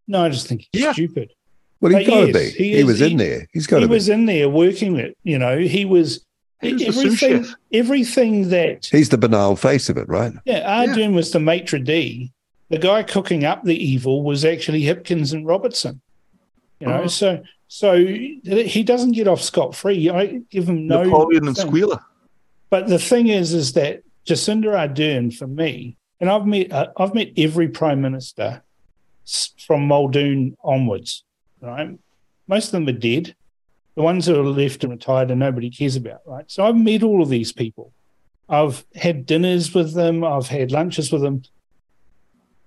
No, 0.06 0.24
I 0.24 0.28
just 0.28 0.46
think 0.46 0.66
he's 0.72 0.82
Yeah. 0.82 0.92
stupid. 0.92 1.32
Well, 1.80 1.96
he's 1.96 2.06
got 2.06 2.20
to 2.20 2.26
yes, 2.32 2.36
be. 2.52 2.58
he 2.58 2.64
He, 2.64 2.78
is- 2.80 2.84
was 2.84 2.98
he- 2.98 3.10
in 3.12 3.16
there. 3.16 3.48
He's 3.54 3.66
got 3.66 3.78
He 3.78 3.82
to 3.84 3.88
be. 3.88 3.94
was 3.94 4.08
in 4.10 4.26
there 4.26 4.48
working 4.50 4.96
it. 4.98 5.16
You 5.22 5.38
know, 5.38 5.58
he 5.58 5.84
was, 5.86 6.24
He 6.60 6.74
was 6.74 6.82
the 6.84 6.92
sous 6.92 7.22
everything. 7.22 7.44
chef. 7.44 7.54
Everything 7.72 8.48
that 8.50 8.86
He's 8.92 9.08
the 9.08 9.16
banal 9.18 9.56
face 9.56 9.88
of 9.88 9.96
it, 9.96 10.06
right? 10.08 10.32
yeah, 10.44 10.84
Ardern 10.84 11.14
was 11.14 11.30
the 11.30 11.40
maitre 11.40 11.78
d. 11.80 12.30
The 12.68 12.78
guy 12.78 13.02
cooking 13.04 13.44
up 13.44 13.64
the 13.64 13.74
evil 13.82 14.22
was 14.22 14.44
actually 14.44 14.82
Hipkins 14.82 15.32
and 15.32 15.46
Robertson. 15.46 16.01
You 16.82 16.88
know, 16.88 17.02
Oh. 17.04 17.06
so 17.06 17.42
so 17.68 17.96
he 17.96 18.82
doesn't 18.84 19.12
get 19.12 19.28
off 19.28 19.40
scot 19.40 19.72
free. 19.74 20.10
I 20.10 20.40
give 20.50 20.68
him 20.68 20.88
no 20.88 21.04
Napoleon 21.04 21.46
and. 21.46 21.56
Squealer. 21.56 22.00
But 22.70 22.88
the 22.88 22.98
thing 22.98 23.28
is, 23.28 23.54
is 23.54 23.72
that 23.74 24.02
Jacinda 24.26 24.74
Ardern, 24.74 25.32
for 25.32 25.46
me, 25.46 25.96
and 26.20 26.28
I've 26.28 26.44
met, 26.44 26.72
uh, 26.72 26.88
I've 26.96 27.14
met 27.14 27.30
every 27.36 27.68
prime 27.68 28.00
minister 28.00 28.62
from 29.64 29.86
Muldoon 29.86 30.56
onwards. 30.64 31.22
Right, 31.60 31.96
most 32.48 32.66
of 32.66 32.72
them 32.72 32.88
are 32.88 32.98
dead. 32.98 33.36
The 33.94 34.02
ones 34.02 34.26
that 34.26 34.36
are 34.38 34.42
left 34.42 34.82
and 34.82 34.92
retired, 34.92 35.30
and 35.30 35.38
nobody 35.38 35.70
cares 35.70 35.94
about. 35.94 36.22
Right, 36.26 36.50
so 36.50 36.64
I've 36.66 36.76
met 36.76 37.04
all 37.04 37.22
of 37.22 37.28
these 37.28 37.52
people. 37.52 37.92
I've 38.48 38.84
had 38.96 39.24
dinners 39.24 39.72
with 39.72 39.94
them. 39.94 40.24
I've 40.24 40.48
had 40.48 40.72
lunches 40.72 41.12
with 41.12 41.22
them. 41.22 41.42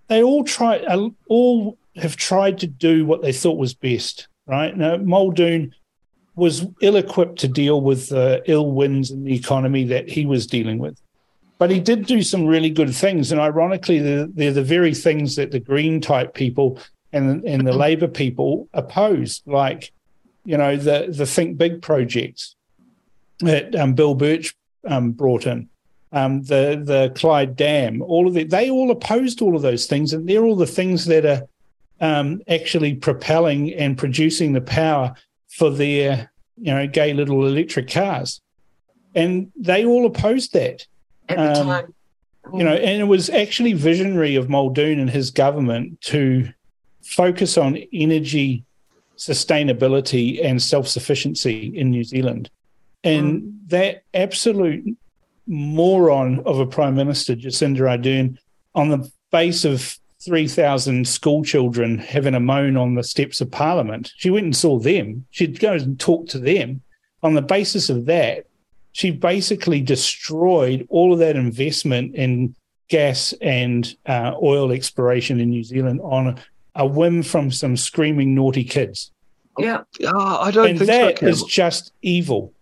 They 0.07 0.23
all 0.23 0.43
try, 0.45 0.79
uh, 0.79 1.09
all 1.27 1.77
have 1.95 2.15
tried 2.15 2.59
to 2.59 2.67
do 2.67 3.05
what 3.05 3.21
they 3.21 3.31
thought 3.31 3.57
was 3.57 3.73
best. 3.73 4.27
Right 4.47 4.75
now, 4.75 4.97
Muldoon 4.97 5.73
was 6.35 6.65
ill 6.81 6.97
equipped 6.97 7.39
to 7.39 7.47
deal 7.47 7.81
with 7.81 8.09
the 8.09 8.43
ill 8.45 8.71
winds 8.71 9.11
in 9.11 9.23
the 9.23 9.35
economy 9.35 9.85
that 9.85 10.09
he 10.09 10.25
was 10.25 10.45
dealing 10.45 10.77
with. 10.77 10.99
But 11.57 11.71
he 11.71 11.79
did 11.79 12.05
do 12.05 12.21
some 12.21 12.45
really 12.45 12.69
good 12.69 12.93
things. 12.93 13.31
And 13.31 13.39
ironically, 13.39 13.99
they're, 13.99 14.27
they're 14.27 14.51
the 14.51 14.61
very 14.61 14.93
things 14.93 15.37
that 15.37 15.51
the 15.51 15.59
green 15.59 16.01
type 16.01 16.33
people 16.33 16.79
and, 17.13 17.43
and 17.45 17.65
the 17.65 17.71
labor 17.71 18.09
people 18.09 18.67
opposed, 18.73 19.43
like, 19.47 19.93
you 20.43 20.57
know, 20.57 20.75
the, 20.75 21.07
the 21.09 21.25
Think 21.25 21.57
Big 21.57 21.81
projects 21.81 22.55
that 23.39 23.73
um, 23.75 23.93
Bill 23.93 24.15
Birch 24.15 24.53
um, 24.85 25.11
brought 25.11 25.47
in, 25.47 25.69
um, 26.11 26.43
the, 26.43 26.81
the 26.83 27.13
Clyde 27.15 27.55
Dam, 27.55 28.01
all 28.01 28.27
of 28.27 28.33
that. 28.33 28.49
They 28.49 28.69
all 28.69 28.91
opposed 28.91 29.41
all 29.41 29.55
of 29.55 29.61
those 29.61 29.85
things. 29.85 30.11
And 30.11 30.27
they're 30.27 30.43
all 30.43 30.57
the 30.57 30.67
things 30.67 31.05
that 31.05 31.25
are 31.25 31.43
um, 32.01 32.41
actually 32.47 32.95
propelling 32.95 33.73
and 33.73 33.97
producing 33.97 34.53
the 34.53 34.61
power 34.61 35.15
for 35.49 35.69
their 35.69 36.31
you 36.57 36.73
know 36.73 36.87
gay 36.87 37.13
little 37.13 37.45
electric 37.45 37.89
cars. 37.89 38.41
And 39.13 39.51
they 39.55 39.85
all 39.85 40.05
opposed 40.05 40.53
that. 40.53 40.85
At 41.29 41.37
the 41.37 41.61
um, 41.61 41.67
time. 41.67 41.93
you 42.53 42.63
know 42.63 42.73
and 42.73 43.01
it 43.01 43.05
was 43.05 43.29
actually 43.29 43.73
visionary 43.73 44.35
of 44.35 44.49
muldoon 44.49 44.99
and 44.99 45.09
his 45.09 45.31
government 45.31 45.99
to 46.01 46.49
focus 47.03 47.57
on 47.57 47.77
energy 47.91 48.63
sustainability 49.17 50.43
and 50.43 50.61
self-sufficiency 50.61 51.71
in 51.75 51.89
new 51.89 52.03
zealand. 52.03 52.49
And 53.03 53.59
that 53.67 54.03
absolute 54.13 54.97
moron 55.47 56.41
of 56.45 56.59
a 56.59 56.65
prime 56.65 56.95
minister 56.95 57.35
jacinda 57.35 57.79
ardern 57.79 58.37
on 58.73 58.89
the 58.89 59.09
base 59.31 59.63
of 59.63 59.97
3,000 60.25 61.07
school 61.07 61.43
children 61.43 61.97
having 61.97 62.33
a 62.33 62.39
moan 62.39 62.77
on 62.77 62.95
the 62.95 63.03
steps 63.03 63.41
of 63.41 63.51
Parliament. 63.51 64.11
She 64.17 64.29
went 64.29 64.45
and 64.45 64.55
saw 64.55 64.79
them. 64.79 65.25
She'd 65.31 65.59
go 65.59 65.73
and 65.73 65.99
talk 65.99 66.27
to 66.29 66.39
them. 66.39 66.81
On 67.23 67.33
the 67.33 67.41
basis 67.41 67.89
of 67.89 68.05
that, 68.05 68.45
she 68.91 69.11
basically 69.11 69.81
destroyed 69.81 70.85
all 70.89 71.13
of 71.13 71.19
that 71.19 71.35
investment 71.35 72.15
in 72.15 72.55
gas 72.87 73.33
and 73.41 73.95
uh, 74.05 74.33
oil 74.41 74.71
exploration 74.71 75.39
in 75.39 75.49
New 75.49 75.63
Zealand 75.63 75.99
on 76.03 76.39
a, 76.75 76.85
whim 76.85 77.23
from 77.23 77.51
some 77.51 77.75
screaming 77.77 78.35
naughty 78.35 78.63
kids. 78.63 79.11
Yeah, 79.57 79.81
Ah, 80.05 80.41
I 80.43 80.51
don't 80.51 80.69
and 80.69 80.77
think 80.79 80.89
that 80.89 81.19
so. 81.19 81.25
is 81.27 81.43
just 81.43 81.93
evil. 82.01 82.53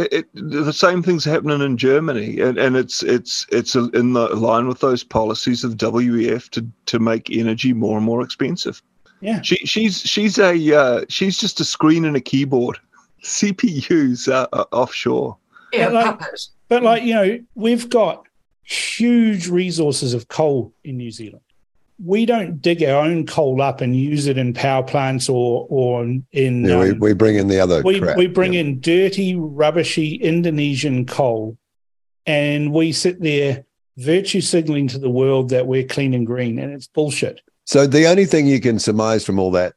It, 0.00 0.12
it, 0.12 0.26
the 0.34 0.72
same 0.72 1.02
thing's 1.02 1.24
happening 1.24 1.60
in 1.60 1.76
Germany, 1.76 2.40
and, 2.40 2.58
and 2.58 2.76
it's 2.76 3.02
it's 3.02 3.46
it's 3.50 3.74
in 3.74 4.12
the 4.12 4.28
line 4.36 4.66
with 4.68 4.80
those 4.80 5.02
policies 5.04 5.64
of 5.64 5.76
WEF 5.76 6.48
to 6.50 6.66
to 6.86 6.98
make 6.98 7.30
energy 7.30 7.72
more 7.72 7.96
and 7.96 8.06
more 8.06 8.22
expensive. 8.22 8.82
Yeah. 9.20 9.40
She 9.42 9.56
she's 9.66 10.00
she's 10.00 10.38
a 10.38 10.74
uh, 10.76 11.04
she's 11.08 11.36
just 11.38 11.60
a 11.60 11.64
screen 11.64 12.04
and 12.04 12.16
a 12.16 12.20
keyboard. 12.20 12.78
CPUs 13.22 14.28
uh, 14.32 14.46
are 14.52 14.66
offshore. 14.72 15.36
yeah, 15.72 15.90
But 15.90 15.94
like- 16.20 16.20
But 16.68 16.82
like, 16.82 17.02
you 17.02 17.14
know, 17.14 17.38
we've 17.54 17.88
got 17.90 18.26
huge 18.62 19.48
resources 19.48 20.14
of 20.14 20.28
coal 20.28 20.72
in 20.84 20.96
New 20.96 21.10
Zealand. 21.10 21.42
We 22.02 22.24
don't 22.26 22.62
dig 22.62 22.82
our 22.82 23.04
own 23.04 23.26
coal 23.26 23.60
up 23.60 23.80
and 23.80 23.94
use 23.94 24.26
it 24.26 24.38
in 24.38 24.54
power 24.54 24.82
plants 24.82 25.28
or 25.28 25.66
or 25.68 26.02
in 26.02 26.64
Yeah, 26.64 26.78
we, 26.78 26.90
um, 26.90 26.98
we 26.98 27.12
bring 27.12 27.36
in 27.36 27.48
the 27.48 27.60
other 27.60 27.82
we, 27.82 28.00
crap. 28.00 28.16
we 28.16 28.26
bring 28.26 28.54
yeah. 28.54 28.60
in 28.60 28.80
dirty, 28.80 29.34
rubbishy 29.36 30.14
Indonesian 30.20 31.06
coal, 31.06 31.58
and 32.26 32.72
we 32.72 32.92
sit 32.92 33.20
there 33.20 33.64
virtue 33.96 34.40
signaling 34.40 34.88
to 34.88 34.98
the 34.98 35.10
world 35.10 35.50
that 35.50 35.66
we're 35.66 35.84
clean 35.86 36.14
and 36.14 36.26
green, 36.26 36.58
and 36.58 36.72
it's 36.72 36.86
bullshit. 36.86 37.42
So 37.64 37.86
the 37.86 38.06
only 38.06 38.24
thing 38.24 38.46
you 38.46 38.60
can 38.60 38.78
surmise 38.78 39.24
from 39.24 39.38
all 39.38 39.50
that 39.52 39.74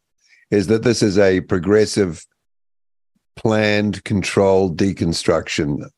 is 0.49 0.67
that 0.67 0.83
this 0.83 1.03
is 1.03 1.17
a 1.17 1.41
progressive, 1.41 2.25
planned, 3.35 4.03
controlled 4.03 4.77
deconstruction 4.77 5.89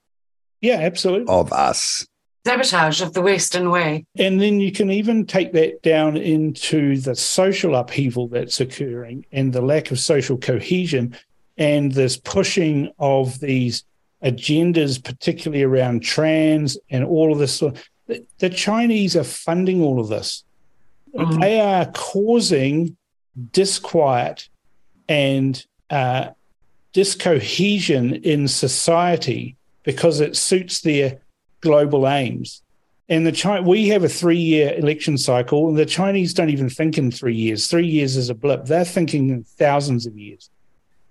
Yeah, 0.61 0.75
absolutely. 0.77 1.27
of 1.27 1.53
us. 1.53 2.07
Sabotage 2.45 3.01
of 3.01 3.13
the 3.13 3.21
Western 3.21 3.71
way. 3.71 4.05
And 4.17 4.39
then 4.39 4.59
you 4.59 4.71
can 4.71 4.91
even 4.91 5.25
take 5.25 5.51
that 5.53 5.81
down 5.81 6.15
into 6.15 6.97
the 6.97 7.15
social 7.15 7.75
upheaval 7.75 8.27
that's 8.27 8.59
occurring 8.59 9.25
and 9.31 9.51
the 9.51 9.61
lack 9.61 9.89
of 9.91 9.99
social 9.99 10.37
cohesion. 10.37 11.15
and 11.57 11.93
this 11.93 12.17
pushing 12.17 12.91
of 12.99 13.39
these 13.39 13.85
agendas, 14.21 15.01
particularly 15.01 15.63
around 15.63 16.03
trans 16.03 16.77
and 16.89 17.05
all 17.05 17.31
of 17.31 17.39
this. 17.39 17.59
The, 17.59 18.25
the 18.39 18.49
Chinese 18.49 19.15
are 19.15 19.23
funding 19.23 19.81
all 19.81 20.01
of 20.01 20.09
this. 20.09 20.43
Mhm. 21.15 21.39
They 21.39 21.61
are 21.61 21.85
causing 21.93 22.97
disquiet 23.53 24.49
and 25.07 25.65
uh, 25.89 26.31
discohesion 26.91 28.15
in 28.15 28.49
society 28.49 29.55
because 29.83 30.19
it 30.19 30.35
suits 30.35 30.81
their 30.81 31.19
global 31.65 32.07
aims. 32.07 32.61
And 33.09 33.25
the 33.25 33.31
Chi- 33.31 33.59
we 33.59 33.89
have 33.89 34.03
a 34.03 34.09
three-year 34.09 34.75
election 34.77 35.17
cycle, 35.17 35.67
and 35.67 35.77
the 35.77 35.85
Chinese 35.85 36.33
don't 36.33 36.49
even 36.49 36.69
think 36.69 36.97
in 36.97 37.11
three 37.11 37.35
years. 37.35 37.67
Three 37.67 37.87
years 37.87 38.15
is 38.15 38.29
a 38.29 38.35
blip. 38.35 38.65
They're 38.65 38.93
thinking 38.97 39.29
in 39.29 39.43
thousands 39.43 40.05
of 40.05 40.17
years. 40.17 40.49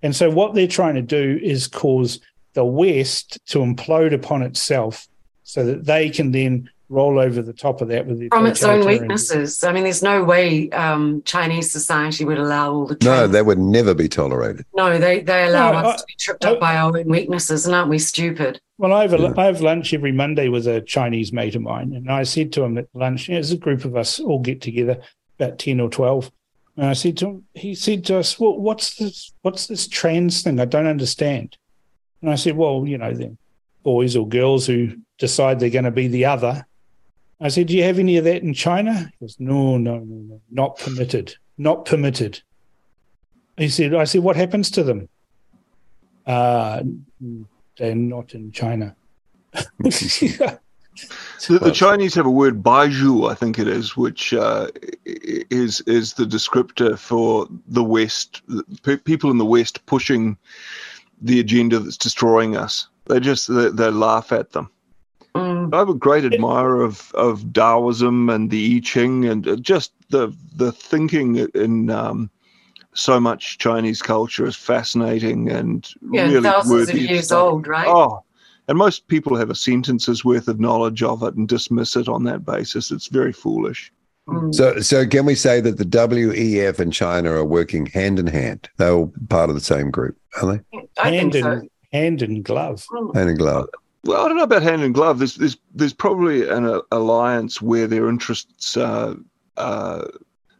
And 0.01 0.15
so, 0.15 0.29
what 0.29 0.53
they're 0.53 0.77
trying 0.79 0.95
to 0.95 1.01
do 1.21 1.39
is 1.41 1.67
cause 1.67 2.19
the 2.53 2.65
West 2.65 3.39
to 3.51 3.59
implode 3.59 4.13
upon 4.13 4.41
itself, 4.43 5.07
so 5.43 5.65
that 5.65 5.85
they 5.85 6.09
can 6.09 6.31
then 6.31 6.69
roll 6.89 7.19
over 7.19 7.41
the 7.41 7.53
top 7.53 7.81
of 7.81 7.87
that 7.87 8.05
with 8.05 8.19
their 8.19 8.29
From 8.29 8.45
its 8.45 8.63
own 8.63 8.85
weaknesses. 8.85 9.63
I 9.63 9.71
mean, 9.71 9.83
there's 9.83 10.03
no 10.03 10.23
way 10.23 10.69
um, 10.71 11.21
Chinese 11.25 11.71
society 11.71 12.25
would 12.25 12.37
allow 12.37 12.71
all 12.73 12.85
the 12.85 12.95
No, 13.01 13.15
trans- 13.17 13.31
that 13.31 13.45
would 13.45 13.57
never 13.59 13.93
be 13.93 14.07
tolerated. 14.07 14.65
no, 14.75 14.97
they 14.97 15.21
they 15.21 15.45
allow 15.47 15.71
No, 15.71 15.77
us 15.89 15.93
I- 15.93 15.97
to 15.97 16.05
be 16.07 16.13
tripped 16.19 16.45
I- 16.45 16.51
up 16.51 16.59
by 16.59 16.77
our 16.77 16.95
own 16.97 17.07
weaknesses, 17.09 17.65
and 17.65 17.73
aren't 17.75 17.89
we 17.89 17.99
stupid? 17.99 18.59
Well, 18.77 18.91
I 18.93 19.03
have, 19.03 19.13
a, 19.13 19.17
Yeah. 19.17 19.33
I 19.37 19.45
have 19.45 19.61
lunch 19.61 19.93
every 19.93 20.11
Monday 20.11 20.49
with 20.49 20.67
a 20.67 20.81
Chinese 20.81 21.31
mate 21.31 21.55
of 21.55 21.61
mine, 21.61 21.93
and 21.93 22.11
I 22.11 22.23
said 22.23 22.51
to 22.53 22.63
him 22.63 22.77
at 22.77 22.87
lunch, 22.93 23.27
you 23.27 23.33
know, 23.33 23.37
there's 23.37 23.51
a 23.51 23.57
group 23.57 23.85
of 23.85 23.95
us 23.95 24.19
all 24.19 24.39
get 24.39 24.61
together, 24.61 24.97
about 25.39 25.59
ten 25.59 25.79
or 25.79 25.89
twelve, 25.89 26.29
and 26.77 26.87
I 26.87 26.93
said 26.93 27.17
to 27.17 27.25
him, 27.27 27.43
he 27.53 27.73
said 27.73 28.03
to 28.05 28.17
us, 28.17 28.39
"Well, 28.39 28.57
what's 28.59 28.95
this? 28.97 29.31
What's 29.43 29.67
this 29.67 29.87
trans 29.87 30.41
thing? 30.43 30.59
I 30.59 30.65
don't 30.65 30.87
understand." 30.87 31.57
And 32.21 32.29
I 32.29 32.35
said, 32.35 32.57
"Well, 32.57 32.83
you 32.85 32.97
know, 32.97 33.13
the 33.13 33.37
boys 33.83 34.15
or 34.15 34.27
girls 34.27 34.65
who 34.67 34.97
decide 35.19 35.59
they're 35.59 35.69
going 35.69 35.85
to 35.85 35.91
be 35.91 36.07
the 36.09 36.25
other." 36.25 36.65
I 37.39 37.49
said, 37.49 37.67
"Do 37.67 37.75
you 37.75 37.83
have 37.83 37.99
any 37.99 38.17
of 38.17 38.23
that 38.23 38.43
in 38.43 38.53
China?" 38.53 39.11
He 39.19 39.25
goes, 39.25 39.37
"No, 39.39 39.77
no, 39.77 39.99
no, 39.99 40.15
no, 40.15 40.41
not 40.51 40.77
permitted, 40.77 41.35
not 41.57 41.85
permitted." 41.85 42.41
He 43.57 43.69
said, 43.69 43.93
"I 43.93 44.05
said, 44.05 44.21
what 44.21 44.35
happens 44.35 44.71
to 44.71 44.83
them?" 44.83 45.09
Uh, 46.25 46.83
they're 47.77 47.95
not 47.95 48.33
in 48.33 48.51
China. 48.51 48.95
The, 51.47 51.59
the 51.59 51.71
Chinese 51.71 52.15
have 52.15 52.25
a 52.25 52.31
word 52.31 52.63
baizuo, 52.63 53.29
I 53.29 53.35
think 53.35 53.59
it 53.59 53.67
is, 53.67 53.97
which 53.97 54.33
uh, 54.33 54.67
is 55.05 55.81
is 55.81 56.13
the 56.13 56.25
descriptor 56.25 56.97
for 56.97 57.47
the 57.67 57.83
West, 57.83 58.41
pe- 58.83 58.97
people 58.97 59.29
in 59.29 59.37
the 59.37 59.45
West 59.45 59.85
pushing 59.85 60.37
the 61.21 61.39
agenda 61.39 61.79
that's 61.79 61.97
destroying 61.97 62.55
us. 62.55 62.87
They 63.07 63.19
just 63.19 63.53
they, 63.53 63.69
they 63.69 63.91
laugh 63.91 64.31
at 64.31 64.51
them. 64.51 64.69
Mm. 65.71 65.81
I'm 65.81 65.89
a 65.89 65.93
great 65.93 66.25
admirer 66.25 66.81
of, 66.83 67.11
of 67.13 67.53
Taoism 67.53 68.29
and 68.29 68.49
the 68.49 68.77
I 68.77 68.79
Ching 68.79 69.25
and 69.25 69.47
uh, 69.47 69.55
just 69.57 69.91
the 70.09 70.33
the 70.55 70.71
thinking 70.71 71.37
in 71.55 71.89
um, 71.89 72.29
so 72.93 73.19
much 73.19 73.57
Chinese 73.57 74.01
culture 74.01 74.45
is 74.45 74.55
fascinating 74.55 75.49
and 75.51 75.87
Yeah, 76.11 76.23
really 76.27 76.41
thousands 76.41 76.89
of 76.89 76.95
years 76.97 77.25
study. 77.25 77.41
old, 77.41 77.67
right? 77.67 77.87
Oh, 77.87 78.23
and 78.67 78.77
most 78.77 79.07
people 79.07 79.35
have 79.35 79.49
a 79.49 79.55
sentence's 79.55 80.23
worth 80.25 80.47
of 80.47 80.59
knowledge 80.59 81.03
of 81.03 81.21
it 81.23 81.35
and 81.35 81.47
dismiss 81.47 81.95
it 81.95 82.07
on 82.07 82.23
that 82.23 82.45
basis. 82.45 82.91
It's 82.91 83.07
very 83.07 83.33
foolish. 83.33 83.91
Mm. 84.27 84.55
So, 84.55 84.79
so 84.79 85.05
can 85.05 85.25
we 85.25 85.35
say 85.35 85.61
that 85.61 85.77
the 85.77 85.85
WEF 85.85 86.79
and 86.79 86.91
China 86.91 87.31
are 87.33 87.45
working 87.45 87.85
hand 87.85 88.17
in 88.17 88.25
hand? 88.27 88.67
They're 88.77 88.91
all 88.91 89.13
part 89.29 89.49
of 89.49 89.55
the 89.55 89.61
same 89.61 89.91
group, 89.91 90.17
are 90.41 90.53
they? 90.53 90.79
I 90.97 91.11
hand 91.11 91.33
think 91.33 91.45
so. 91.45 91.51
in 91.51 91.69
hand 91.93 92.21
in 92.23 92.41
glove. 92.41 92.83
Mm. 92.91 93.15
Hand 93.15 93.29
in 93.29 93.37
glove. 93.37 93.67
Well, 94.05 94.23
I 94.23 94.27
don't 94.27 94.37
know 94.37 94.43
about 94.43 94.61
hand 94.63 94.83
in 94.83 94.93
glove. 94.93 95.17
There's 95.19 95.35
there's 95.35 95.57
there's 95.73 95.93
probably 95.93 96.47
an 96.47 96.65
uh, 96.65 96.81
alliance 96.91 97.61
where 97.61 97.87
their 97.87 98.07
interests 98.07 98.77
uh, 98.77 99.15
uh, 99.57 100.05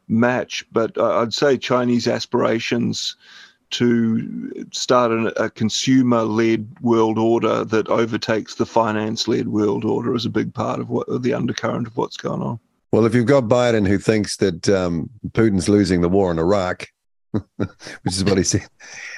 match, 0.08 0.66
but 0.72 0.98
I- 0.98 1.22
I'd 1.22 1.34
say 1.34 1.58
Chinese 1.58 2.08
aspirations 2.08 3.16
to 3.72 4.66
start 4.72 5.12
an, 5.12 5.32
a 5.38 5.50
consumer-led 5.50 6.68
world 6.82 7.18
order 7.18 7.66
that 7.66 7.88
overtakes 7.90 8.56
the 8.56 8.66
finance-led 8.66 9.48
world 9.48 9.84
order 9.84 10.16
is 10.16 10.26
a 10.26 10.30
big 10.30 10.54
part 10.54 10.80
of 10.80 10.90
what 10.90 11.08
the 11.24 11.34
undercurrent 11.34 11.88
of 11.88 11.98
what's 11.98 12.16
going 12.18 12.42
on. 12.42 12.60
Well, 12.92 13.06
if 13.06 13.14
you've 13.16 13.26
got 13.26 13.46
Biden 13.46 13.88
who 13.88 13.98
thinks 13.98 14.38
that 14.38 14.70
um, 14.70 15.10
Putin's 15.32 15.68
losing 15.68 16.02
the 16.02 16.10
war 16.10 16.32
in 16.32 16.40
Iraq, 16.40 16.88
which 17.32 17.70
is 18.06 18.24
what 18.24 18.38
he 18.38 18.44
said, 18.44 18.68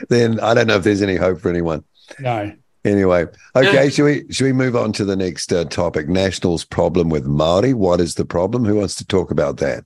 then 0.09 0.39
I 0.39 0.53
don't 0.53 0.65
know 0.67 0.77
if 0.77 0.83
there's 0.83 1.01
any 1.03 1.17
hope 1.17 1.39
for 1.39 1.49
anyone. 1.49 1.83
No. 2.19 2.53
Anyway, 2.87 3.25
okay, 3.55 3.89
should 3.89 4.05
we 4.05 4.31
should 4.31 4.45
we 4.45 4.53
move 4.53 4.75
on 4.75 4.93
to 4.93 5.03
the 5.03 5.15
next 5.15 5.51
uh, 5.51 5.65
topic? 5.65 6.07
Nationals 6.07 6.63
problem 6.63 7.09
with 7.09 7.25
Maori. 7.25 7.73
What 7.73 7.99
is 7.99 8.15
the 8.15 8.25
problem? 8.25 8.63
Who 8.63 8.75
wants 8.75 8.95
to 8.95 9.05
talk 9.05 9.29
about 9.29 9.57
that? 9.57 9.83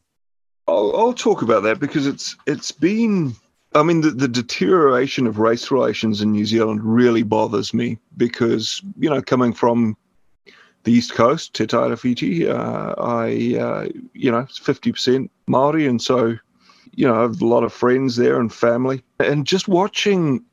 I'll, 0.68 0.96
I'll 0.96 1.14
talk 1.14 1.42
about 1.42 1.64
that 1.64 1.80
because 1.80 2.06
it's 2.06 2.36
it's 2.46 2.72
been. 2.72 3.34
I 3.74 3.84
mean, 3.84 4.02
the, 4.02 4.12
the 4.12 4.28
deterioration 4.28 5.26
of 5.28 5.40
race 5.40 5.72
relations 5.72 6.22
in 6.22 6.34
New 6.34 6.46
Zealand 6.46 6.84
really 6.84 7.24
bothers 7.24 7.74
me 7.74 7.98
because 8.18 8.82
you 9.00 9.10
know, 9.10 9.22
coming 9.22 9.54
from 9.54 9.98
the 10.84 10.92
east 10.92 11.14
coast, 11.14 11.54
Te 11.56 11.66
Tairawhiti, 11.66 12.50
uh, 12.50 12.94
I 13.02 13.60
uh, 13.60 13.88
you 14.14 14.30
know, 14.30 14.46
fifty 14.62 14.92
percent 14.92 15.32
Maori, 15.48 15.88
and 15.88 16.02
so 16.02 16.38
you 16.94 17.08
know, 17.08 17.16
I 17.16 17.22
have 17.22 17.42
a 17.42 17.48
lot 17.48 17.64
of 17.64 17.74
friends 17.74 18.16
there 18.16 18.40
and 18.40 18.54
family, 18.54 19.04
and 19.20 19.48
just 19.48 19.68
watching 19.68 20.44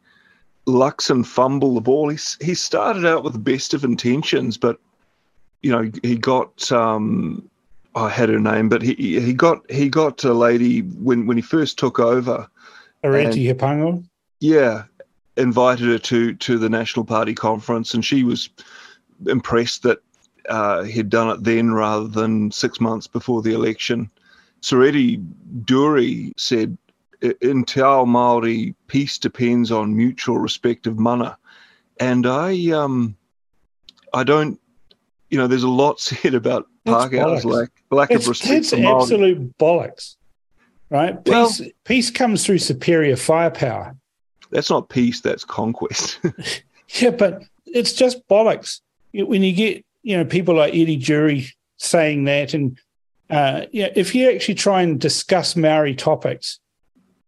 Luxon 0.68 1.24
fumble 1.24 1.74
the 1.74 1.80
ball. 1.80 2.08
He 2.08 2.18
he 2.40 2.54
started 2.54 3.04
out 3.06 3.24
with 3.24 3.32
the 3.32 3.38
best 3.38 3.74
of 3.74 3.84
intentions, 3.84 4.56
but 4.56 4.78
you 5.62 5.72
know, 5.72 5.90
he 6.02 6.16
got 6.16 6.70
um, 6.70 7.48
I 7.94 8.08
had 8.08 8.28
her 8.28 8.38
name, 8.38 8.68
but 8.68 8.82
he 8.82 8.94
he 8.94 9.32
got 9.32 9.68
he 9.70 9.88
got 9.88 10.22
a 10.24 10.34
lady 10.34 10.80
when 10.80 11.26
when 11.26 11.36
he 11.36 11.42
first 11.42 11.78
took 11.78 11.98
over. 11.98 12.48
Harete 13.02 13.46
Hipango. 13.46 14.04
Yeah, 14.40 14.84
invited 15.36 15.88
her 15.88 15.98
to 15.98 16.34
to 16.34 16.58
the 16.58 16.68
National 16.68 17.04
Party 17.04 17.34
conference, 17.34 17.94
and 17.94 18.04
she 18.04 18.22
was 18.22 18.50
impressed 19.26 19.82
that 19.82 19.98
uh, 20.48 20.82
he'd 20.82 21.10
done 21.10 21.30
it 21.30 21.44
then 21.44 21.72
rather 21.72 22.08
than 22.08 22.50
six 22.50 22.80
months 22.80 23.06
before 23.06 23.42
the 23.42 23.54
election. 23.54 24.10
Soreti 24.62 25.24
Duri 25.64 26.32
said, 26.36 26.76
"In 27.20 27.64
Te 27.64 27.80
Ao 27.80 28.04
Māori, 28.04 28.74
peace 28.86 29.18
depends 29.18 29.70
on 29.72 29.96
mutual 29.96 30.38
respect 30.38 30.86
of 30.86 30.98
mana," 30.98 31.36
and 32.00 32.26
I 32.26 32.70
um 32.70 33.16
I 34.12 34.24
don't. 34.24 34.60
You 35.30 35.36
know, 35.38 35.46
there's 35.46 35.62
a 35.62 35.68
lot 35.68 36.00
said 36.08 36.34
about 36.34 36.66
Pākehā's 36.86 37.44
lack 37.44 37.70
lack 37.90 38.08
That's, 38.08 38.24
of 38.24 38.28
respect 38.30 38.64
Māori. 38.66 39.02
absolute 39.02 39.58
bollocks. 39.58 40.16
Right? 40.90 41.18
Well- 41.26 41.48
Peace 41.48 41.62
peace 41.84 42.10
comes 42.10 42.46
through 42.46 42.58
superior 42.58 43.16
firepower. 43.16 43.94
That's 44.50 44.70
not 44.70 44.88
peace. 44.88 45.20
That's 45.20 45.44
conquest. 45.44 46.20
Yeah, 47.00 47.10
but 47.10 47.42
it's 47.66 47.92
just 47.92 48.26
bollocks. 48.28 48.80
When 49.12 49.42
you 49.42 49.52
get, 49.52 49.84
you 50.02 50.16
know, 50.16 50.24
people 50.24 50.54
like 50.54 50.72
Eddie 50.72 50.96
Durie 50.96 51.48
saying 51.76 52.24
that, 52.24 52.54
and 52.54 52.78
uh, 53.28 53.66
yeah, 53.72 53.88
if 53.94 54.14
you 54.14 54.30
actually 54.30 54.54
try 54.54 54.80
and 54.80 54.98
discuss 54.98 55.54
Maori 55.54 55.94
topics, 55.94 56.60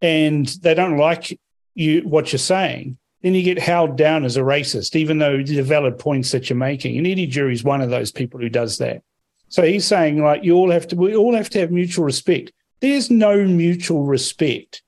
and 0.03 0.47
they 0.63 0.75
don't 0.75 0.97
like 0.97 1.39
you 1.75 2.03
what 2.03 2.33
you're 2.33 2.39
saying, 2.39 2.99
then 3.23 3.35
you 3.35 3.43
get 3.43 3.59
held 3.59 3.97
down 3.97 4.25
as 4.25 4.37
a 4.37 4.41
racist, 4.41 4.97
even 4.97 5.19
though 5.19 5.43
the 5.43 5.61
valid 5.63 5.99
points 5.99 6.31
that 6.33 6.49
you're 6.49 6.57
making. 6.57 6.97
And 6.97 7.07
Eddie 7.07 7.27
Durie's 7.27 7.65
one 7.65 7.81
of 7.81 7.91
those 7.91 8.11
people 8.11 8.41
who 8.41 8.49
does 8.49 8.79
that. 8.79 9.03
So 9.49 9.63
he's 9.63 9.85
saying 9.85 10.23
like 10.23 10.45
you 10.45 10.55
all 10.55 10.71
have 10.71 10.89
to, 10.89 10.97
we 10.97 11.15
all 11.15 11.35
have 11.35 11.51
to 11.51 11.61
have 11.61 11.71
mutual 11.71 12.05
respect. 12.05 12.53
There's 12.81 13.11
no 13.11 13.45
mutual 13.45 14.05
respect 14.05 14.83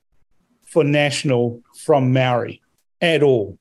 for 0.65 0.83
national 0.83 1.61
from 1.75 2.11
Maori 2.11 2.61
at 3.01 3.21
all 3.21 3.59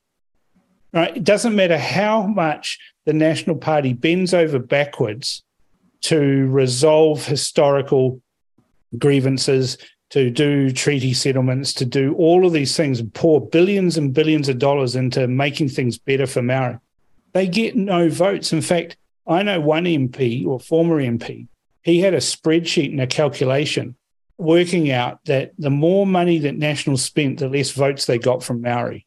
right? 0.92 1.16
It 1.16 1.24
doesn't 1.24 1.54
matter 1.54 1.78
how 1.78 2.26
much 2.26 2.78
the 3.04 3.12
National 3.12 3.56
Party 3.56 3.92
bends 3.92 4.34
over 4.34 4.58
backwards 4.58 5.42
to 6.02 6.46
resolve 6.48 7.24
historical 7.24 8.20
grievances, 8.98 9.78
to 10.12 10.30
do 10.30 10.70
treaty 10.70 11.12
settlements, 11.12 11.74
to 11.74 11.84
do 11.84 12.14
all 12.14 12.46
of 12.46 12.52
these 12.52 12.76
things 12.76 13.00
and 13.00 13.12
pour 13.12 13.46
billions 13.46 13.98
and 13.98 14.14
billions 14.14 14.48
of 14.48 14.58
dollars 14.58 14.96
into 14.96 15.26
making 15.26 15.68
things 15.68 15.98
better 15.98 16.26
for 16.26 16.42
Maori. 16.42 16.78
They 17.32 17.48
get 17.48 17.76
no 17.76 18.08
votes. 18.08 18.52
In 18.52 18.62
fact, 18.62 18.96
I 19.26 19.42
know 19.42 19.60
one 19.60 19.84
MP 19.84 20.46
or 20.46 20.60
former 20.60 21.00
MP, 21.00 21.48
he 21.82 22.00
had 22.00 22.14
a 22.14 22.18
spreadsheet 22.18 22.90
and 22.90 23.00
a 23.00 23.06
calculation 23.06 23.96
working 24.38 24.90
out 24.90 25.24
that 25.26 25.52
the 25.58 25.70
more 25.70 26.06
money 26.06 26.38
that 26.38 26.56
National 26.56 26.96
spent, 26.96 27.38
the 27.38 27.48
less 27.48 27.70
votes 27.70 28.06
they 28.06 28.18
got 28.18 28.42
from 28.42 28.62
Maori 28.62 29.06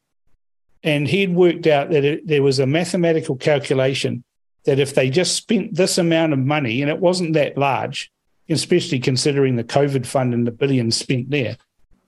and 0.86 1.08
he'd 1.08 1.34
worked 1.34 1.66
out 1.66 1.90
that 1.90 2.04
it, 2.04 2.26
there 2.26 2.44
was 2.44 2.60
a 2.60 2.66
mathematical 2.66 3.34
calculation 3.34 4.22
that 4.64 4.78
if 4.78 4.94
they 4.94 5.10
just 5.10 5.34
spent 5.34 5.74
this 5.74 5.98
amount 5.98 6.32
of 6.32 6.38
money, 6.38 6.80
and 6.80 6.90
it 6.90 7.00
wasn't 7.00 7.32
that 7.34 7.58
large, 7.58 8.12
especially 8.48 8.98
considering 8.98 9.56
the 9.56 9.64
COVID 9.64 10.06
fund 10.06 10.34
and 10.34 10.46
the 10.46 10.52
billions 10.52 10.96
spent 10.96 11.30
there, 11.30 11.56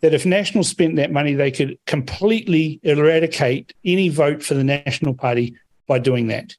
that 0.01 0.15
if 0.15 0.25
National 0.25 0.65
spent 0.65 0.97
that 0.97 1.13
money, 1.13 1.35
they 1.35 1.51
could 1.51 1.79
completely 1.87 2.81
eradicate 2.83 3.75
any 3.85 4.09
vote 4.09 4.43
for 4.43 4.55
the 4.55 4.65
National 4.65 5.15
Party 5.15 5.57
by 5.87 5.99
doing 5.99 6.29
that. 6.29 6.55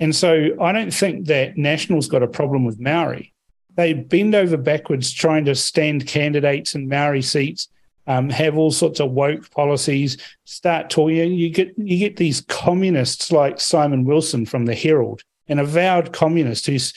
And 0.00 0.14
so 0.14 0.50
I 0.60 0.72
don't 0.72 0.92
think 0.92 1.26
that 1.26 1.56
National's 1.56 2.08
got 2.08 2.22
a 2.22 2.28
problem 2.28 2.64
with 2.64 2.78
Maori. 2.78 3.32
They 3.74 3.92
bend 3.92 4.34
over 4.34 4.56
backwards 4.56 5.12
trying 5.12 5.44
to 5.46 5.54
stand 5.54 6.06
candidates 6.06 6.74
in 6.74 6.88
Maori 6.88 7.22
seats, 7.22 7.68
um, 8.06 8.30
have 8.30 8.56
all 8.56 8.70
sorts 8.70 9.00
of 9.00 9.10
woke 9.12 9.50
policies, 9.50 10.16
start 10.44 10.90
talking. 10.90 11.32
You 11.32 11.50
get 11.50 11.76
you 11.76 11.98
get 11.98 12.16
these 12.16 12.40
communists 12.42 13.30
like 13.30 13.60
Simon 13.60 14.04
Wilson 14.04 14.46
from 14.46 14.66
the 14.66 14.74
Herald, 14.74 15.22
an 15.48 15.58
avowed 15.58 16.12
communist 16.12 16.66
who's 16.66 16.92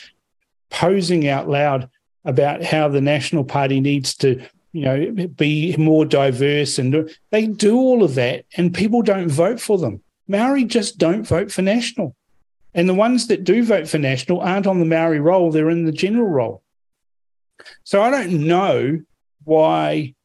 posing 0.72 1.28
out 1.28 1.48
loud 1.48 1.90
about 2.26 2.64
how 2.64 2.88
the 2.88 3.02
National 3.02 3.44
Party 3.44 3.80
needs 3.80 4.16
to 4.16 4.44
you 4.74 4.82
know 4.82 5.28
be 5.28 5.76
more 5.78 6.06
diverse 6.06 6.80
and 6.80 7.14
they 7.30 7.46
do 7.46 7.78
all 7.78 8.04
of 8.04 8.16
that 8.16 8.46
and 8.56 8.74
people 8.74 9.02
don't 9.02 9.30
vote 9.30 9.60
for 9.60 9.78
them. 9.78 10.02
Maori 10.28 10.64
just 10.64 10.98
don't 10.98 11.24
vote 11.24 11.52
for 11.52 11.62
national. 11.62 12.16
And 12.74 12.88
the 12.88 12.94
ones 12.94 13.28
that 13.28 13.44
do 13.44 13.66
vote 13.66 13.90
for 13.90 13.98
national 13.98 14.40
aren't 14.40 14.66
on 14.66 14.80
the 14.80 14.86
maori 14.86 15.20
roll 15.20 15.52
they're 15.52 15.70
in 15.70 15.86
the 15.86 15.92
general 15.92 16.28
roll. 16.28 16.64
So 17.84 18.02
i 18.02 18.10
don't 18.10 18.48
know 18.48 19.02
why 19.44 20.16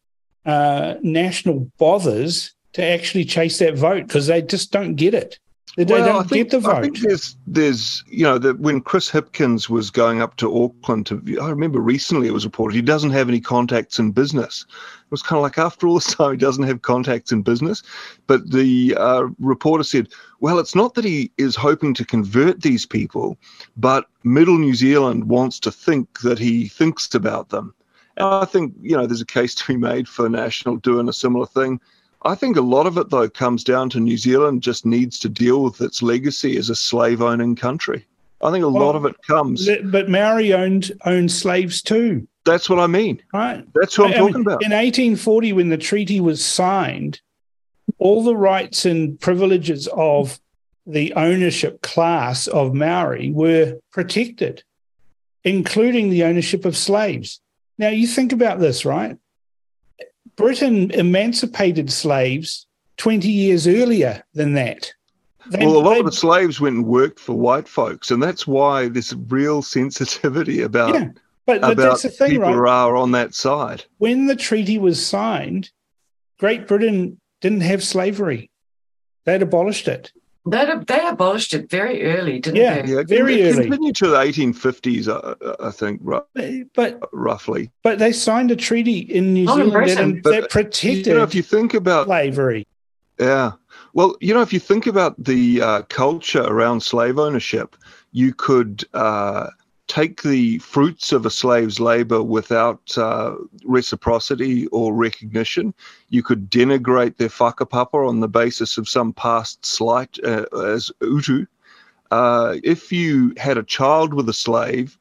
uh, 0.45 0.95
national 1.03 1.73
bothers 1.77 2.55
to 2.75 2.85
actually 2.85 3.25
chase 3.25 3.59
that 3.59 3.75
vote 3.75 4.07
because 4.07 4.29
they 4.29 4.43
just 4.43 4.71
don't 4.71 4.95
get 4.95 5.15
it 5.15 5.41
they, 5.85 5.85
well, 5.85 6.05
don't 6.05 6.29
think, 6.29 6.49
get 6.49 6.51
the 6.51 6.61
vote. 6.61 6.77
I 6.77 6.83
think 6.83 7.01
there's, 7.01 7.37
there's, 7.47 8.03
you 8.09 8.25
know, 8.25 8.39
that 8.39 8.59
when 8.61 8.81
Chris 8.81 9.11
Hipkins 9.11 9.69
was 9.69 9.91
going 9.91 10.23
up 10.23 10.37
to 10.37 10.65
Auckland 10.65 11.07
to, 11.07 11.23
I 11.41 11.51
remember 11.51 11.81
recently 11.81 12.27
it 12.27 12.33
was 12.33 12.47
reported 12.47 12.75
he 12.75 12.83
doesn't 12.83 13.11
have 13.11 13.29
any 13.29 13.41
contacts 13.41 13.99
in 13.99 14.13
business. 14.13 14.65
It 14.71 15.11
was 15.11 15.23
kind 15.23 15.37
of 15.37 15.43
like 15.43 15.59
after 15.59 15.87
all 15.87 15.95
this 15.97 16.15
time 16.15 16.33
he 16.33 16.39
doesn't 16.39 16.65
have 16.65 16.81
contacts 16.81 17.31
in 17.31 17.43
business, 17.43 17.83
but 18.27 18.51
the 18.51 18.97
uh, 18.99 19.25
reporter 19.39 19.85
said, 19.85 20.09
well, 20.41 20.59
it's 20.59 20.75
not 20.75 20.95
that 20.95 21.05
he 21.05 21.31
is 21.37 21.55
hoping 21.55 21.93
to 21.95 22.05
convert 22.07 22.63
these 22.63 22.87
people, 22.87 23.37
but 23.77 24.07
Middle 24.25 24.59
New 24.59 24.75
Zealand 24.75 25.29
wants 25.29 25.61
to 25.61 25.71
think 25.71 26.21
that 26.21 26.39
he 26.39 26.69
thinks 26.69 27.15
about 27.15 27.51
them. 27.51 27.75
And 28.17 28.27
I 28.27 28.47
think 28.47 28.75
you 28.81 28.97
know 28.97 29.07
there's 29.07 29.21
a 29.21 29.27
case 29.27 29.55
to 29.57 29.67
be 29.67 29.77
made 29.77 30.09
for 30.09 30.29
National 30.29 30.77
doing 30.77 31.09
a 31.09 31.13
similar 31.13 31.47
thing. 31.47 31.81
I 32.27 32.35
think 32.35 32.57
a 32.57 32.61
lot 32.61 32.87
of 32.87 32.99
it, 32.99 33.09
though, 33.11 33.29
comes 33.29 33.63
down 33.65 33.89
to 33.91 34.01
New 34.01 34.17
Zealand 34.17 34.63
just 34.63 34.85
needs 34.85 35.19
to 35.21 35.29
deal 35.29 35.63
with 35.63 35.81
its 35.81 36.03
legacy 36.03 36.57
as 36.57 36.69
a 36.71 36.75
slave 36.77 37.23
owning 37.23 37.55
country. 37.57 38.05
I 38.43 38.51
think 38.51 38.65
a 38.65 38.69
Well, 38.69 38.85
lot 38.85 38.97
of 38.97 39.05
it 39.07 39.15
comes. 39.27 39.69
But 39.85 40.09
Maori 40.11 40.53
owned 40.53 40.93
owned 41.07 41.31
slaves 41.33 41.81
too, 41.81 42.27
That's 42.45 42.69
what 42.69 42.79
I 42.79 42.87
mean. 42.87 43.23
right? 43.33 43.65
That's 43.75 43.97
what 43.99 44.09
I'm 44.09 44.15
I 44.15 44.19
mean, 44.19 44.29
talking 44.29 44.41
about. 44.43 44.63
In 44.65 44.73
1840, 44.73 45.53
when 45.55 45.69
the 45.71 45.79
treaty 45.79 46.21
was 46.21 46.45
signed, 46.45 47.21
all 47.99 48.23
the 48.23 48.37
rights 48.37 48.85
and 48.85 49.19
privileges 49.21 49.89
of 49.93 50.39
the 50.87 51.13
ownership 51.15 51.81
class 51.83 52.47
of 52.49 52.75
Maori 52.75 53.31
were 53.31 53.79
protected, 53.93 54.63
including 55.45 56.11
the 56.11 56.25
ownership 56.25 56.65
of 56.65 56.77
slaves. 56.77 57.41
Now, 57.79 57.89
you 57.89 58.07
think 58.07 58.33
about 58.33 58.59
this, 58.61 58.85
right? 58.85 59.17
Britain 60.37 60.91
emancipated 60.93 61.91
slaves 61.91 62.67
20 62.99 63.29
years 63.29 63.67
earlier 63.67 64.23
than 64.35 64.55
that. 64.55 64.93
They- 65.51 65.65
well, 65.65 65.77
a 65.77 65.79
lot 65.79 65.95
they- 65.95 66.01
of 66.01 66.07
the 66.07 66.13
slaves 66.13 66.61
went 66.61 66.77
and 66.77 66.87
worked 66.87 67.21
for 67.21 67.35
white 67.37 67.69
folks, 67.69 68.11
and 68.11 68.23
that's 68.23 68.47
why 68.47 68.89
there's 68.89 69.15
real 69.29 69.63
sensitivity 69.63 70.63
about 70.63 70.95
yeah, 70.95 71.09
but, 71.47 71.61
but 71.61 71.73
about 71.73 71.77
that's 71.77 72.03
the 72.03 72.11
thing, 72.11 72.31
people 72.33 72.55
right? 72.55 72.71
are 72.71 72.97
on 72.97 73.13
that 73.13 73.35
side. 73.35 73.85
when 73.99 74.27
the 74.27 74.37
treaty 74.37 74.79
was 74.79 75.05
signed, 75.05 75.71
Great 76.39 76.67
Britain 76.67 77.21
didn't 77.41 77.61
have 77.63 77.83
slavery. 77.83 78.51
They'd 79.25 79.43
abolished 79.43 79.89
it. 79.89 80.13
They, 80.49 80.65
they 80.87 81.07
abolished 81.07 81.55
it 81.55 81.69
very 81.69 82.05
early, 82.05 82.39
didn't 82.39 82.57
Yeah. 82.57 82.83
they? 82.83 82.93
Yeah, 82.95 83.03
Very 83.07 83.41
it 83.43 83.53
early. 83.55 83.63
continued 83.69 83.97
to 83.97 84.07
the 84.09 84.17
1850s, 84.17 85.09
uh, 85.09 85.55
I 85.61 85.71
think, 85.73 86.01
ru- 86.05 86.23
But 86.75 87.01
roughly. 87.13 87.71
but 87.83 87.99
they 87.99 88.13
signed 88.13 88.51
a 88.53 88.57
treaty 88.57 88.99
in 89.01 89.35
New 89.35 89.45
Not 89.45 89.59
in 89.61 89.67
Zealand 89.67 89.73
that, 89.73 89.95
Britain. 89.97 90.21
But, 90.23 90.31
that 90.31 90.51
protected 90.51 91.07
You 91.09 91.15
know, 91.15 91.23
if 91.25 91.35
you 91.35 91.43
think 91.43 91.75
about 91.75 92.07
slavery. 92.07 92.67
Yeah. 93.19 93.53
Well, 93.93 94.17
you 94.21 94.35
know, 94.35 94.43
if 94.43 94.53
you 94.53 94.61
think 94.61 94.87
about 94.87 95.15
the 95.23 95.63
uh, 95.63 95.83
culture 95.89 96.43
around 96.43 96.81
slave 96.83 97.19
ownership, 97.19 97.75
you 98.13 98.33
could 98.33 98.85
uh, 98.95 99.49
take 99.89 100.23
the 100.23 100.59
fruits 100.59 101.13
of 101.13 101.27
a 101.27 101.31
slave's 101.31 101.79
labor 101.79 102.23
without 102.23 102.97
uh, 102.99 103.35
reciprocity 103.65 104.67
or 104.69 104.93
recognition. 104.93 105.73
You 106.09 106.23
could 106.23 106.51
denigrate 106.51 107.17
their 107.17 107.29
whakapapa 107.29 108.09
on 108.09 108.21
the 108.21 108.29
basis 108.29 108.79
of 108.79 108.89
some 108.89 109.13
past 109.13 109.65
slight 109.65 110.19
uh, 110.25 110.45
as 110.65 110.91
utu. 111.01 111.47
Uh, 112.11 112.57
if 112.63 112.93
you 112.93 113.33
had 113.37 113.59
a 113.59 113.63
child 113.63 114.15
with 114.15 114.29
a 114.29 114.33
slave, 114.33 114.99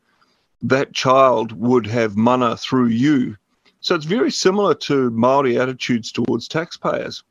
that 0.61 0.93
child 0.93 1.51
would 1.53 1.85
have 1.87 2.15
mana 2.15 2.57
through 2.57 2.87
you. 2.87 3.35
So 3.81 3.93
it's 3.93 4.05
very 4.05 4.31
similar 4.31 4.73
to 4.75 5.11
Maori 5.11 5.59
attitudes 5.59 6.11
towards 6.11 6.47
taxpayers. 6.47 7.23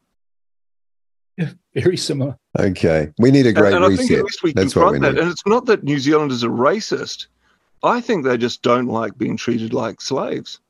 Yeah, 1.36 1.50
Very 1.74 1.96
similar. 1.96 2.36
Okay. 2.58 3.10
We 3.18 3.32
need 3.32 3.46
a 3.46 3.52
great 3.52 3.74
and, 3.74 3.84
and 3.84 3.92
I 3.92 3.96
think 3.96 4.10
reset. 4.10 4.18
at 4.18 4.24
least 4.24 4.42
we 4.44 4.52
That's 4.52 4.76
what 4.76 4.92
we 4.92 4.98
confront 4.98 5.02
that. 5.02 5.12
need. 5.14 5.22
And 5.22 5.30
it's 5.32 5.46
not 5.46 5.66
that 5.66 5.82
New 5.82 5.98
Zealanders 5.98 6.44
are 6.44 6.48
racist. 6.50 7.26
I 7.84 8.00
think 8.00 8.24
they 8.24 8.36
just 8.38 8.62
don't 8.62 8.86
like 8.86 9.16
being 9.18 9.36
treated 9.36 9.72
like 9.74 10.00
slaves. 10.00 10.60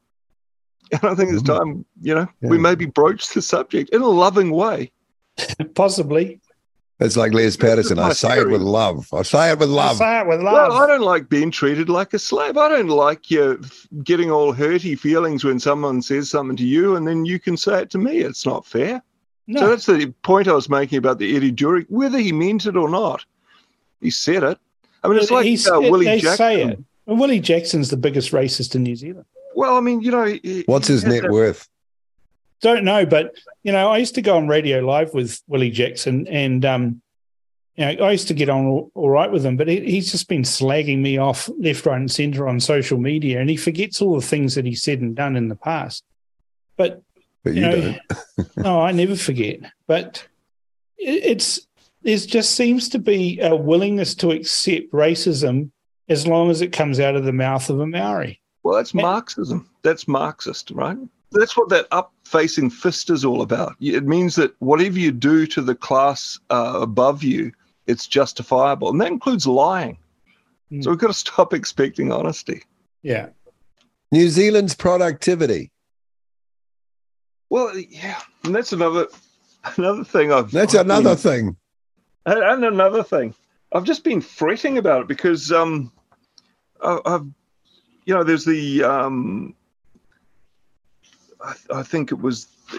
And 0.92 1.04
I 1.04 1.14
think 1.14 1.32
it's 1.32 1.42
Mhm. 1.42 1.58
time, 1.58 1.84
you 2.02 2.14
know, 2.14 2.26
we 2.42 2.58
maybe 2.58 2.84
broach 2.86 3.32
the 3.32 3.40
subject 3.42 3.90
in 3.90 4.02
a 4.02 4.08
loving 4.08 4.50
way. 4.50 4.92
Possibly. 5.74 6.40
It's 7.00 7.16
like 7.16 7.32
Les 7.32 7.56
Patterson. 7.56 7.98
I 7.98 8.08
my 8.08 8.12
say 8.12 8.38
it 8.40 8.48
with 8.48 8.60
love. 8.62 9.08
I 9.12 9.22
say 9.22 9.50
it 9.50 9.58
with 9.58 9.68
love. 9.68 9.96
Say 9.96 10.20
it 10.20 10.26
with 10.28 10.40
love. 10.42 10.52
Well, 10.70 10.72
I 10.82 10.86
don't 10.86 11.00
like 11.02 11.28
being 11.28 11.50
treated 11.50 11.88
like 11.88 12.14
a 12.14 12.18
slave. 12.18 12.56
I 12.56 12.68
don't 12.68 12.88
like 12.88 13.30
you 13.32 13.60
getting 14.04 14.30
all 14.30 14.54
hurty 14.54 14.96
feelings 14.96 15.42
when 15.42 15.58
someone 15.58 16.02
says 16.02 16.30
something 16.30 16.56
to 16.56 16.64
you 16.64 16.94
and 16.94 17.06
then 17.06 17.24
you 17.24 17.40
can 17.40 17.56
say 17.56 17.82
it 17.82 17.90
to 17.90 17.98
me. 17.98 18.18
It's 18.18 18.46
not 18.46 18.64
fair. 18.64 19.02
no. 19.48 19.60
So 19.60 19.68
that's 19.68 19.86
the 19.86 20.06
point 20.22 20.46
I 20.48 20.52
was 20.52 20.68
making 20.68 20.98
about 20.98 21.18
the 21.18 21.34
Eddie 21.36 21.50
Durie, 21.50 21.86
whether 21.88 22.18
he 22.18 22.30
meant 22.32 22.64
it 22.66 22.76
or 22.76 22.88
not. 22.88 23.24
He 24.00 24.10
said 24.10 24.44
it. 24.44 24.58
I 25.02 25.08
mean, 25.08 25.18
it's 25.18 25.30
like 25.32 25.44
He's- 25.46 25.68
uh, 25.68 25.80
Willie 25.80 26.06
they 26.06 26.20
Jackson. 26.20 26.84
Say 27.06 27.12
it. 27.12 27.14
Well, 27.16 27.20
Willie 27.20 27.40
Jackson's 27.40 27.90
the 27.90 27.96
biggest 27.96 28.32
racist 28.32 28.74
in 28.74 28.82
New 28.82 28.96
Zealand. 28.96 29.26
Well, 29.54 29.76
I 29.76 29.80
mean, 29.80 30.00
you 30.00 30.10
know, 30.10 30.24
he- 30.24 30.64
What's 30.66 30.88
his 30.88 31.04
net 31.04 31.22
that- 31.22 31.30
worth? 31.30 31.68
Don't 32.60 32.84
know, 32.84 33.04
but 33.04 33.34
you 33.62 33.72
know, 33.72 33.90
I 33.90 33.98
used 33.98 34.14
to 34.14 34.22
go 34.22 34.36
on 34.38 34.48
radio 34.48 34.80
live 34.80 35.12
with 35.12 35.42
Willie 35.48 35.70
Jackson, 35.70 36.26
and 36.28 36.64
um, 36.64 37.02
you 37.76 37.84
know, 37.84 38.04
I 38.06 38.12
used 38.12 38.28
to 38.28 38.34
get 38.34 38.48
on 38.48 38.64
all, 38.66 38.90
all 38.94 39.10
right 39.10 39.30
with 39.30 39.44
him, 39.44 39.58
but 39.58 39.68
he, 39.68 39.80
he's 39.80 40.10
just 40.10 40.28
been 40.28 40.42
slagging 40.44 41.00
me 41.00 41.18
off 41.18 41.50
left, 41.58 41.84
right, 41.84 41.96
and 41.98 42.10
centre 42.10 42.48
on 42.48 42.60
social 42.60 42.96
media, 42.96 43.38
and 43.40 43.50
he 43.50 43.56
forgets 43.56 44.00
all 44.00 44.14
the 44.18 44.26
things 44.26 44.54
that 44.54 44.64
he 44.64 44.74
said 44.74 45.00
and 45.02 45.14
done 45.14 45.36
in 45.36 45.48
the 45.48 45.56
past. 45.56 46.04
But 46.78 47.02
But 47.42 47.54
you 47.54 47.60
you, 47.60 47.68
know, 47.68 47.80
don't. 48.36 48.56
no, 48.56 48.80
I 48.80 48.92
never 48.92 49.16
forget. 49.16 49.58
But 49.86 50.26
it, 50.96 51.22
it's 51.24 51.60
there 52.02 52.16
just 52.16 52.52
seems 52.54 52.88
to 52.90 52.98
be 52.98 53.40
a 53.40 53.54
willingness 53.54 54.14
to 54.16 54.30
accept 54.30 54.90
racism 54.92 55.70
as 56.08 56.26
long 56.26 56.50
as 56.50 56.60
it 56.60 56.72
comes 56.72 57.00
out 57.00 57.16
of 57.16 57.24
the 57.24 57.32
mouth 57.32 57.68
of 57.70 57.80
a 57.80 57.86
Maori. 57.86 58.40
Well, 58.62 58.76
that's 58.76 58.94
Yeah. 58.94 59.02
Marxism. 59.02 59.68
That's 59.82 60.06
Marxist, 60.08 60.70
right? 60.70 60.96
That's 61.32 61.56
what 61.56 61.68
that 61.70 61.86
up 61.90 62.12
facing 62.24 62.70
fist 62.70 63.10
is 63.10 63.24
all 63.24 63.42
about. 63.42 63.74
It 63.80 64.04
means 64.06 64.36
that 64.36 64.54
whatever 64.60 64.98
you 64.98 65.10
do 65.12 65.46
to 65.48 65.60
the 65.62 65.74
class 65.74 66.38
uh, 66.50 66.78
above 66.80 67.22
you, 67.22 67.52
it's 67.86 68.06
justifiable. 68.06 68.88
And 68.90 69.00
that 69.00 69.08
includes 69.08 69.46
lying. 69.46 69.98
Mm. 70.70 70.84
So 70.84 70.90
we've 70.90 70.98
got 70.98 71.08
to 71.08 71.12
stop 71.12 71.52
expecting 71.52 72.12
honesty. 72.12 72.62
Yeah. 73.02 73.28
New 74.12 74.28
Zealand's 74.28 74.74
productivity. 74.74 75.70
Well, 77.50 77.76
yeah. 77.78 78.20
And 78.44 78.54
that's 78.54 78.72
another 78.72 79.06
another 79.76 80.04
thing 80.04 80.32
I've 80.32 80.50
That's 80.50 80.74
I've 80.74 80.82
another 80.82 81.10
been- 81.10 81.16
thing. 81.16 81.56
And, 82.26 82.38
and 82.42 82.64
another 82.64 83.02
thing, 83.02 83.34
I've 83.72 83.84
just 83.84 84.02
been 84.02 84.20
fretting 84.22 84.78
about 84.78 85.02
it 85.02 85.08
because 85.08 85.52
um, 85.52 85.92
I, 86.84 87.00
I've, 87.06 87.26
you 88.04 88.14
know, 88.14 88.22
there's 88.22 88.44
the 88.44 88.84
um, 88.84 89.54
I, 91.42 91.54
I 91.76 91.82
think 91.82 92.12
it 92.12 92.20
was 92.20 92.46
the 92.70 92.78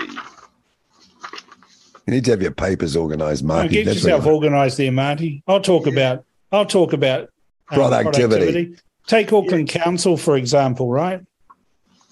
You 2.07 2.13
need 2.13 2.25
to 2.25 2.31
have 2.31 2.41
your 2.41 2.51
papers 2.51 2.95
organized, 2.95 3.43
Now, 3.43 3.55
Marky. 3.55 3.69
get 3.69 3.85
That's 3.85 3.97
yourself 3.97 4.25
organised 4.25 4.77
there, 4.77 4.91
Marty. 4.91 5.43
I'll 5.47 5.61
talk 5.61 5.87
about. 5.87 6.23
I'll 6.51 6.65
talk 6.65 6.93
about 6.93 7.29
um, 7.71 7.79
Productivity. 7.79 8.77
Take 9.07 9.33
Auckland 9.33 9.69
Council 9.69 10.17
for 10.17 10.37
example, 10.37 10.89
right? 10.89 11.21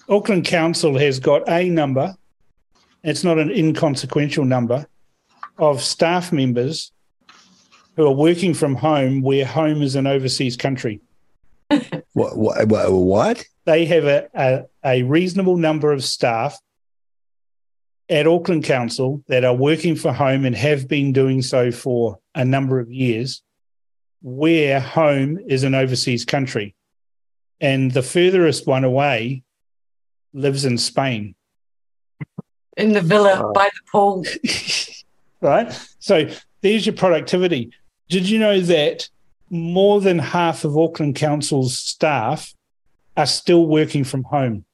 Auckland 0.08 0.44
Council 0.44 0.98
has 0.98 1.18
got 1.18 1.48
a 1.48 1.68
number. 1.68 2.14
It's 3.02 3.24
not 3.24 3.38
an 3.38 3.50
inconsequential 3.50 4.44
number 4.44 4.86
of 5.58 5.82
staff 5.82 6.32
members 6.32 6.92
who 7.96 8.06
are 8.06 8.12
working 8.12 8.54
from 8.54 8.74
home, 8.74 9.22
where 9.22 9.44
home 9.44 9.82
is 9.82 9.94
an 9.94 10.06
overseas 10.06 10.56
country. 10.56 11.00
What, 12.12 12.36
what, 12.36 12.68
what, 12.68 12.92
what? 12.92 13.44
They 13.64 13.86
have 13.86 14.04
a, 14.04 14.28
a, 14.34 14.62
a 14.84 15.02
reasonable 15.02 15.56
number 15.56 15.90
of 15.90 16.04
staff 16.04 16.56
at 18.08 18.26
Auckland 18.28 18.62
Council 18.62 19.24
that 19.26 19.44
are 19.44 19.54
working 19.54 19.96
for 19.96 20.12
home 20.12 20.44
and 20.44 20.54
have 20.54 20.86
been 20.86 21.12
doing 21.12 21.42
so 21.42 21.72
for 21.72 22.20
a 22.34 22.44
number 22.44 22.78
of 22.78 22.92
years, 22.92 23.42
where 24.22 24.78
home 24.78 25.38
is 25.48 25.64
an 25.64 25.74
overseas 25.74 26.24
country. 26.24 26.74
And 27.60 27.90
the 27.90 28.02
furthest 28.02 28.66
one 28.66 28.84
away 28.84 29.42
lives 30.32 30.64
in 30.64 30.78
Spain. 30.78 31.34
In 32.76 32.92
the 32.92 33.00
villa 33.00 33.40
oh. 33.44 33.52
by 33.52 33.70
the 33.72 33.90
pool. 33.90 34.24
right? 35.40 35.72
So 35.98 36.28
there's 36.60 36.86
your 36.86 36.94
productivity. 36.94 37.72
Did 38.08 38.28
you 38.28 38.38
know 38.38 38.60
that 38.60 39.08
more 39.50 40.00
than 40.00 40.18
half 40.18 40.64
of 40.64 40.76
Auckland 40.76 41.16
Council's 41.16 41.78
staff 41.78 42.54
are 43.16 43.26
still 43.26 43.66
working 43.66 44.04
from 44.04 44.24
home? 44.24 44.64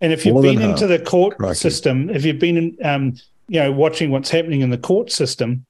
And 0.00 0.12
if 0.12 0.24
you've 0.24 0.34
More 0.34 0.42
been 0.42 0.62
into 0.62 0.88
half. 0.88 0.98
the 0.98 0.98
court 0.98 1.36
Crikey. 1.36 1.54
system, 1.54 2.08
if 2.10 2.24
you've 2.24 2.38
been, 2.38 2.76
um, 2.82 3.14
you 3.48 3.60
know, 3.60 3.72
watching 3.72 4.10
what's 4.10 4.30
happening 4.30 4.62
in 4.62 4.70
the 4.70 4.78
court 4.78 5.12
system, 5.12 5.66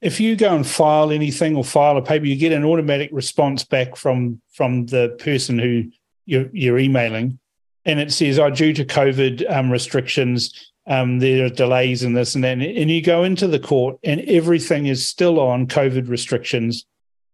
if 0.00 0.20
you 0.20 0.36
go 0.36 0.54
and 0.54 0.66
file 0.66 1.10
anything 1.10 1.56
or 1.56 1.64
file 1.64 1.96
a 1.96 2.02
paper, 2.02 2.26
you 2.26 2.36
get 2.36 2.52
an 2.52 2.64
automatic 2.64 3.10
response 3.12 3.64
back 3.64 3.96
from 3.96 4.40
from 4.52 4.86
the 4.86 5.16
person 5.18 5.58
who 5.58 5.84
you're, 6.26 6.48
you're 6.52 6.78
emailing, 6.78 7.38
and 7.84 7.98
it 7.98 8.12
says, 8.12 8.38
"Oh, 8.38 8.50
due 8.50 8.72
to 8.74 8.84
COVID 8.84 9.50
um, 9.50 9.70
restrictions, 9.70 10.72
um, 10.88 11.20
there 11.20 11.46
are 11.46 11.50
delays 11.50 12.02
in 12.02 12.14
this 12.14 12.34
and 12.34 12.44
that." 12.44 12.58
And 12.58 12.90
you 12.90 13.02
go 13.02 13.24
into 13.24 13.46
the 13.46 13.60
court, 13.60 13.98
and 14.02 14.20
everything 14.22 14.86
is 14.86 15.06
still 15.06 15.38
on 15.38 15.66
COVID 15.66 16.08
restrictions, 16.08 16.86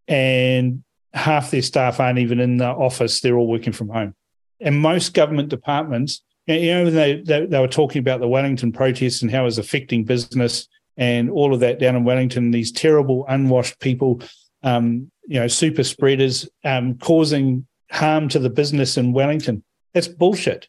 and 0.08 0.82
half 1.14 1.50
their 1.50 1.62
staff 1.62 2.00
aren't 2.00 2.18
even 2.18 2.40
in 2.40 2.58
the 2.58 2.66
office; 2.66 3.20
they're 3.20 3.36
all 3.36 3.48
working 3.48 3.72
from 3.72 3.88
home. 3.88 4.14
And 4.60 4.78
most 4.78 5.14
government 5.14 5.48
departments, 5.48 6.22
you 6.46 6.72
know, 6.72 6.90
they 6.90 7.20
they, 7.22 7.46
they 7.46 7.60
were 7.60 7.68
talking 7.68 8.00
about 8.00 8.20
the 8.20 8.28
Wellington 8.28 8.72
protests 8.72 9.22
and 9.22 9.30
how 9.30 9.42
it 9.42 9.46
was 9.46 9.58
affecting 9.58 10.04
business 10.04 10.68
and 10.96 11.30
all 11.30 11.52
of 11.54 11.60
that 11.60 11.78
down 11.78 11.96
in 11.96 12.04
Wellington. 12.04 12.50
These 12.50 12.72
terrible, 12.72 13.24
unwashed 13.28 13.80
people, 13.80 14.22
um, 14.62 15.10
you 15.26 15.40
know, 15.40 15.48
super 15.48 15.84
spreaders, 15.84 16.48
um, 16.64 16.98
causing 16.98 17.66
harm 17.90 18.28
to 18.28 18.38
the 18.38 18.50
business 18.50 18.96
in 18.96 19.12
Wellington. 19.12 19.62
That's 19.92 20.08
bullshit. 20.08 20.68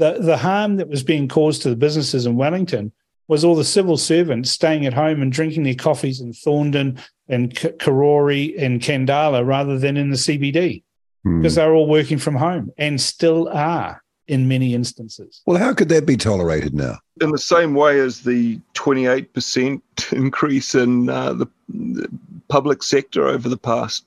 The 0.00 0.18
the 0.20 0.36
harm 0.38 0.76
that 0.78 0.88
was 0.88 1.02
being 1.04 1.28
caused 1.28 1.62
to 1.62 1.70
the 1.70 1.76
businesses 1.76 2.26
in 2.26 2.34
Wellington 2.36 2.90
was 3.28 3.44
all 3.44 3.54
the 3.54 3.64
civil 3.78 3.96
servants 3.96 4.50
staying 4.50 4.86
at 4.86 4.92
home 4.94 5.22
and 5.22 5.30
drinking 5.30 5.62
their 5.62 5.74
coffees 5.74 6.20
in 6.20 6.32
Thorndon 6.32 6.98
and 7.28 7.54
K- 7.54 7.70
Karori 7.78 8.54
and 8.60 8.80
Khandallah 8.80 9.46
rather 9.46 9.78
than 9.78 9.96
in 9.96 10.10
the 10.10 10.16
CBD 10.16 10.82
Hmm. 11.22 11.40
because 11.40 11.54
they're 11.56 11.74
all 11.74 11.86
working 11.86 12.16
from 12.18 12.34
home 12.34 12.70
and 12.78 12.98
still 13.00 13.48
are 13.50 14.02
in 14.26 14.48
many 14.48 14.74
instances. 14.74 15.42
Well, 15.46 15.58
how 15.58 15.74
could 15.74 15.90
that 15.90 16.06
be 16.06 16.16
tolerated 16.16 16.72
now? 16.74 16.98
in 17.20 17.30
the 17.32 17.38
same 17.38 17.74
way 17.74 18.00
as 18.00 18.20
the 18.22 18.58
28% 18.74 19.82
increase 20.12 20.74
in 20.74 21.10
uh, 21.10 21.34
the, 21.34 21.46
the 21.68 22.08
public 22.48 22.82
sector 22.82 23.28
over 23.28 23.48
the 23.50 23.58
past 23.58 24.06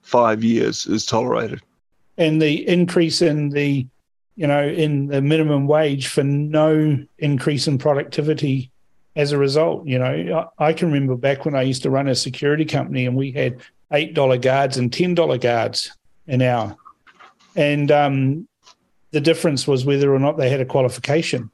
five 0.00 0.42
years 0.42 0.86
is 0.86 1.04
tolerated. 1.04 1.60
and 2.16 2.40
the 2.40 2.66
increase 2.66 3.20
in 3.20 3.50
the 3.50 3.86
you 4.36 4.46
know 4.46 4.66
in 4.66 5.06
the 5.06 5.20
minimum 5.20 5.66
wage 5.66 6.08
for 6.08 6.22
no 6.22 6.98
increase 7.18 7.66
in 7.66 7.78
productivity 7.78 8.70
as 9.16 9.32
a 9.32 9.38
result 9.38 9.86
you 9.86 9.98
know. 9.98 10.50
I, 10.58 10.68
I 10.68 10.72
can 10.72 10.92
remember 10.92 11.16
back 11.16 11.44
when 11.44 11.54
i 11.54 11.62
used 11.62 11.82
to 11.82 11.90
run 11.90 12.08
a 12.08 12.14
security 12.14 12.64
company 12.64 13.06
and 13.06 13.16
we 13.16 13.32
had 13.32 13.60
eight 13.92 14.14
dollar 14.14 14.36
guards 14.36 14.76
and 14.76 14.92
ten 14.92 15.14
dollar 15.14 15.38
guards 15.38 15.92
an 16.26 16.42
hour. 16.42 16.76
And 17.54 17.90
um, 17.90 18.48
the 19.12 19.20
difference 19.20 19.66
was 19.66 19.84
whether 19.84 20.14
or 20.14 20.18
not 20.18 20.36
they 20.36 20.50
had 20.50 20.60
a 20.60 20.64
qualification. 20.64 21.50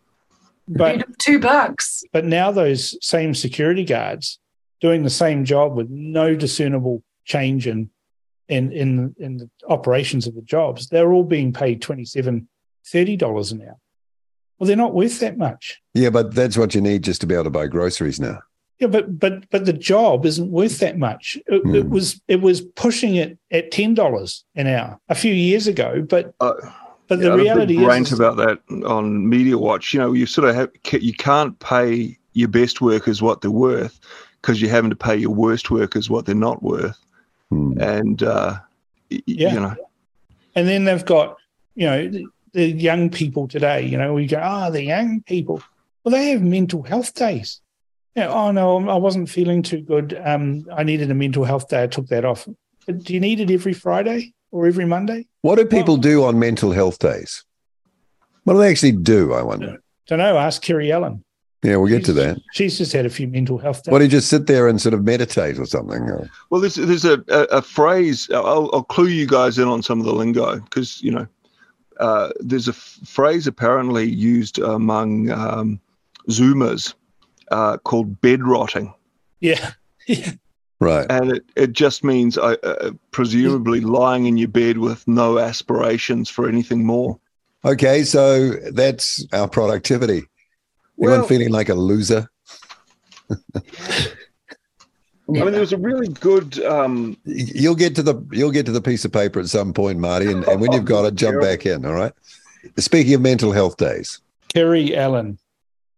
But 0.68 1.05
two 1.18 1.39
bucks. 1.39 2.05
but 2.12 2.24
now 2.24 2.53
those 2.53 2.97
same 3.05 3.35
security 3.35 3.85
guards 3.85 4.39
doing 4.80 5.03
the 5.03 5.11
same 5.11 5.45
job 5.45 5.74
with 5.74 5.91
no 5.91 6.35
discernible 6.35 7.03
change 7.24 7.66
in 7.66 7.91
in 8.49 8.72
in, 8.72 9.14
in 9.18 9.37
the 9.39 9.51
operations 9.68 10.26
of 10.26 10.35
the 10.35 10.43
jobs, 10.43 10.89
they're 10.89 11.12
all 11.12 11.24
being 11.24 11.53
paid 11.53 11.83
27 11.83 12.49
30 12.87 13.16
dollars 13.16 13.53
an 13.53 13.62
hour. 13.62 13.76
Well, 14.59 14.66
they're 14.68 14.76
not 14.76 14.95
worth 14.95 15.18
that 15.20 15.39
much. 15.39 15.80
Yeah, 15.95 16.11
but 16.11 16.35
that's 16.35 16.57
what 16.57 16.74
you 16.74 16.80
need 16.80 17.03
just 17.03 17.20
to 17.22 17.26
be 17.26 17.35
able 17.35 17.45
to 17.45 17.51
buy 17.51 17.66
groceries 17.66 18.20
now. 18.20 18.41
Yeah, 18.78 18.89
but 18.89 19.18
but 19.18 19.49
but 19.51 19.64
the 19.64 19.72
job 19.72 20.24
isn't 20.26 20.51
worth 20.51 20.78
that 20.80 20.99
much. 20.99 21.37
It, 21.47 21.62
it 21.74 21.83
Hmm. 21.85 21.91
was 21.91 22.20
it 22.28 22.41
was 22.41 22.61
pushing 22.61 23.16
it 23.16 23.39
at 23.51 23.70
ten 23.70 23.95
dollars 23.95 24.45
an 24.57 24.66
hour 24.66 24.99
a 25.09 25.14
few 25.14 25.33
years 25.35 25.66
ago, 25.66 26.05
but 26.09 26.35
Uh, 26.41 26.53
but 27.09 27.18
Yeah, 27.20 27.35
I 27.35 27.37
the 27.37 27.45
had 27.49 27.57
a 27.59 27.66
big 27.66 27.78
reality 27.78 27.87
rant 27.87 28.07
is, 28.12 28.18
about 28.18 28.37
that 28.39 28.59
on 28.87 29.28
Media 29.28 29.59
Watch. 29.59 29.93
You 29.95 30.01
know, 30.01 30.12
you 30.12 30.26
sort 30.26 30.49
of 30.49 30.55
have 30.55 30.70
you 31.01 31.12
can't 31.14 31.59
pay 31.61 32.16
your 32.35 32.49
best 32.49 32.80
workers 32.80 33.20
what 33.20 33.41
they're 33.41 33.51
worth 33.51 34.01
because 34.41 34.61
you're 34.61 34.70
having 34.70 34.91
to 34.91 34.97
pay 34.97 35.16
your 35.16 35.30
worst 35.35 35.70
workers 35.70 36.09
what 36.11 36.24
they're 36.26 36.35
not 36.35 36.62
worth, 36.62 36.99
Hmm. 37.51 37.80
and 37.80 38.22
uh, 38.22 38.59
y- 39.11 39.18
y- 39.18 39.22
Yeah. 39.26 39.55
you 39.55 39.61
know, 39.61 39.74
and 40.57 40.66
then 40.68 40.85
they've 40.85 41.05
got 41.05 41.37
you 41.76 41.87
know 41.87 42.11
the, 42.53 42.72
the 42.72 42.80
young 42.80 43.11
people 43.11 43.48
today. 43.48 43.84
You 43.86 43.96
know, 43.98 44.14
we 44.14 44.26
go, 44.26 44.40
ah, 44.42 44.70
the 44.70 44.82
young 44.84 45.22
people. 45.22 45.62
Well, 46.05 46.12
they 46.12 46.30
have 46.30 46.42
mental 46.42 46.82
health 46.82 47.14
days. 47.14 47.61
You 48.16 48.22
know, 48.24 48.30
oh 48.30 48.50
no, 48.53 48.88
I 48.90 48.96
wasn't 48.96 49.30
feeling 49.30 49.62
too 49.62 49.80
good. 49.80 50.20
Um, 50.24 50.66
I 50.74 50.82
needed 50.82 51.11
a 51.11 51.14
mental 51.14 51.44
health 51.44 51.68
day. 51.68 51.82
I 51.82 51.86
took 51.86 52.09
that 52.09 52.24
off. 52.24 52.46
But 52.86 53.05
do 53.05 53.14
you 53.14 53.20
need 53.20 53.40
it 53.40 53.50
every 53.50 53.72
Friday 53.72 54.34
or 54.50 54.66
every 54.66 54.84
Monday? 54.84 55.26
What 55.42 55.57
do 55.57 55.64
people 55.64 55.96
do 55.96 56.24
on 56.24 56.38
mental 56.38 56.72
health 56.72 56.98
days? 56.98 57.44
What 58.44 58.55
do 58.55 58.59
they 58.59 58.70
actually 58.70 58.92
do? 58.92 59.32
I 59.32 59.42
wonder. 59.42 59.82
Don't 60.09 60.18
know. 60.18 60.36
Ask 60.36 60.62
Kiri 60.62 60.90
Allan. 60.92 61.24
Yeah, 61.62 61.76
we'll 61.76 61.88
get 61.88 62.05
to 62.07 62.12
that. 62.14 62.38
She's 62.55 62.76
just 62.76 62.92
had 62.92 63.07
a 63.07 63.11
few 63.11 63.28
mental 63.28 63.57
health 63.57 63.84
days. 63.84 63.92
What 63.92 63.98
do 63.98 64.05
you 64.05 64.11
just 64.11 64.28
sit 64.28 64.48
there 64.48 64.66
and 64.66 64.80
sort 64.80 64.94
of 64.94 65.05
meditate 65.05 65.61
or 65.61 65.64
something? 65.64 66.03
Or- 66.03 66.28
Well, 66.50 66.61
there's 66.61 66.74
there's 66.74 67.05
a, 67.05 67.22
a, 67.28 67.42
a 67.44 67.62
phrase. 67.62 68.28
I'll, 68.34 68.68
I'll 68.72 68.82
clue 68.82 69.07
you 69.07 69.28
guys 69.28 69.59
in 69.59 69.68
on 69.68 69.80
some 69.80 70.00
of 70.00 70.07
the 70.07 70.12
lingo 70.12 70.57
because 70.59 71.00
you 71.03 71.12
know 71.12 71.26
uh, 72.03 72.30
there's 72.40 72.68
a 72.68 72.72
f- 72.72 72.98
phrase 73.05 73.46
apparently 73.46 74.05
used 74.05 74.59
among 74.59 75.30
um, 75.30 75.80
Zoomers 76.28 76.94
uh, 77.50 77.78
called 77.78 78.20
bed 78.20 78.42
rotting, 78.42 78.92
yeah. 79.40 79.70
Right. 80.80 81.07
and 81.11 81.32
it, 81.36 81.44
it 81.55 81.72
just 81.72 82.03
means 82.03 82.36
uh, 82.36 82.57
uh, 82.64 82.90
presumably 83.12 83.80
lying 83.80 84.26
in 84.26 84.36
your 84.36 84.48
bed 84.48 84.78
with 84.78 85.07
no 85.07 85.38
aspirations 85.38 86.28
for 86.28 86.48
anything 86.48 86.84
more. 86.84 87.18
Okay, 87.64 88.03
so 88.03 88.50
that's 88.72 89.24
our 89.32 89.48
productivity. 89.48 90.24
Anyone 90.98 91.20
Well- 91.20 91.28
feeling 91.28 91.50
like 91.50 91.68
a 91.68 91.74
loser? 91.74 92.28
I 95.41 95.45
mean, 95.45 95.53
there 95.53 95.61
was 95.61 95.72
a 95.72 95.78
really 95.78 96.09
good. 96.09 96.62
Um, 96.64 97.16
You'll 97.24 97.74
get 97.74 97.95
to 97.97 98.03
the 98.03 98.22
you'll 98.33 98.51
get 98.51 98.66
to 98.66 98.72
the 98.72 98.83
piece 98.83 99.05
of 99.05 99.12
paper 99.12 99.41
at 99.41 99.49
some 99.49 99.72
point, 99.72 99.99
Marty, 99.99 100.30
and, 100.30 100.45
and 100.45 100.61
when 100.61 100.72
you've 100.72 100.85
got 100.85 101.05
it, 101.05 101.14
jump 101.14 101.41
back 101.41 101.66
in. 101.66 101.85
All 101.85 101.95
right. 101.95 102.12
Speaking 102.76 103.14
of 103.14 103.20
mental 103.20 103.53
health 103.53 103.76
days, 103.76 104.20
Kiri 104.49 104.97
Allan. 104.97 105.39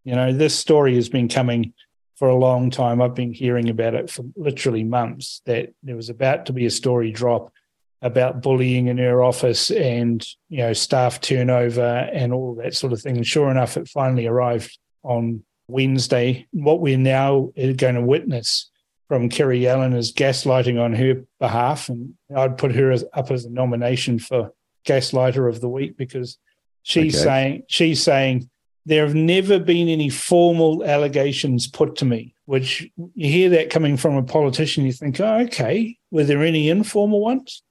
You 0.05 0.15
know, 0.15 0.33
this 0.33 0.55
story 0.55 0.95
has 0.97 1.09
been 1.09 1.29
coming 1.29 1.73
for 2.17 2.29
a 2.29 2.37
long 2.37 2.71
time. 2.71 3.01
I've 3.01 3.15
been 3.15 3.33
hearing 3.33 3.71
about 3.71 3.95
it 3.95 4.11
for 4.11 4.25
literally 4.37 4.85
months 4.85 5.41
that 5.47 5.73
there 5.83 5.97
was 5.97 6.11
about 6.11 6.47
to 6.47 6.53
be 6.53 6.67
a 6.67 6.71
story 6.71 7.11
drop 7.11 7.53
about 8.03 8.43
bullying 8.43 8.89
in 8.89 8.99
her 8.99 9.23
office 9.23 9.71
and, 9.71 10.27
you 10.51 10.59
know, 10.59 10.75
staff 10.75 11.23
turnover 11.23 12.09
and 12.13 12.35
all 12.35 12.55
that 12.57 12.75
sort 12.75 12.93
of 12.93 13.01
thing. 13.01 13.17
And 13.17 13.27
sure 13.27 13.51
enough, 13.51 13.79
it 13.79 13.89
finally 13.89 14.27
arrived 14.27 14.79
on 15.03 15.43
Wednesday. 15.69 16.47
What 16.51 16.81
we're 16.81 16.99
now 16.99 17.51
going 17.57 17.95
to 17.95 18.03
witness 18.03 18.71
from 19.15 19.29
Kiri 19.29 19.69
Allan 19.69 19.93
is 19.93 20.13
gaslighting 20.13 20.83
on 20.83 20.93
her 20.93 21.25
behalf. 21.39 21.89
And 21.89 22.15
I'd 22.35 22.59
put 22.59 22.75
her 22.75 22.91
as, 22.91 23.05
up 23.13 23.31
as 23.31 23.45
a 23.45 23.49
nomination 23.49 24.19
for 24.19 24.53
gaslighter 24.85 25.49
of 25.49 25.61
the 25.61 25.69
week 25.69 25.97
because 25.97 26.37
she's 26.83 27.15
Okay. 27.15 27.23
saying 27.25 27.63
she's 27.69 28.03
saying 28.03 28.51
there 28.87 29.07
have 29.07 29.15
never 29.15 29.61
been 29.61 29.89
any 29.89 30.09
formal 30.11 30.83
allegations 30.83 31.69
put 31.69 31.95
to 31.97 32.05
me 32.05 32.35
which 32.47 32.91
you 33.15 33.31
hear 33.31 33.51
that 33.51 33.71
coming 33.71 33.97
from 33.97 34.17
a 34.17 34.23
politician 34.25 34.85
you 34.85 34.93
think 34.93 35.21
oh, 35.21 35.43
okay. 35.43 35.97
Were 36.11 36.25
there 36.25 36.43
any 36.43 36.69
informal 36.69 37.21
ones? 37.21 37.63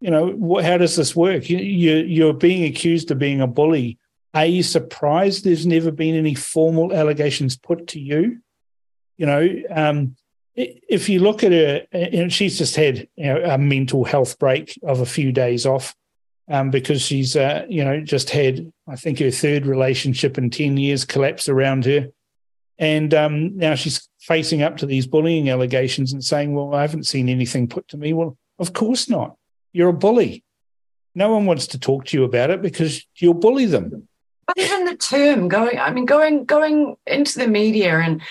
You 0.00 0.10
know 0.10 0.28
what, 0.28 0.66
how 0.66 0.76
does 0.76 0.96
this 0.96 1.16
work? 1.16 1.48
You, 1.48 1.56
you 1.58 1.96
you're 1.96 2.34
being 2.34 2.64
accused 2.64 3.10
of 3.10 3.18
being 3.18 3.40
a 3.40 3.46
bully. 3.46 3.98
Are 4.34 4.44
you 4.44 4.62
surprised 4.62 5.44
there's 5.44 5.66
never 5.66 5.90
been 5.90 6.14
any 6.14 6.34
formal 6.34 6.92
allegations 6.92 7.56
put 7.56 7.86
to 7.88 7.98
you? 7.98 8.40
You 9.16 9.26
know 9.26 9.48
um 9.70 10.14
if 10.58 11.08
you 11.08 11.20
look 11.20 11.44
at 11.44 11.52
her, 11.52 11.86
you 11.92 12.22
know, 12.24 12.28
she's 12.28 12.58
just 12.58 12.74
had 12.74 13.06
you 13.16 13.26
know, 13.26 13.42
a 13.44 13.56
mental 13.56 14.04
health 14.04 14.38
break 14.38 14.78
of 14.82 15.00
a 15.00 15.06
few 15.06 15.30
days 15.30 15.64
off 15.64 15.94
um, 16.50 16.70
because 16.70 17.00
she's, 17.00 17.36
uh, 17.36 17.64
you 17.68 17.84
know, 17.84 18.00
just 18.00 18.30
had, 18.30 18.72
I 18.88 18.96
think, 18.96 19.20
her 19.20 19.30
third 19.30 19.66
relationship 19.66 20.36
in 20.36 20.50
10 20.50 20.76
years 20.76 21.04
collapse 21.04 21.48
around 21.48 21.84
her. 21.84 22.08
And 22.76 23.14
um, 23.14 23.56
now 23.56 23.76
she's 23.76 24.08
facing 24.20 24.62
up 24.62 24.78
to 24.78 24.86
these 24.86 25.06
bullying 25.06 25.48
allegations 25.48 26.12
and 26.12 26.24
saying, 26.24 26.54
well, 26.54 26.74
I 26.74 26.82
haven't 26.82 27.06
seen 27.06 27.28
anything 27.28 27.68
put 27.68 27.86
to 27.88 27.96
me. 27.96 28.12
Well, 28.12 28.36
of 28.58 28.72
course 28.72 29.08
not. 29.08 29.36
You're 29.72 29.90
a 29.90 29.94
bully. 29.94 30.44
No 31.14 31.30
one 31.30 31.46
wants 31.46 31.68
to 31.68 31.78
talk 31.78 32.06
to 32.06 32.16
you 32.16 32.24
about 32.24 32.50
it 32.50 32.62
because 32.62 33.06
you'll 33.16 33.34
bully 33.34 33.66
them. 33.66 34.08
But 34.46 34.58
even 34.58 34.86
the 34.86 34.96
term 34.96 35.48
going, 35.48 35.78
I 35.78 35.90
mean, 35.90 36.06
going 36.06 36.44
going 36.44 36.96
into 37.06 37.38
the 37.38 37.48
media 37.48 37.98
and 37.98 38.22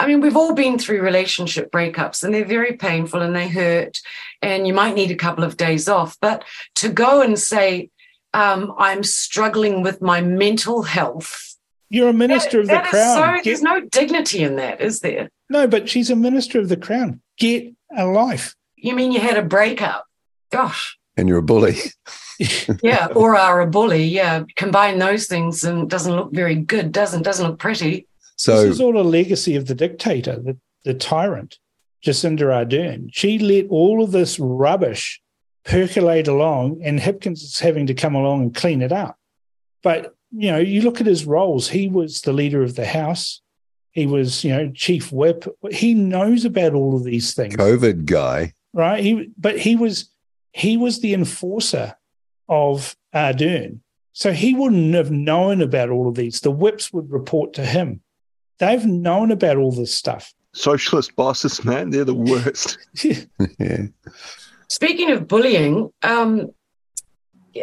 I 0.00 0.06
mean, 0.06 0.20
we've 0.20 0.36
all 0.36 0.54
been 0.54 0.78
through 0.78 1.02
relationship 1.02 1.72
breakups 1.72 2.22
and 2.22 2.32
they're 2.32 2.44
very 2.44 2.76
painful 2.76 3.20
and 3.20 3.34
they 3.34 3.48
hurt, 3.48 4.00
and 4.42 4.66
you 4.66 4.72
might 4.72 4.94
need 4.94 5.10
a 5.10 5.16
couple 5.16 5.44
of 5.44 5.56
days 5.56 5.88
off. 5.88 6.16
But 6.20 6.44
to 6.76 6.88
go 6.88 7.20
and 7.20 7.38
say, 7.38 7.90
um, 8.32 8.74
I'm 8.78 9.02
struggling 9.02 9.82
with 9.82 10.00
my 10.00 10.20
mental 10.20 10.82
health. 10.82 11.56
You're 11.90 12.10
a 12.10 12.12
minister 12.12 12.64
that, 12.64 12.78
of 12.78 12.84
the 12.84 12.90
crown. 12.90 13.16
So, 13.16 13.34
Get- 13.36 13.44
there's 13.44 13.62
no 13.62 13.80
dignity 13.80 14.42
in 14.44 14.56
that, 14.56 14.80
is 14.80 15.00
there? 15.00 15.30
no, 15.50 15.66
but 15.66 15.88
she's 15.88 16.10
a 16.10 16.16
minister 16.16 16.58
of 16.60 16.68
the 16.68 16.76
crown. 16.76 17.20
Get 17.38 17.72
a 17.96 18.04
life. 18.04 18.54
You 18.76 18.94
mean 18.94 19.12
you 19.12 19.20
had 19.20 19.38
a 19.38 19.42
breakup? 19.42 20.04
Gosh. 20.50 20.98
And 21.16 21.28
you're 21.28 21.38
a 21.38 21.42
bully. 21.42 21.76
Yeah, 22.84 23.08
or 23.16 23.36
are 23.36 23.60
a 23.60 23.66
bully. 23.66 24.04
Yeah, 24.04 24.44
combine 24.54 25.00
those 25.00 25.26
things 25.26 25.64
and 25.64 25.82
it 25.82 25.88
doesn't 25.88 26.14
look 26.14 26.32
very 26.32 26.54
good, 26.54 26.92
doesn't 26.92 27.22
doesn't 27.22 27.44
look 27.44 27.58
pretty. 27.58 28.06
So 28.38 28.62
this 28.62 28.76
is 28.76 28.80
all 28.80 28.98
a 28.98 29.02
legacy 29.02 29.56
of 29.56 29.66
the 29.66 29.74
dictator, 29.74 30.38
the, 30.38 30.56
the 30.84 30.94
tyrant, 30.94 31.58
Jacinda 32.04 32.42
Ardern. 32.42 33.10
She 33.12 33.38
let 33.38 33.66
all 33.68 34.02
of 34.02 34.12
this 34.12 34.38
rubbish 34.38 35.20
percolate 35.64 36.28
along, 36.28 36.80
and 36.82 37.00
Hipkins 37.00 37.42
is 37.42 37.58
having 37.58 37.86
to 37.88 37.94
come 37.94 38.14
along 38.14 38.42
and 38.42 38.54
clean 38.54 38.80
it 38.80 38.92
up. 38.92 39.18
But 39.82 40.14
you 40.30 40.50
know, 40.50 40.58
you 40.58 40.82
look 40.82 41.00
at 41.00 41.06
his 41.06 41.24
roles. 41.24 41.68
He 41.68 41.88
was 41.88 42.20
the 42.20 42.32
leader 42.32 42.62
of 42.62 42.76
the 42.76 42.86
House. 42.86 43.40
He 43.92 44.06
was, 44.06 44.44
you 44.44 44.50
know, 44.50 44.70
chief 44.72 45.10
whip. 45.10 45.44
He 45.70 45.94
knows 45.94 46.44
about 46.44 46.74
all 46.74 46.94
of 46.96 47.04
these 47.04 47.34
things, 47.34 47.56
COVID 47.56 48.04
guy. 48.04 48.52
right? 48.72 49.02
He, 49.02 49.30
but 49.36 49.58
he 49.58 49.74
was, 49.74 50.10
he 50.52 50.76
was 50.76 51.00
the 51.00 51.14
enforcer 51.14 51.96
of 52.48 52.94
Ardern. 53.14 53.80
So 54.12 54.32
he 54.32 54.54
wouldn't 54.54 54.94
have 54.94 55.10
known 55.10 55.62
about 55.62 55.90
all 55.90 56.08
of 56.08 56.14
these. 56.14 56.40
The 56.40 56.50
whips 56.50 56.92
would 56.92 57.10
report 57.10 57.54
to 57.54 57.64
him. 57.64 58.02
They've 58.58 58.84
known 58.84 59.30
about 59.30 59.56
all 59.56 59.72
this 59.72 59.94
stuff. 59.94 60.32
Socialist 60.52 61.14
bosses, 61.14 61.64
man, 61.64 61.90
they're 61.90 62.04
the 62.04 62.14
worst. 62.14 62.78
yeah. 63.58 63.86
Speaking 64.68 65.10
of 65.10 65.28
bullying, 65.28 65.90
um, 66.02 66.50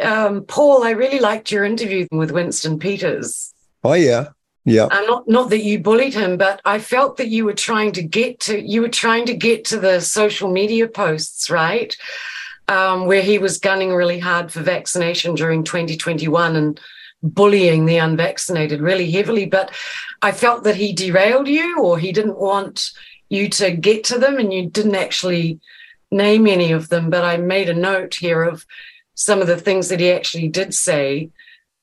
um, 0.01 0.43
Paul, 0.43 0.83
I 0.83 0.91
really 0.91 1.19
liked 1.19 1.51
your 1.51 1.63
interview 1.63 2.07
with 2.11 2.31
Winston 2.31 2.79
Peters. 2.79 3.53
Oh 3.83 3.93
yeah. 3.93 4.29
Yeah. 4.65 4.85
Uh, 4.85 5.01
not 5.01 5.27
not 5.27 5.49
that 5.51 5.63
you 5.63 5.79
bullied 5.79 6.15
him, 6.15 6.37
but 6.37 6.59
I 6.65 6.79
felt 6.79 7.17
that 7.17 7.27
you 7.27 7.45
were 7.45 7.53
trying 7.53 7.91
to 7.93 8.01
get 8.01 8.39
to 8.41 8.59
you 8.59 8.81
were 8.81 8.89
trying 8.89 9.25
to 9.27 9.35
get 9.35 9.63
to 9.65 9.79
the 9.79 10.01
social 10.01 10.51
media 10.51 10.87
posts, 10.87 11.49
right? 11.51 11.95
Um, 12.67 13.05
where 13.05 13.21
he 13.21 13.37
was 13.37 13.59
gunning 13.59 13.93
really 13.93 14.17
hard 14.17 14.51
for 14.51 14.61
vaccination 14.61 15.35
during 15.35 15.63
2021 15.63 16.55
and 16.55 16.79
bullying 17.33 17.85
the 17.85 17.97
unvaccinated 17.97 18.81
really 18.81 19.09
heavily. 19.11 19.45
But 19.45 19.73
I 20.21 20.31
felt 20.31 20.63
that 20.63 20.75
he 20.75 20.93
derailed 20.93 21.47
you, 21.47 21.79
or 21.81 21.97
he 21.97 22.11
didn't 22.11 22.37
want 22.37 22.91
you 23.29 23.49
to 23.49 23.71
get 23.71 24.03
to 24.05 24.19
them, 24.19 24.37
and 24.37 24.53
you 24.53 24.69
didn't 24.69 24.95
actually 24.95 25.59
name 26.11 26.47
any 26.47 26.71
of 26.71 26.89
them. 26.89 27.09
But 27.09 27.23
I 27.23 27.37
made 27.37 27.69
a 27.69 27.73
note 27.73 28.15
here 28.15 28.43
of 28.43 28.65
some 29.15 29.41
of 29.41 29.47
the 29.47 29.57
things 29.57 29.89
that 29.89 29.99
he 29.99 30.11
actually 30.11 30.49
did 30.49 30.73
say 30.73 31.29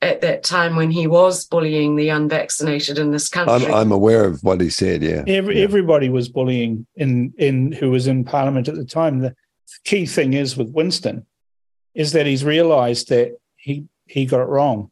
at 0.03 0.21
that 0.21 0.43
time 0.43 0.75
when 0.75 0.91
he 0.91 1.07
was 1.07 1.47
bullying 1.47 1.95
the 1.95 2.09
unvaccinated 2.09 2.99
in 2.99 3.13
this 3.13 3.29
country. 3.29 3.67
I'm 3.69 3.75
I'm 3.75 3.93
aware 3.93 4.25
of 4.25 4.43
what 4.43 4.61
he 4.61 4.69
said. 4.69 5.03
Yeah. 5.03 5.23
Every, 5.27 5.59
Yeah. 5.59 5.65
Everybody 5.65 6.09
was 6.09 6.29
bullying 6.29 6.87
in 6.97 7.33
in 7.39 7.73
who 7.73 7.91
was 7.91 8.07
in 8.07 8.25
Parliament 8.25 8.69
at 8.69 8.75
the 8.75 8.85
time. 8.85 9.21
The 9.21 9.35
key 9.85 10.07
thing 10.07 10.33
is 10.33 10.57
with 10.57 10.71
Winston 10.71 11.27
is 11.95 12.13
that 12.13 12.27
he's 12.27 12.45
realised 12.45 13.09
that 13.09 13.37
he 13.57 13.85
he 14.07 14.27
got 14.27 14.41
it 14.41 14.49
wrong, 14.49 14.91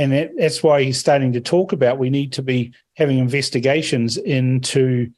and 0.00 0.12
that, 0.12 0.30
that's 0.38 0.62
why 0.62 0.82
he's 0.82 0.98
starting 0.98 1.32
to 1.34 1.40
talk 1.40 1.72
about 1.72 1.98
we 1.98 2.10
need 2.10 2.32
to 2.38 2.42
be 2.42 2.72
having 2.96 3.18
investigations 3.18 4.16
into, 4.16 5.10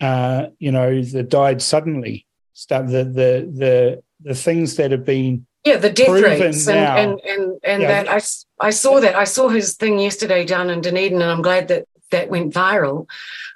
uh, 0.00 0.46
you 0.58 0.72
know, 0.72 1.02
the 1.02 1.22
died 1.22 1.62
suddenly 1.62 2.26
stuff, 2.52 2.86
the 2.86 3.04
the 3.20 3.30
the 3.62 4.02
the 4.28 4.34
things 4.34 4.76
that 4.76 4.90
have 4.90 5.04
been 5.04 5.46
yeah, 5.64 5.76
the 5.76 5.90
death 5.90 6.08
rates 6.08 6.66
and 6.68 6.80
now. 6.80 6.96
and 6.96 7.20
and, 7.32 7.42
and 7.64 7.82
Yeah. 7.82 7.88
that 8.02 8.06
I, 8.10 8.16
s- 8.16 8.44
I 8.60 8.70
saw 8.70 9.00
that 9.00 9.14
I 9.14 9.24
saw 9.24 9.48
his 9.48 9.74
thing 9.76 9.98
yesterday 9.98 10.44
down 10.44 10.68
in 10.70 10.80
Dunedin, 10.80 11.22
and 11.22 11.30
I'm 11.30 11.42
glad 11.42 11.68
that 11.68 11.84
that 12.10 12.28
went 12.30 12.52
viral. 12.54 13.06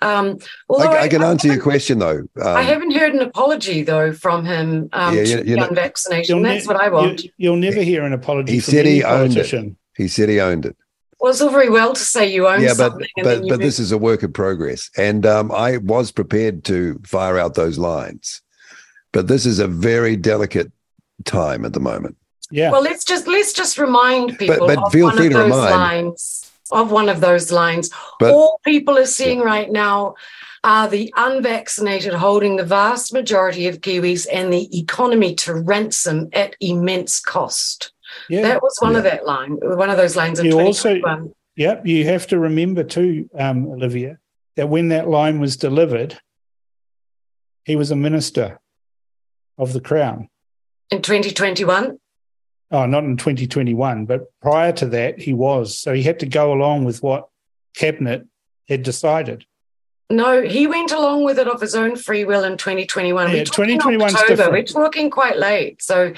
Um, 0.02 0.38
although 0.68 0.90
I, 0.90 1.02
I 1.02 1.08
can 1.08 1.22
answer 1.22 1.48
your 1.48 1.60
question 1.62 1.98
though. 1.98 2.22
I 2.42 2.60
Um, 2.60 2.66
haven't 2.66 2.92
heard 2.92 3.14
an 3.14 3.20
apology 3.20 3.82
though 3.82 4.12
from 4.12 4.44
him 4.44 4.88
um, 4.92 5.14
Yeah, 5.16 5.22
to 5.24 5.28
you- 5.30 5.36
the 5.42 5.46
you 5.50 5.56
know- 5.56 5.66
unvaccinated. 5.68 6.28
You'll 6.28 6.42
That's 6.42 6.66
ne- 6.66 6.72
what 6.74 6.82
I 6.82 6.88
want. 6.88 7.24
You, 7.24 7.30
you'll 7.36 7.56
never 7.68 7.82
hear 7.82 8.04
an 8.04 8.12
apology 8.12 8.52
He 8.54 8.60
from 8.60 8.72
said 8.74 8.86
any 8.86 8.96
he 8.96 9.04
owned 9.04 9.32
it. 9.32 9.34
politician. 9.34 9.76
He 9.98 10.08
said 10.08 10.30
he 10.30 10.40
owned 10.40 10.64
it. 10.64 10.76
well, 11.20 11.30
it's 11.32 11.42
all 11.42 11.50
very 11.50 11.68
well 11.68 11.92
to 11.92 12.00
say 12.00 12.32
you 12.32 12.48
own 12.48 12.62
yeah, 12.62 12.68
but 12.68 12.92
something, 12.92 13.08
and 13.18 13.24
but 13.24 13.48
but 13.48 13.60
this 13.60 13.78
is 13.78 13.92
a 13.92 13.98
work 13.98 14.22
in 14.22 14.32
progress, 14.32 14.88
and 14.96 15.26
um, 15.26 15.52
I 15.52 15.76
was 15.78 16.10
prepared 16.12 16.64
to 16.64 16.98
fire 17.04 17.38
out 17.38 17.54
those 17.54 17.76
lines, 17.76 18.40
but 19.12 19.28
this 19.28 19.44
is 19.44 19.58
a 19.58 19.68
very 19.68 20.16
delicate 20.16 20.72
time 21.24 21.64
at 21.66 21.72
the 21.74 21.80
moment. 21.80 22.16
Yeah. 22.50 22.70
Well, 22.70 22.82
let's 22.82 23.04
just 23.04 23.26
let's 23.26 23.52
just 23.52 23.76
remind 23.76 24.38
people 24.38 24.66
but 24.66 24.78
of 24.78 24.92
feel 24.92 25.06
one 25.06 25.16
free 25.16 25.26
of 25.26 25.32
to 25.32 25.38
those 25.38 25.50
remind. 25.50 25.70
lines 25.70 26.50
of 26.70 26.90
one 26.90 27.08
of 27.08 27.20
those 27.20 27.50
lines. 27.50 27.90
But 28.20 28.32
All 28.32 28.60
people 28.64 28.96
are 28.98 29.06
seeing 29.06 29.40
right 29.40 29.70
now 29.70 30.14
are 30.64 30.88
the 30.88 31.12
unvaccinated 31.16 32.12
holding 32.14 32.56
the 32.56 32.64
vast 32.64 33.12
majority 33.12 33.68
of 33.68 33.80
Kiwis 33.80 34.26
and 34.32 34.52
the 34.52 34.78
economy 34.78 35.34
to 35.36 35.54
ransom 35.54 36.28
at 36.32 36.56
immense 36.60 37.20
cost. 37.20 37.92
Yeah. 38.28 38.42
That 38.42 38.62
was 38.62 38.76
one 38.80 38.96
of 38.96 39.04
that 39.04 39.26
line, 39.26 39.58
one 39.60 39.90
of 39.90 39.96
those 39.96 40.16
lines 40.16 40.38
in 40.40 40.46
You 40.46 40.60
also- 40.60 40.94
2021. 40.94 41.34
Yep, 41.56 41.86
you 41.86 42.04
have 42.04 42.26
to 42.28 42.38
remember 42.38 42.84
too, 42.84 43.28
um, 43.36 43.66
Olivia, 43.66 44.18
that 44.56 44.68
when 44.68 44.88
that 44.88 45.08
line 45.08 45.40
was 45.40 45.56
delivered, 45.56 46.20
he 47.64 47.74
was 47.74 47.90
a 47.90 47.96
minister 47.96 48.60
of 49.58 49.72
the 49.72 49.80
Crown. 49.80 50.28
in 50.90 51.02
2021. 51.02 51.98
Oh, 52.70 52.86
not 52.86 53.04
in 53.04 53.16
2021, 53.16 54.06
but 54.06 54.26
prior 54.40 54.72
to 54.72 54.86
that, 54.86 55.18
he 55.20 55.32
was. 55.34 55.76
So 55.76 55.92
he 55.92 56.02
had 56.02 56.20
to 56.20 56.26
go 56.26 56.52
along 56.52 56.84
with 56.84 57.02
what 57.02 57.28
Cabinet 57.74 58.26
had 58.68 58.82
decided. 58.84 59.44
No, 60.10 60.42
he 60.42 60.66
went 60.66 60.90
along 60.90 61.24
with 61.24 61.38
it 61.38 61.46
of 61.48 61.60
his 61.60 61.74
own 61.74 61.94
free 61.94 62.24
will 62.24 62.44
in 62.44 62.56
2021. 62.56 63.26
Yeah, 63.28 63.32
We're 63.34 63.44
talking 63.44 63.78
2021 63.78 64.10
's 64.10 64.14
October. 64.14 64.36
different. 64.36 64.52
We're 64.52 64.82
talking 64.82 65.10
quite 65.10 65.38
late. 65.38 65.82
So, 65.82 66.12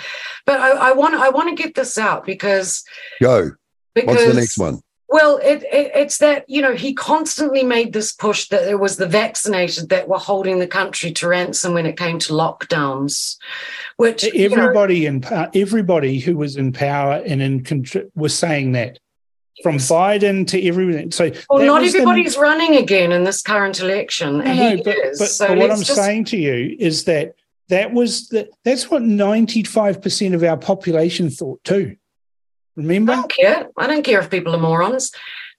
but 0.47 0.61
I, 0.61 0.71
I 0.71 0.93
want 0.93 1.15
I 1.17 1.29
want 1.31 1.49
to 1.57 1.61
get 1.61 1.75
this 1.75 1.99
out 1.99 2.25
because 2.25 2.85
go. 3.21 3.51
because 3.95 4.17
What's 4.17 4.27
the 4.27 4.35
next 4.35 4.59
one? 4.59 4.81
Well, 5.13 5.41
it, 5.43 5.65
it, 5.73 5.91
it's 5.93 6.19
that, 6.19 6.45
you 6.49 6.63
know, 6.63 6.73
he 6.73 6.95
constantly 6.95 7.65
made 7.65 7.93
this 7.93 8.13
push 8.13 8.47
that 8.51 8.69
it 8.71 8.79
was 8.79 8.97
the 8.97 9.09
vaccinated 9.09 9.89
that 9.89 10.07
were 10.07 10.19
holding 10.19 10.61
the 10.61 10.69
country 10.69 11.11
to 11.15 11.27
ransom 11.27 11.75
when 11.75 11.85
it 11.85 11.99
came 11.99 12.21
to 12.21 12.33
lockdowns, 12.33 13.37
which 13.97 14.23
you 14.23 14.49
know, 14.51 14.63
Everybody 14.63 15.07
in 15.07 15.25
everybody 15.53 16.21
who 16.21 16.37
was 16.37 16.55
in 16.55 16.73
power 16.73 17.21
and 17.27 17.43
in 17.43 17.65
contr- 17.65 18.09
was 18.15 18.39
saying 18.39 18.71
that, 18.73 19.01
from 19.63 19.77
Biden 19.77 20.47
to 20.49 20.67
everything. 20.67 21.11
So 21.11 21.31
well, 21.49 21.65
not 21.65 21.83
was 21.83 21.93
the- 21.93 21.99
everybody's 21.99 22.37
running 22.37 22.77
again 22.77 23.13
in 23.13 23.25
this 23.25 23.43
current 23.43 23.81
election. 23.81 24.39
No, 24.39 24.77
but, 24.83 24.97
is. 24.97 25.19
but, 25.19 25.29
so 25.29 25.49
but 25.49 25.59
what 25.59 25.71
I'm 25.71 25.83
just, 25.83 25.95
saying 25.95 26.27
to 26.27 26.37
you 26.37 26.77
is 26.79 27.05
that 27.05 27.35
that 27.69 27.93
was 27.93 28.29
the, 28.29 28.49
that's 28.65 28.91
what 28.91 29.03
95% 29.03 30.35
of 30.35 30.43
our 30.43 30.57
population 30.57 31.31
thought 31.31 31.63
too. 31.65 31.97
Remember? 32.77 33.13
I 33.13 33.17
don't 33.17 33.33
care. 33.33 33.69
I 33.77 33.87
don't 33.87 34.03
care 34.03 34.21
if 34.21 34.31
people 34.31 34.55
are 34.55 34.61
morons. 34.61 35.13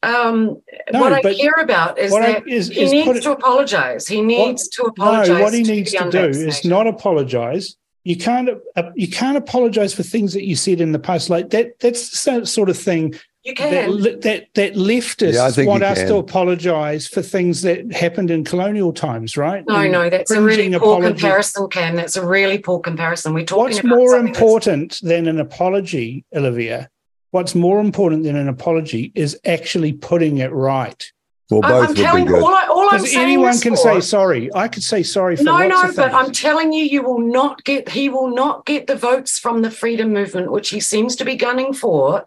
Um, 0.03 0.61
No, 0.91 0.99
what 0.99 1.13
I 1.13 1.21
care 1.35 1.53
about 1.59 1.99
is 1.99 2.11
that 2.11 2.43
I- 2.43 2.43
is- 2.47 2.69
he 2.69 2.81
is 2.81 2.91
needs 2.91 3.21
to 3.21 3.31
apologize. 3.31 4.07
He 4.07 4.21
needs 4.21 4.67
to 4.69 4.83
apologize. 4.83 5.29
No, 5.29 5.41
what 5.41 5.53
he 5.53 5.63
to 5.63 5.71
needs 5.71 5.91
the 5.91 5.99
to 5.99 6.11
do 6.11 6.39
is 6.47 6.65
not 6.65 6.87
apologize. 6.87 7.75
You 8.03 8.17
can't 8.17 8.49
uh, 8.75 8.89
you 8.95 9.07
can't 9.07 9.37
apologize 9.37 9.93
for 9.93 10.01
things 10.01 10.33
that 10.33 10.43
you 10.43 10.55
said 10.55 10.81
in 10.81 10.91
the 10.91 10.97
past. 10.97 11.29
Like 11.29 11.51
that 11.51 11.79
that's 11.79 12.23
the 12.23 12.45
sort 12.45 12.69
of 12.69 12.77
thing 12.77 13.13
You 13.43 13.55
can. 13.55 14.01
li- 14.03 14.15
that 14.21 14.47
that 14.53 14.73
leftists 14.75 15.57
Yeah, 15.57 15.65
want 15.65 15.81
us 15.83 15.97
can. 15.97 16.07
to 16.09 16.15
apologize 16.17 17.07
for 17.07 17.23
things 17.23 17.63
that 17.63 17.91
happened 17.91 18.29
in 18.29 18.43
colonial 18.43 18.93
times, 18.93 19.35
right? 19.35 19.63
No, 19.67 19.77
And 19.77 19.91
no, 19.91 20.09
that's 20.11 20.29
a 20.29 20.39
really 20.41 20.69
poor 20.77 20.97
apology. 20.97 21.07
comparison, 21.19 21.67
Cam. 21.69 21.95
That's 21.95 22.15
a 22.17 22.25
really 22.25 22.59
poor 22.59 22.79
comparison. 22.79 23.33
We're 23.33 23.45
talking 23.45 23.63
What's 23.63 23.79
about 23.79 23.89
more 23.97 24.09
something 24.09 24.25
that's- 24.33 24.41
important 24.41 24.99
than 25.01 25.27
an 25.27 25.39
apology, 25.39 26.23
Olivia? 26.35 26.89
What's 27.31 27.55
more 27.55 27.79
important 27.79 28.25
than 28.25 28.35
an 28.35 28.47
apology 28.47 29.11
is 29.15 29.39
actually 29.45 29.93
putting 29.93 30.37
it 30.37 30.51
right. 30.51 31.11
Well, 31.49 31.61
both 31.61 31.71
I'm 31.71 31.87
would 31.87 31.95
be 31.97 32.01
telling 32.03 32.25
you, 32.27 32.33
good. 32.33 32.43
all, 32.43 32.53
I, 32.53 32.67
all 32.67 32.89
I'm 32.91 32.97
Because 32.97 33.11
saying 33.11 33.23
anyone 33.25 33.59
can 33.59 33.75
for- 33.75 33.81
say 33.81 33.99
sorry. 34.01 34.53
I 34.53 34.67
could 34.67 34.83
say 34.83 35.01
sorry 35.03 35.35
for 35.35 35.43
no, 35.43 35.53
lots 35.53 35.69
no, 35.69 35.89
of 35.89 35.95
but. 35.95 36.13
I'm 36.13 36.31
telling 36.31 36.71
you, 36.73 36.83
you 36.85 37.01
will 37.03 37.19
not 37.19 37.63
get. 37.65 37.89
He 37.89 38.07
will 38.07 38.33
not 38.33 38.65
get 38.65 38.87
the 38.87 38.95
votes 38.95 39.39
from 39.39 39.61
the 39.61 39.71
freedom 39.71 40.13
movement, 40.13 40.51
which 40.51 40.69
he 40.69 40.79
seems 40.79 41.15
to 41.17 41.25
be 41.25 41.35
gunning 41.35 41.73
for, 41.73 42.23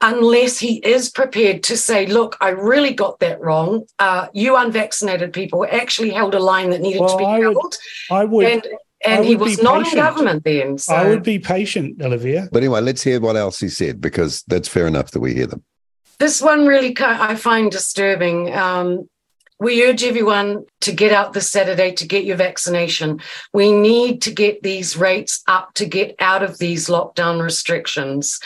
unless 0.00 0.58
he 0.58 0.76
is 0.78 1.10
prepared 1.10 1.62
to 1.64 1.76
say, 1.76 2.06
"Look, 2.06 2.36
I 2.40 2.50
really 2.50 2.94
got 2.94 3.18
that 3.20 3.40
wrong. 3.40 3.84
Uh, 3.98 4.28
you 4.32 4.56
unvaccinated 4.56 5.32
people 5.32 5.66
actually 5.70 6.10
held 6.10 6.34
a 6.34 6.40
line 6.40 6.70
that 6.70 6.80
needed 6.80 7.06
to 7.06 7.16
be 7.16 7.24
I 7.24 7.38
would- 7.38 7.42
held, 7.42 7.76
I 8.10 8.24
would 8.24 8.46
and 8.46 8.66
and 9.04 9.24
he 9.24 9.36
would 9.36 9.44
be 9.44 9.50
was 9.52 9.62
not 9.62 9.86
in 9.86 9.94
government 9.94 10.44
then." 10.44 10.78
So 10.78 10.94
I 10.94 11.08
would 11.08 11.22
be 11.22 11.38
patient, 11.38 12.00
Olivia. 12.02 12.48
But 12.52 12.58
anyway, 12.58 12.80
let's 12.80 13.02
hear 13.02 13.20
what 13.20 13.36
else 13.36 13.58
he 13.60 13.68
said 13.68 14.00
because 14.00 14.42
that's 14.46 14.68
fair 14.68 14.86
enough 14.86 15.10
that 15.12 15.20
we 15.20 15.34
hear 15.34 15.46
them. 15.46 15.62
This 16.18 16.40
one 16.42 16.66
really 16.66 16.96
I 16.98 17.34
find 17.36 17.70
disturbing. 17.70 18.52
Um, 18.54 19.08
we 19.60 19.84
urge 19.84 20.04
everyone 20.04 20.64
to 20.82 20.92
get 20.92 21.12
out 21.12 21.32
this 21.32 21.48
Saturday 21.48 21.92
to 21.92 22.06
get 22.06 22.24
your 22.24 22.36
vaccination. 22.36 23.20
We 23.52 23.72
need 23.72 24.22
to 24.22 24.30
get 24.30 24.62
these 24.62 24.96
rates 24.96 25.42
up 25.48 25.74
to 25.74 25.84
get 25.84 26.14
out 26.20 26.42
of 26.44 26.58
these 26.58 26.86
lockdown 26.86 27.42
restrictions. 27.42 28.38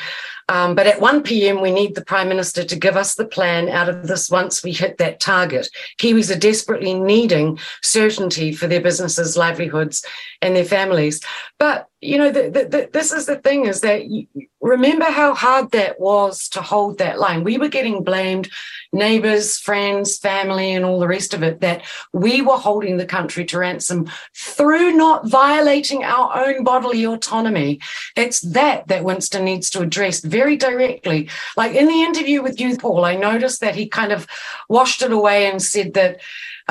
Um, 0.53 0.75
but 0.75 0.87
at 0.87 1.01
1 1.01 1.23
p.m., 1.23 1.63
we 1.63 1.71
need 1.71 1.95
the 1.95 2.05
Prime 2.05 2.29
Minister 2.29 2.63
to 2.63 2.77
give 2.77 2.95
us 2.95 3.15
the 3.15 3.25
plan 3.25 3.71
out 3.71 3.89
of 3.89 4.07
this 4.07 4.29
once 4.29 4.63
we 4.63 4.71
hit 4.71 4.99
that 4.99 5.19
target. 5.19 5.67
Kiwis 5.99 6.31
are 6.31 6.39
desperately 6.39 6.93
needing 6.93 7.59
certainty 7.83 8.53
for 8.53 8.67
their 8.67 8.83
businesses, 8.83 9.35
livelihoods, 9.35 10.05
and 10.43 10.55
their 10.55 10.67
families. 10.67 11.23
But, 11.59 11.89
you 12.03 12.19
know, 12.19 12.33
the, 12.33 12.51
the, 12.51 12.65
the, 12.65 12.91
this 12.93 13.13
is 13.13 13.27
the 13.27 13.37
thing 13.37 13.67
is 13.67 13.81
that 13.83 14.07
you, 14.07 14.27
remember 14.61 15.05
how 15.05 15.35
hard 15.35 15.71
that 15.71 16.01
was 16.01 16.49
to 16.49 16.61
hold 16.61 16.99
that 16.99 17.21
line. 17.21 17.45
We 17.45 17.59
were 17.59 17.69
getting 17.69 18.03
blamed, 18.03 18.51
neighbors, 18.93 19.57
friends, 19.57 20.19
family, 20.19 20.73
and 20.73 20.85
all 20.85 20.99
the 20.99 21.07
rest 21.07 21.33
of 21.33 21.45
it, 21.45 21.61
that 21.61 21.85
we 22.13 22.43
were 22.43 22.57
holding 22.57 22.97
the 22.97 23.07
country 23.07 23.45
to 23.47 23.59
ransom 23.59 24.11
through 24.37 24.93
not 24.93 25.29
violating 25.29 26.03
our 26.03 26.45
own 26.45 26.65
bodily 26.65 27.05
autonomy. 27.05 27.81
It's 28.17 28.41
that 28.41 28.89
that 28.89 29.05
Winston 29.05 29.45
needs 29.45 29.71
to 29.71 29.81
address 29.81 30.21
very 30.21 30.57
directly. 30.57 31.29
Like 31.57 31.77
in 31.77 31.87
the 31.87 32.03
interview 32.03 32.43
with 32.43 32.61
you, 32.61 32.77
Paul, 32.77 33.05
I 33.05 33.15
noticed 33.15 33.61
that 33.61 33.77
he 33.77 33.87
kind 33.87 34.11
of 34.11 34.27
washed 34.69 35.03
it 35.03 35.13
away 35.13 35.49
and 35.49 35.63
said 35.63 35.95
that 35.95 36.21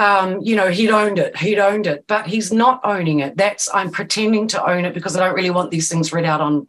um, 0.02 0.42
you 0.42 0.56
know, 0.56 0.70
he'd 0.70 0.90
owned 0.90 1.20
it, 1.20 1.38
he'd 1.38 1.60
owned 1.60 1.86
it, 1.86 2.06
but 2.08 2.26
he's 2.26 2.52
not 2.52 2.82
owning 2.84 3.20
it. 3.20 3.38
That's 3.38 3.70
I'm 3.72 3.92
pretending 3.92 4.48
to 4.48 4.70
own 4.70 4.86
it 4.86 4.96
because 4.96 5.16
I 5.16 5.20
don't 5.24 5.36
really 5.36 5.52
want 5.52 5.70
these 5.70 5.90
things 5.90 6.12
read 6.12 6.26
out 6.26 6.42
on 6.42 6.68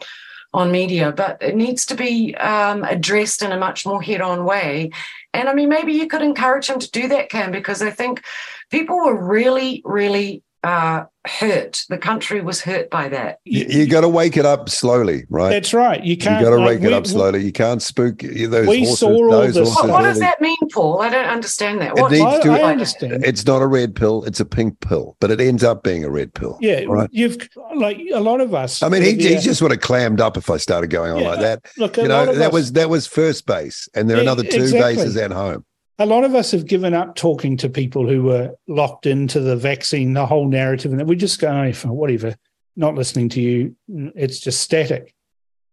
on 0.55 0.71
media, 0.71 1.13
but 1.13 1.39
it 1.41 1.57
needs 1.57 1.87
to 1.87 1.95
be 1.95 2.35
um, 2.35 2.85
addressed 2.85 3.41
in 3.41 3.53
a 3.53 3.57
much 3.57 3.87
more 3.87 4.03
head-on 4.03 4.45
way. 4.45 4.91
And 5.33 5.49
I 5.49 5.55
mean, 5.55 5.71
maybe 5.71 5.95
you 5.95 6.07
could 6.07 6.21
encourage 6.21 6.67
him 6.67 6.79
to 6.79 6.91
do 6.91 7.09
that, 7.09 7.31
Cam, 7.31 7.51
because 7.51 7.81
I 7.81 7.91
think 7.91 8.23
people 8.71 8.97
were 8.97 9.27
really, 9.27 9.81
really 9.83 10.43
uh, 10.63 11.05
hurt. 11.27 11.85
The 11.89 11.99
country 11.99 12.41
was 12.41 12.61
hurt 12.61 12.89
by 12.91 13.09
that. 13.09 13.39
You, 13.45 13.65
you 13.69 13.87
got 13.87 14.03
to 14.03 14.09
wake 14.09 14.37
it 14.37 14.47
up 14.47 14.69
slowly, 14.69 15.25
right? 15.29 15.51
That's 15.51 15.75
right. 15.75 16.03
You 16.03 16.17
can't. 16.17 16.41
You 16.41 16.47
got 16.47 16.57
to 16.57 16.63
like, 16.63 16.81
wake 16.81 16.83
it 16.89 16.93
up 16.93 17.07
slowly. 17.07 17.45
You 17.45 17.53
can't 17.53 17.83
spook 17.83 18.19
those 18.21 18.67
We 18.67 18.79
horses. 18.85 18.99
saw 18.99 19.09
all 19.11 19.31
those 19.31 19.55
this- 19.55 19.69
horses 19.69 19.91
What, 19.91 19.91
what 19.91 20.03
does 20.03 20.19
that 20.21 20.41
mean, 20.41 20.57
Paul? 20.73 21.01
I 21.03 21.09
don't 21.11 21.27
understand 21.27 21.81
that. 21.81 21.97
It 21.97 22.01
What, 22.01 22.13
needs 22.13 22.23
I, 22.25 22.41
to- 22.43 22.51
I 22.53 22.63
understand. 22.71 23.25
It's 23.25 23.45
not 23.47 23.61
a 23.63 23.67
red 23.67 23.95
pill; 23.95 24.25
it's 24.25 24.41
a 24.41 24.45
pink 24.45 24.79
pill, 24.81 25.17
but 25.21 25.31
it 25.31 25.41
ends 25.41 25.65
up 25.65 25.83
being 25.83 26.05
a 26.05 26.11
red 26.11 26.33
pill. 26.35 26.59
Yeah, 26.61 26.85
right. 26.89 27.09
you've 27.13 27.39
like 27.75 28.01
a 28.15 28.21
lot 28.21 28.41
of 28.41 28.55
us. 28.55 28.83
I 28.83 28.89
mean, 28.89 29.03
he, 29.03 29.11
Olivia- 29.15 29.37
he 29.37 29.43
just 29.43 29.63
would 29.63 29.71
have 29.73 29.81
clammed 29.81 30.21
up 30.21 30.37
if 30.37 30.49
I 30.51 30.57
started 30.59 30.91
going 30.91 31.13
on 31.13 31.21
Yeah, 31.23 31.29
like 31.31 31.41
that. 31.41 31.67
look. 31.79 31.97
You 31.97 32.09
know, 32.09 32.27
that 32.27 32.49
us, 32.49 32.53
was 32.53 32.73
that 32.73 32.89
was 32.91 33.07
first 33.07 33.47
base, 33.47 33.89
and 33.95 34.09
there 34.09 34.17
are 34.17 34.21
Yeah, 34.21 34.31
another 34.33 34.45
two 34.45 34.63
exactly. 34.63 34.95
bases 34.97 35.17
at 35.17 35.31
home. 35.33 35.65
A 35.99 36.07
lot 36.07 36.25
of 36.25 36.35
us 36.35 36.51
have 36.53 36.67
given 36.67 36.95
up 36.95 37.15
talking 37.15 37.57
to 37.59 37.69
people 37.69 38.09
who 38.09 38.23
were 38.23 38.55
locked 38.67 39.07
into 39.07 39.41
the 39.41 39.57
vaccine, 39.57 40.15
the 40.15 40.27
whole 40.27 40.49
narrative, 40.49 40.91
and 40.91 41.01
that 41.01 41.07
we 41.07 41.17
just 41.17 41.41
go, 41.41 41.49
"Oh, 41.49 41.93
whatever, 41.93 42.35
not 42.77 42.95
listening 42.95 43.29
to 43.31 43.41
you. 43.41 43.77
It's 43.89 44.41
just 44.41 44.61
static. 44.61 45.15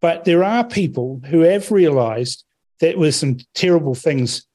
But 0.01 0.25
there 0.25 0.43
are 0.43 0.63
people 0.63 1.21
who 1.25 1.41
have 1.41 1.71
realized 1.71 2.43
that 2.79 2.97
were 2.97 3.11
some 3.11 3.37
terrible 3.53 3.95
things 3.95 4.45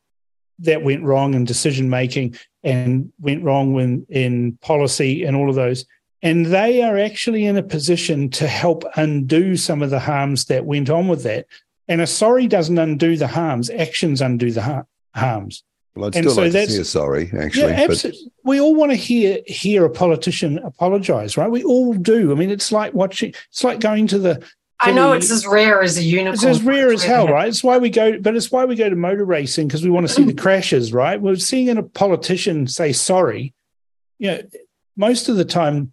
that 0.61 0.83
went 0.83 1.03
wrong 1.03 1.35
in 1.35 1.45
decision 1.45 1.91
making 1.91 2.37
and 2.63 3.13
went 3.21 3.43
wrong 3.43 3.73
when, 3.75 4.07
in 4.09 4.57
policy 4.63 5.25
and 5.25 5.37
all 5.37 5.49
of 5.49 5.57
those. 5.57 5.85
And 6.23 6.47
they 6.47 6.83
are 6.83 6.97
actually 6.97 7.45
in 7.45 7.57
a 7.57 7.63
position 7.63 8.31
to 8.31 8.47
help 8.47 8.85
undo 8.97 9.57
some 9.57 9.83
of 9.83 9.91
the 9.91 10.01
harms 10.01 10.47
that 10.47 10.65
went 10.65 10.89
on 10.89 11.09
with 11.09 11.23
that. 11.25 11.47
And 11.89 12.01
a 12.01 12.07
sorry 12.07 12.47
doesn't 12.47 12.79
undo 12.79 13.17
the 13.17 13.27
harms, 13.27 13.69
actions 13.69 14.23
undo 14.23 14.51
the 14.51 14.63
har- 14.63 14.87
harms. 15.15 15.63
Well, 15.95 16.07
I'd 16.07 16.17
And 16.17 16.25
still 16.25 16.35
so 16.35 16.41
like 16.43 16.51
to 16.51 16.53
that's- 16.55 16.75
see 16.75 16.81
a 16.81 16.85
sorry, 16.85 17.31
actually. 17.39 17.63
yeah, 17.71 17.87
but 17.87 17.91
absolutely. 17.93 18.33
We 18.43 18.61
all 18.61 18.75
want 18.75 18.91
to 18.91 18.97
hear 18.97 19.39
hear 19.47 19.85
a 19.85 19.91
politician 19.91 20.59
apologize, 20.59 21.37
right? 21.37 21.51
We 21.51 21.63
all 21.63 21.95
do. 21.95 22.33
I 22.33 22.35
mean, 22.35 22.51
it's 22.51 22.73
like 22.73 22.95
watching. 22.95 23.33
It's 23.51 23.63
like 23.63 23.79
going 23.81 24.09
to 24.09 24.19
the. 24.19 24.45
I 24.81 24.91
know 24.91 25.11
the- 25.11 25.19
it's 25.19 25.31
as 25.31 25.47
rare 25.47 25.83
as 25.83 25.97
a 25.97 26.03
unicorn. 26.03 26.35
It's 26.35 26.45
as 26.45 26.63
rare 26.63 26.93
as 26.93 27.05
hell, 27.05 27.29
right? 27.29 27.47
It's 27.49 27.63
why 27.63 27.79
we 27.79 27.91
go, 27.91 28.19
but 28.19 28.35
it's 28.35 28.51
why 28.51 28.65
we 28.65 28.75
go 28.75 28.91
to 28.91 28.97
motor 28.97 29.25
racing 29.25 29.69
because 29.69 29.85
we 29.85 29.91
want 29.91 30.07
to 30.09 30.13
see 30.13 30.25
the 30.25 30.35
crashes, 30.43 30.93
right? 30.93 31.21
We're 31.21 31.37
seeing 31.37 31.77
a 31.79 31.83
politician 31.85 32.67
say 32.67 32.93
sorry. 32.93 33.55
You 34.19 34.31
know, 34.33 34.41
most 34.97 35.29
of 35.29 35.37
the 35.37 35.45
time 35.45 35.93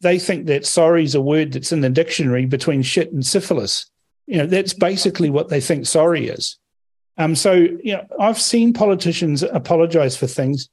they 0.00 0.18
think 0.18 0.46
that 0.46 0.66
sorry 0.66 1.04
is 1.04 1.14
a 1.14 1.20
word 1.20 1.52
that's 1.52 1.70
in 1.72 1.80
the 1.82 1.88
dictionary 1.88 2.46
between 2.46 2.82
shit 2.82 3.12
and 3.12 3.24
syphilis. 3.24 3.88
You 4.26 4.38
know, 4.38 4.46
that's 4.46 4.74
basically 4.74 5.30
what 5.30 5.48
they 5.50 5.60
think 5.60 5.86
sorry 5.86 6.26
is. 6.28 6.58
Um, 7.18 7.34
so 7.34 7.52
you 7.52 7.94
know, 7.94 8.06
I've 8.20 8.40
seen 8.40 8.72
politicians 8.72 9.42
apologize 9.42 10.16
for 10.16 10.26
things, 10.26 10.68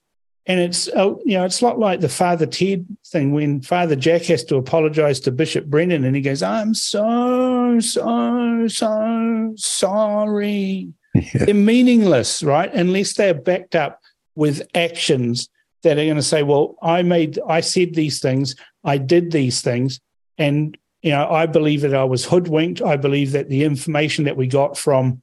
and 0.46 0.60
it's 0.60 0.88
uh, 0.90 1.16
you 1.24 1.38
know, 1.38 1.46
it's 1.46 1.62
not 1.62 1.80
like 1.80 2.02
the 2.02 2.10
Father 2.10 2.46
Ted 2.46 2.86
thing 3.08 3.32
when 3.32 3.62
Father 3.62 3.96
Jack 3.96 4.24
has 4.24 4.44
to 4.46 4.58
apologize 4.58 5.20
to 5.22 5.32
Bishop 5.32 5.66
Brennan, 5.68 6.04
and 6.04 6.16
he 6.16 6.22
goes, 6.22 6.44
"I'm 6.44 6.74
so 6.74 7.80
so 7.80 8.68
so 8.68 9.54
sorry." 9.56 10.94
Yeah. 11.16 11.46
They're 11.46 11.54
meaningless, 11.54 12.44
right? 12.44 12.74
Unless 12.74 13.14
they're 13.14 13.34
backed 13.36 13.76
up 13.76 14.02
with 14.36 14.68
actions 14.76 15.48
that 15.84 15.98
are 15.98 16.04
going 16.06 16.16
to 16.16 16.24
say, 16.24 16.44
"Well, 16.44 16.76
I 16.82 17.04
made, 17.04 17.40
I 17.48 17.62
said 17.62 17.94
these 17.94 18.20
things, 18.20 18.56
I 18.84 18.98
did 18.98 19.32
these 19.32 19.62
things, 19.62 20.02
and 20.38 20.78
you 21.04 21.12
know, 21.12 21.30
I 21.30 21.46
believe 21.46 21.82
that 21.82 21.94
I 21.94 22.06
was 22.06 22.26
hoodwinked. 22.26 22.82
I 22.82 22.98
believe 22.98 23.34
that 23.34 23.50
the 23.50 23.64
information 23.64 24.26
that 24.26 24.38
we 24.38 24.48
got 24.48 24.78
from 24.78 25.22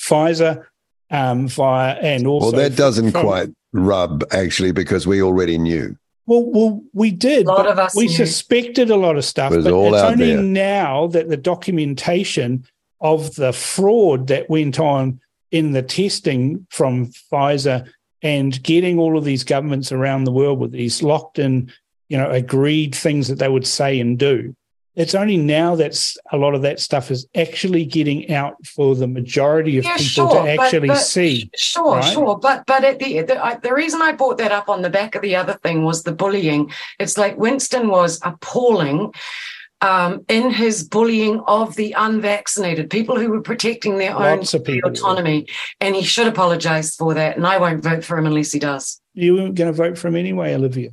Pfizer 0.00 0.64
um, 1.10 1.48
via 1.48 1.94
and 1.94 2.26
also 2.26 2.52
well, 2.52 2.60
that 2.62 2.76
doesn't 2.76 3.12
from- 3.12 3.22
quite 3.22 3.48
rub 3.72 4.24
actually 4.32 4.72
because 4.72 5.06
we 5.06 5.20
already 5.22 5.58
knew. 5.58 5.96
Well, 6.26 6.44
well, 6.50 6.82
we 6.94 7.10
did. 7.10 7.46
A 7.46 7.50
lot 7.52 7.66
of 7.66 7.78
us 7.78 7.94
we 7.94 8.06
knew. 8.06 8.12
suspected 8.12 8.88
a 8.90 8.96
lot 8.96 9.16
of 9.18 9.24
stuff, 9.26 9.52
It 9.52 9.56
was 9.56 9.64
but 9.66 9.74
all 9.74 9.92
it's 9.94 10.02
out 10.02 10.12
only 10.12 10.32
there. 10.34 10.42
now 10.42 11.06
that 11.08 11.28
the 11.28 11.36
documentation 11.36 12.64
of 13.02 13.34
the 13.34 13.52
fraud 13.52 14.28
that 14.28 14.48
went 14.48 14.80
on 14.80 15.20
in 15.50 15.72
the 15.72 15.82
testing 15.82 16.66
from 16.70 17.08
Pfizer 17.30 17.86
and 18.22 18.60
getting 18.62 18.98
all 18.98 19.18
of 19.18 19.24
these 19.24 19.44
governments 19.44 19.92
around 19.92 20.24
the 20.24 20.32
world 20.32 20.58
with 20.58 20.72
these 20.72 21.02
locked 21.02 21.38
in, 21.38 21.70
you 22.08 22.16
know, 22.16 22.30
agreed 22.30 22.94
things 22.94 23.28
that 23.28 23.38
they 23.38 23.48
would 23.48 23.66
say 23.66 24.00
and 24.00 24.18
do. 24.18 24.56
It's 24.96 25.14
only 25.14 25.36
now 25.36 25.74
that 25.74 25.98
a 26.30 26.36
lot 26.36 26.54
of 26.54 26.62
that 26.62 26.78
stuff 26.78 27.10
is 27.10 27.26
actually 27.34 27.84
getting 27.84 28.32
out 28.32 28.54
for 28.64 28.94
the 28.94 29.08
majority 29.08 29.76
of 29.78 29.84
Yeah, 29.84 29.96
people 29.96 30.30
sure, 30.30 30.44
to 30.44 30.50
actually 30.50 30.88
but- 30.88 30.98
see. 30.98 31.50
Sure, 31.56 31.96
right? 31.96 32.12
sure, 32.12 32.38
but 32.38 32.64
but 32.66 32.84
at 32.84 33.00
the 33.00 33.22
the, 33.22 33.44
I, 33.44 33.56
the 33.56 33.74
reason 33.74 34.00
I 34.02 34.12
brought 34.12 34.38
that 34.38 34.52
up 34.52 34.68
on 34.68 34.82
the 34.82 34.90
back 34.90 35.14
of 35.16 35.22
the 35.22 35.34
other 35.34 35.54
thing 35.62 35.84
was 35.84 36.04
the 36.04 36.12
bullying. 36.12 36.70
It's 37.00 37.18
like 37.18 37.36
Winston 37.36 37.88
was 37.88 38.20
appalling 38.22 39.12
um, 39.80 40.24
in 40.28 40.50
his 40.50 40.84
bullying 40.84 41.40
of 41.46 41.74
the 41.76 41.94
unvaccinated 41.98 42.88
people 42.88 43.18
who 43.18 43.30
were 43.30 43.42
protecting 43.42 43.98
their 43.98 44.14
Lots 44.14 44.54
own 44.54 44.80
autonomy, 44.84 45.46
and 45.80 45.94
he 45.94 46.02
should 46.02 46.26
apologise 46.26 46.94
for 46.94 47.14
that. 47.14 47.36
And 47.36 47.46
I 47.46 47.58
won't 47.58 47.82
vote 47.82 48.04
for 48.04 48.16
him 48.16 48.26
unless 48.26 48.52
he 48.52 48.58
does. 48.60 49.00
You 49.12 49.34
weren't 49.34 49.54
going 49.56 49.70
to 49.70 49.76
vote 49.76 49.98
for 49.98 50.08
him 50.08 50.16
anyway, 50.16 50.54
Olivia. 50.54 50.90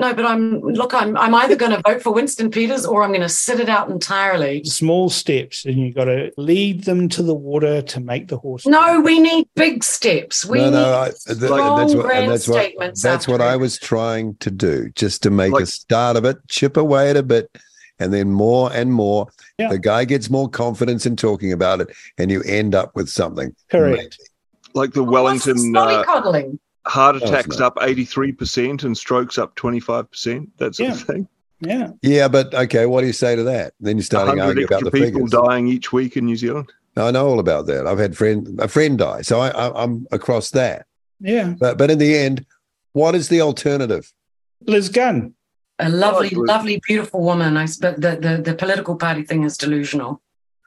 No, 0.00 0.14
but 0.14 0.24
I'm 0.24 0.60
look. 0.60 0.94
I'm 0.94 1.16
I'm 1.16 1.34
either 1.34 1.56
going 1.56 1.72
to 1.72 1.82
vote 1.86 2.02
for 2.02 2.12
Winston 2.12 2.50
Peters 2.50 2.86
or 2.86 3.02
I'm 3.02 3.10
going 3.10 3.20
to 3.20 3.28
sit 3.28 3.60
it 3.60 3.68
out 3.68 3.90
entirely. 3.90 4.64
small 4.64 5.10
steps 5.10 5.64
and 5.64 5.78
you've 5.78 5.94
got 5.94 6.04
to 6.06 6.32
lead 6.36 6.84
them 6.84 7.08
to 7.10 7.22
the 7.22 7.34
water 7.34 7.82
to 7.82 8.00
make 8.00 8.28
the 8.28 8.38
horse 8.38 8.66
No, 8.66 9.00
we 9.00 9.20
need 9.20 9.46
big 9.54 9.84
steps. 9.84 10.44
We 10.44 10.58
no, 10.58 10.64
need 10.64 10.70
no, 10.72 11.00
I, 11.00 11.04
th- 11.06 11.38
strong 11.38 11.78
that's 11.78 11.94
what, 11.94 12.06
grand 12.06 12.24
and 12.24 12.32
that's 12.32 12.48
what, 12.48 12.62
statements 12.62 13.02
that's 13.02 13.28
what 13.28 13.40
I 13.40 13.56
was 13.56 13.78
trying 13.78 14.36
to 14.36 14.50
do, 14.50 14.90
just 14.94 15.22
to 15.24 15.30
make 15.30 15.52
Like- 15.52 15.64
a 15.64 15.66
start 15.66 16.16
of 16.16 16.24
it, 16.24 16.38
chip 16.48 16.76
away 16.76 17.10
at 17.10 17.16
a 17.16 17.22
bit, 17.22 17.50
and 17.98 18.12
then 18.12 18.30
more 18.30 18.72
and 18.72 18.92
more. 18.92 19.28
Yeah. 19.58 19.68
The 19.68 19.78
guy 19.78 20.04
gets 20.06 20.30
more 20.30 20.48
confidence 20.48 21.04
in 21.04 21.16
talking 21.16 21.52
about 21.52 21.82
it, 21.82 21.88
and 22.16 22.30
you 22.30 22.42
end 22.44 22.74
up 22.74 22.96
with 22.96 23.08
something. 23.10 23.54
correct 23.70 24.18
Like 24.72 24.92
the 24.92 25.04
What's 25.04 25.44
the 25.44 25.52
Wellington 25.52 25.76
uh, 25.76 26.04
mollycoddling? 26.04 26.58
Heart 26.86 27.16
attacks 27.16 27.60
up 27.60 27.76
83% 27.76 28.84
and 28.84 28.96
strokes 28.96 29.38
up 29.38 29.54
25%, 29.56 30.48
that 30.58 30.74
sort 30.74 30.88
Yeah. 30.88 30.94
of 30.94 31.00
thing. 31.02 31.28
yeah 31.60 31.90
Yeah, 32.02 32.28
but 32.28 32.54
okay, 32.54 32.86
what 32.86 33.02
do 33.02 33.06
you 33.06 33.12
say 33.12 33.36
to 33.36 33.42
that? 33.44 33.74
Then 33.80 33.96
you're 33.98 34.04
starting 34.04 34.38
100 34.38 34.48
arguing 34.48 34.66
about 34.68 34.84
the 34.84 34.90
people 34.90 35.26
figures. 35.26 35.30
dying 35.30 35.68
each 35.68 35.92
week 35.92 36.16
in 36.16 36.24
New 36.24 36.36
Zealand. 36.36 36.70
I 36.96 37.10
know 37.10 37.28
all 37.28 37.38
about 37.38 37.66
that. 37.66 37.86
I've 37.86 37.98
had 37.98 38.16
friend 38.16 38.58
a 38.60 38.66
friend 38.68 38.98
die, 38.98 39.22
so 39.22 39.40
I, 39.40 39.48
I, 39.50 39.82
I'm 39.84 40.06
across 40.10 40.50
that. 40.50 40.86
yeah 41.20 41.54
But 41.58 41.78
but 41.78 41.90
in 41.90 41.98
the 41.98 42.16
end, 42.16 42.44
what 42.92 43.14
is 43.14 43.28
the 43.28 43.40
alternative? 43.42 44.12
liz 44.66 44.88
gunn 44.88 45.32
A 45.78 45.88
lovely, 45.88 46.28
oh, 46.28 46.32
it 46.32 46.36
was- 46.38 46.48
lovely, 46.48 46.80
beautiful 46.86 47.22
woman. 47.22 47.56
I 47.56 47.66
but 47.80 48.00
the, 48.00 48.16
the, 48.16 48.42
the 48.42 48.54
political 48.54 48.96
party 48.96 49.22
thing 49.22 49.44
is 49.44 49.56
delusional. 49.56 50.20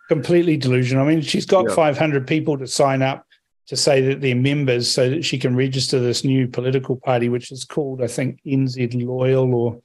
completely 0.09 0.57
delusional 0.57 1.05
i 1.05 1.07
mean 1.09 1.22
she's 1.22 1.45
got 1.45 1.66
Yeah. 1.70 1.76
500 1.76 2.28
people 2.28 2.57
to 2.57 2.68
sign 2.68 3.01
up 3.01 3.26
to 3.68 3.76
say 3.76 4.01
that 4.01 4.22
they're 4.22 4.36
members 4.36 4.89
so 4.89 5.09
that 5.09 5.24
she 5.24 5.38
can 5.38 5.55
register 5.55 5.99
this 5.99 6.24
new 6.24 6.47
political 6.47 6.95
party 6.97 7.30
which 7.30 7.51
is 7.51 7.64
called 7.66 8.01
i 8.01 8.07
think 8.07 8.39
nz 8.45 9.05
loyal 9.05 9.53
or 9.53 9.80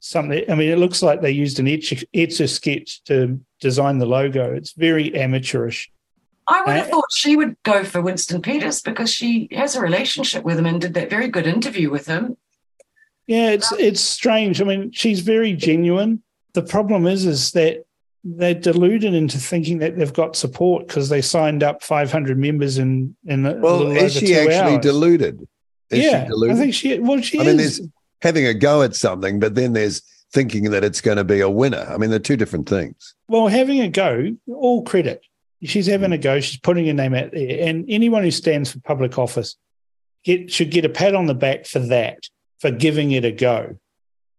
something 0.00 0.44
i 0.50 0.54
mean 0.54 0.70
it 0.70 0.78
looks 0.78 1.02
like 1.02 1.20
they 1.20 1.30
used 1.30 1.58
an 1.58 1.68
etch 1.68 2.04
etch 2.14 2.40
a 2.40 2.48
sketch 2.48 3.02
to 3.04 3.40
design 3.60 3.98
the 3.98 4.06
logo 4.06 4.52
it's 4.52 4.72
very 4.72 5.14
amateurish 5.14 5.90
I 6.48 6.62
would 6.62 6.74
have 6.74 6.86
Uh, 6.88 6.90
thought 6.90 7.04
she 7.14 7.36
would 7.36 7.56
go 7.62 7.84
for 7.84 8.02
Winston 8.02 8.42
Peters 8.42 8.82
because 8.82 9.12
she 9.12 9.48
has 9.52 9.76
a 9.76 9.80
relationship 9.80 10.42
with 10.42 10.58
him 10.58 10.66
and 10.66 10.80
did 10.80 10.94
that 10.94 11.08
very 11.08 11.28
good 11.28 11.46
interview 11.46 11.90
with 11.90 12.06
him. 12.06 12.36
Yeah, 13.28 13.50
it's 13.50 13.70
it's 13.72 14.00
strange. 14.00 14.60
I 14.60 14.64
mean, 14.64 14.90
she's 14.90 15.20
very 15.20 15.52
genuine. 15.52 16.24
The 16.54 16.62
problem 16.62 17.06
is, 17.06 17.24
is 17.24 17.52
that 17.52 17.84
they're 18.22 18.54
deluded 18.54 19.14
into 19.14 19.38
thinking 19.38 19.78
that 19.78 19.96
they've 19.96 20.12
got 20.12 20.36
support 20.36 20.86
because 20.86 21.08
they 21.08 21.22
signed 21.22 21.62
up 21.62 21.82
500 21.82 22.38
members 22.38 22.78
in 22.78 23.16
in 23.26 23.46
a 23.46 23.54
Well, 23.54 23.78
little 23.78 23.92
is 23.96 24.16
over 24.16 24.26
she 24.26 24.26
two 24.34 24.40
actually 24.40 24.74
hours. 24.74 24.82
deluded? 24.82 25.48
Is 25.90 26.04
yeah, 26.04 26.24
she 26.24 26.28
deluded? 26.28 26.56
I 26.56 26.58
think 26.60 26.74
she. 26.74 26.98
Well, 26.98 27.20
she 27.22 27.40
I 27.40 27.44
mean, 27.44 27.60
is. 27.60 27.78
there's 27.78 27.88
having 28.22 28.46
a 28.46 28.54
go 28.54 28.82
at 28.82 28.94
something, 28.94 29.40
but 29.40 29.54
then 29.54 29.72
there's 29.72 30.02
thinking 30.32 30.70
that 30.70 30.84
it's 30.84 31.00
going 31.00 31.16
to 31.16 31.24
be 31.24 31.40
a 31.40 31.48
winner. 31.50 31.86
I 31.90 31.96
mean, 31.96 32.10
they're 32.10 32.18
two 32.18 32.36
different 32.36 32.68
things. 32.68 33.14
Well, 33.28 33.48
having 33.48 33.80
a 33.80 33.88
go, 33.88 34.36
all 34.48 34.82
credit. 34.82 35.22
She's 35.62 35.86
having 35.86 36.12
a 36.12 36.18
go. 36.18 36.40
She's 36.40 36.58
putting 36.60 36.86
her 36.86 36.92
name 36.92 37.14
out 37.14 37.32
there, 37.32 37.68
and 37.68 37.84
anyone 37.88 38.22
who 38.22 38.30
stands 38.30 38.72
for 38.72 38.80
public 38.80 39.18
office 39.18 39.56
get 40.24 40.52
should 40.52 40.70
get 40.70 40.84
a 40.84 40.88
pat 40.88 41.14
on 41.14 41.26
the 41.26 41.34
back 41.34 41.66
for 41.66 41.78
that, 41.80 42.18
for 42.60 42.70
giving 42.70 43.12
it 43.12 43.24
a 43.24 43.32
go. 43.32 43.76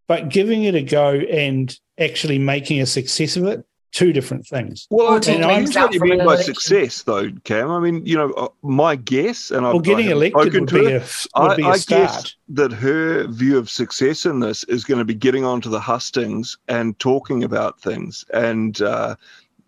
But 0.08 0.28
giving 0.30 0.64
it 0.64 0.74
a 0.74 0.82
go 0.82 1.12
and 1.14 1.76
actually 1.98 2.38
making 2.38 2.80
a 2.80 2.86
success 2.86 3.36
of 3.36 3.44
it, 3.44 3.64
two 3.92 4.12
different 4.12 4.46
things. 4.46 4.86
Well, 4.90 5.06
Or 5.06 5.16
I 5.16 5.20
take 5.20 5.36
think 5.36 5.46
legs 5.46 5.64
that's 5.66 5.76
out 5.76 5.82
what 5.88 5.92
you 5.94 5.98
from 6.00 6.08
mean 6.08 6.18
by 6.18 6.24
election. 6.24 6.54
success, 6.54 7.02
though, 7.02 7.30
Cam. 7.44 7.70
I 7.70 7.78
mean, 7.78 8.04
you 8.04 8.16
know, 8.16 8.32
uh, 8.32 8.48
my 8.62 8.96
guess, 8.96 9.50
and 9.50 9.66
I've 9.66 9.82
getting 9.82 10.06
I 10.06 10.08
haven't 10.08 10.16
elected 10.34 10.60
would 10.60 10.68
to 10.70 10.74
be 10.80 10.90
her, 10.92 10.96
a 10.96 11.40
would 11.42 11.50
I, 11.52 11.56
be 11.56 11.62
I 11.64 11.68
a 11.68 11.72
guess 11.72 11.84
start. 11.84 12.34
that 12.48 12.72
her 12.72 13.26
view 13.28 13.58
of 13.58 13.68
success 13.70 14.24
in 14.26 14.40
this 14.40 14.64
is 14.64 14.84
going 14.84 14.98
to 14.98 15.04
be 15.04 15.14
getting 15.14 15.44
onto 15.44 15.68
the 15.68 15.78
hustings 15.80 16.56
and 16.68 16.98
talking 16.98 17.44
about 17.44 17.80
things 17.80 18.24
and 18.32 18.80
uh, 18.80 19.14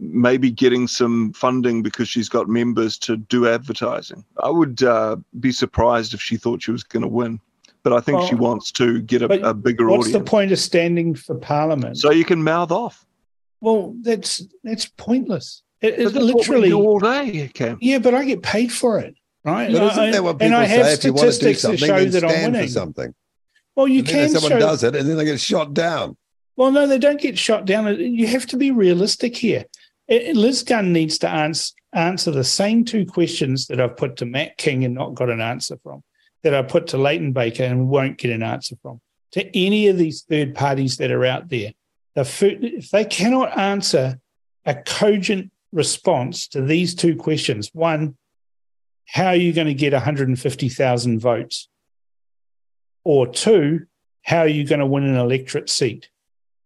maybe 0.01 0.51
getting 0.51 0.89
some 0.89 1.33
funding 1.35 1.83
because 1.83 2.09
she's 2.09 2.29
got 2.29 2.49
members 2.49 2.97
to 2.99 3.17
do 3.19 3.47
advertising. 3.47 4.25
I 4.43 4.49
would 4.51 4.83
uh, 4.83 5.17
be 5.39 5.53
surprised 5.53 6.15
if 6.15 6.21
she 6.23 6.37
thought 6.37 6.63
she 6.63 6.73
was 6.73 6.83
going 6.83 7.03
to 7.03 7.09
win, 7.09 7.39
but 7.83 7.93
I 7.93 8.01
think 8.01 8.23
she 8.23 8.35
wants 8.35 8.73
to 8.73 9.03
get 9.03 9.21
a, 9.23 9.49
a 9.51 9.53
bigger 9.55 9.87
What's 9.89 10.13
the 10.13 10.21
point 10.21 10.51
of 10.51 10.59
standing 10.59 11.15
for 11.15 11.35
parliament? 11.35 11.99
So 11.99 12.11
you 12.11 12.25
can 12.25 12.43
mouth 12.43 12.71
off. 12.73 13.05
Well, 13.65 13.95
that's 14.03 14.43
that's 14.63 14.87
pointless. 14.97 15.63
It, 15.81 15.97
But 15.97 16.01
it 16.01 16.05
that's 16.05 16.15
what 16.15 16.23
we 16.25 16.33
literally, 16.35 16.69
do 16.69 16.81
all 16.81 16.99
day, 17.01 17.51
Cam. 17.53 17.79
yeah, 17.81 17.99
but 17.99 18.15
I 18.15 18.25
get 18.25 18.43
paid 18.43 18.73
for 18.73 18.99
it, 19.01 19.15
right? 19.45 19.71
But 19.73 19.83
And 19.83 19.91
isn't 19.93 20.03
I- 20.05 20.11
that 20.13 20.25
what 20.25 20.39
people 20.39 20.59
have 20.59 20.69
say? 20.87 20.93
If 20.95 21.05
you 21.05 21.13
want 21.13 21.21
to 21.21 21.27
do 21.27 21.33
statistics 21.33 21.63
that 21.63 21.69
something, 21.69 21.89
show 21.89 21.99
then 21.99 22.11
that 22.13 22.25
I'm 22.25 22.31
stand 22.31 22.57
for 22.57 22.69
something. 22.69 23.15
Well, 23.77 23.89
you 23.89 23.99
And 24.01 24.09
can 24.09 24.19
if 24.27 24.31
someone 24.31 24.53
show. 24.53 24.59
does 24.61 24.85
it, 24.85 24.95
and 24.97 25.09
then 25.09 25.17
they 25.17 25.25
get 25.25 25.41
shot 25.41 25.75
down. 25.75 26.17
Well, 26.57 26.71
no, 26.71 26.87
they 26.87 26.99
don't 26.99 27.21
get 27.21 27.37
shot 27.37 27.65
down. 27.67 27.99
You 27.99 28.27
have 28.29 28.47
to 28.47 28.57
be 28.57 28.71
realistic 28.71 29.37
here. 29.37 29.65
Liz 30.09 30.63
Gunn 30.63 30.93
needs 30.93 31.19
to 31.19 31.29
answer, 31.29 31.73
answer 31.93 32.31
the 32.31 32.45
same 32.45 32.85
two 32.85 33.05
questions 33.05 33.67
that 33.67 33.81
I've 33.81 33.97
put 33.97 34.17
to 34.19 34.27
Matt 34.27 34.57
King 34.59 34.85
and 34.85 34.95
not 34.95 35.15
got 35.15 35.31
an 35.31 35.41
answer 35.41 35.77
from, 35.83 36.05
that 36.43 36.55
I 36.55 36.63
put 36.63 36.87
to 36.89 36.99
Leighton 36.99 37.33
Baker 37.33 37.65
and 37.65 37.89
won't 37.89 38.19
get 38.19 38.31
an 38.31 38.43
answer 38.43 38.77
from, 38.83 39.01
to 39.33 39.45
any 39.57 39.89
of 39.89 39.99
these 39.99 40.23
third 40.23 40.55
parties 40.55 40.97
that 40.99 41.11
are 41.11 41.25
out 41.25 41.49
there. 41.49 41.73
The 42.15 42.25
fir- 42.25 42.59
if 42.61 42.91
they 42.91 43.05
cannot 43.05 43.59
answer 43.59 44.21
a 44.65 44.75
cogent 44.75 45.51
response 45.73 46.49
to 46.49 46.63
these 46.63 46.95
two 46.95 47.17
questions, 47.17 47.71
one, 47.73 48.17
how 49.07 49.27
are 49.27 49.37
you 49.37 49.53
going 49.53 49.67
to 49.67 49.75
get 49.75 49.93
150,000 49.93 51.19
votes? 51.19 51.69
Or 53.05 53.27
two, 53.27 53.87
how 54.23 54.39
are 54.41 54.49
you 54.49 54.67
going 54.67 54.79
to 54.81 54.87
win 54.87 55.05
an 55.05 55.17
electorate 55.17 55.69
seat? 55.69 56.09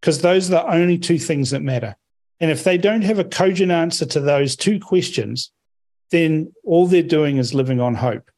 Because 0.01 0.21
those 0.21 0.49
are 0.49 0.63
the 0.63 0.73
only 0.73 0.99
two 0.99 1.19
things 1.19 1.51
that 1.51 1.63
matter. 1.63 1.97
And 2.41 2.51
if 2.51 2.63
they 2.63 2.79
don't 2.79 3.03
have 3.03 3.19
a 3.19 3.25
cogent 3.25 3.73
answer 3.73 4.07
to 4.07 4.21
those 4.21 4.55
two 4.55 4.79
questions, 4.79 5.51
then 6.11 6.53
all 6.65 6.87
they're 6.87 7.03
doing 7.03 7.39
is 7.39 7.53
living 7.53 7.81
on 7.81 7.97
hope. 7.97 8.31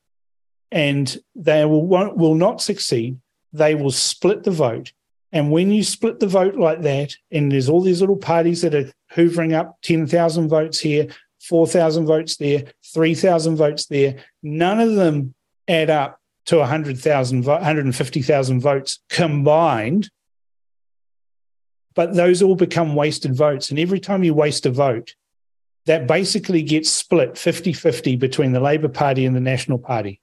And 0.72 1.14
they 1.34 1.64
will, 1.64 1.86
will 1.86 2.34
not 2.34 2.62
succeed. 2.62 3.18
They 3.52 3.74
will 3.74 3.90
split 3.90 4.44
the 4.44 4.50
vote. 4.50 4.92
And 5.32 5.50
when 5.50 5.70
you 5.70 5.84
split 5.84 6.18
the 6.18 6.26
vote 6.26 6.56
like 6.56 6.82
that, 6.82 7.14
and 7.30 7.50
there's 7.50 7.68
all 7.68 7.80
these 7.80 8.00
little 8.00 8.16
parties 8.16 8.62
that 8.62 8.74
are 8.74 8.92
hoovering 9.14 9.54
up 9.54 9.78
10,000 9.82 10.48
votes 10.48 10.80
here, 10.80 11.08
4,000 11.40 12.06
votes 12.06 12.36
there, 12.36 12.64
3,000 12.92 13.56
votes 13.56 13.86
there, 13.86 14.16
none 14.42 14.80
of 14.80 14.94
them 14.94 15.34
add 15.68 15.88
up 15.88 16.20
to 16.46 16.58
100,000, 16.58 17.44
150,000 17.44 18.60
votes 18.60 19.00
combined. 19.08 20.10
But 21.94 22.14
those 22.14 22.42
all 22.42 22.56
become 22.56 22.94
wasted 22.94 23.34
votes. 23.34 23.70
And 23.70 23.78
every 23.78 24.00
time 24.00 24.24
you 24.24 24.34
waste 24.34 24.66
a 24.66 24.70
vote, 24.70 25.14
that 25.86 26.06
basically 26.06 26.62
gets 26.62 26.90
split 26.90 27.38
50 27.38 27.72
50 27.72 28.16
between 28.16 28.52
the 28.52 28.60
Labour 28.60 28.88
Party 28.88 29.24
and 29.24 29.34
the 29.34 29.40
National 29.40 29.78
Party 29.78 30.20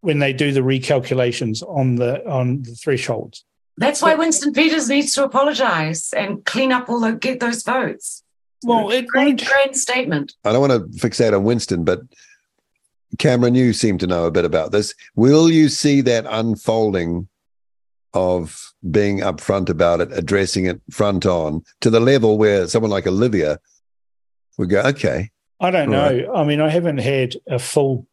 when 0.00 0.18
they 0.18 0.32
do 0.32 0.52
the 0.52 0.60
recalculations 0.60 1.62
on 1.66 1.96
the 1.96 2.26
on 2.28 2.62
the 2.62 2.74
thresholds. 2.74 3.44
That's 3.76 4.00
why 4.00 4.14
Winston 4.14 4.52
Peters 4.52 4.88
needs 4.88 5.12
to 5.14 5.24
apologize 5.24 6.12
and 6.16 6.44
clean 6.44 6.70
up 6.72 6.88
all 6.88 7.00
the 7.00 7.12
get 7.12 7.40
those 7.40 7.62
votes. 7.62 8.22
Well, 8.62 8.90
it 8.90 9.06
Great, 9.08 9.26
won't. 9.26 9.46
great 9.46 9.76
statement. 9.76 10.34
I 10.44 10.52
don't 10.52 10.60
want 10.68 10.72
to 10.92 10.98
fixate 10.98 11.34
on 11.36 11.44
Winston, 11.44 11.84
but 11.84 12.00
Cameron, 13.18 13.54
you 13.54 13.72
seem 13.72 13.98
to 13.98 14.06
know 14.06 14.24
a 14.26 14.30
bit 14.30 14.44
about 14.44 14.72
this. 14.72 14.94
Will 15.16 15.50
you 15.50 15.68
see 15.68 16.00
that 16.02 16.24
unfolding 16.28 17.28
of 18.14 18.72
being 18.90 19.18
upfront 19.20 19.68
about 19.68 20.00
it, 20.00 20.08
addressing 20.12 20.66
it 20.66 20.80
front 20.90 21.26
on 21.26 21.62
to 21.80 21.90
the 21.90 22.00
level 22.00 22.38
where 22.38 22.66
someone 22.68 22.90
like 22.90 23.06
Olivia 23.06 23.58
would 24.56 24.70
go, 24.70 24.80
okay, 24.82 25.30
I 25.60 25.70
don't 25.70 25.90
Right. 25.90 26.24
know. 26.26 26.34
I 26.34 26.44
mean, 26.44 26.60
I 26.60 26.68
haven't 26.70 26.98
had 26.98 27.34
a 27.48 27.58
full, 27.58 28.06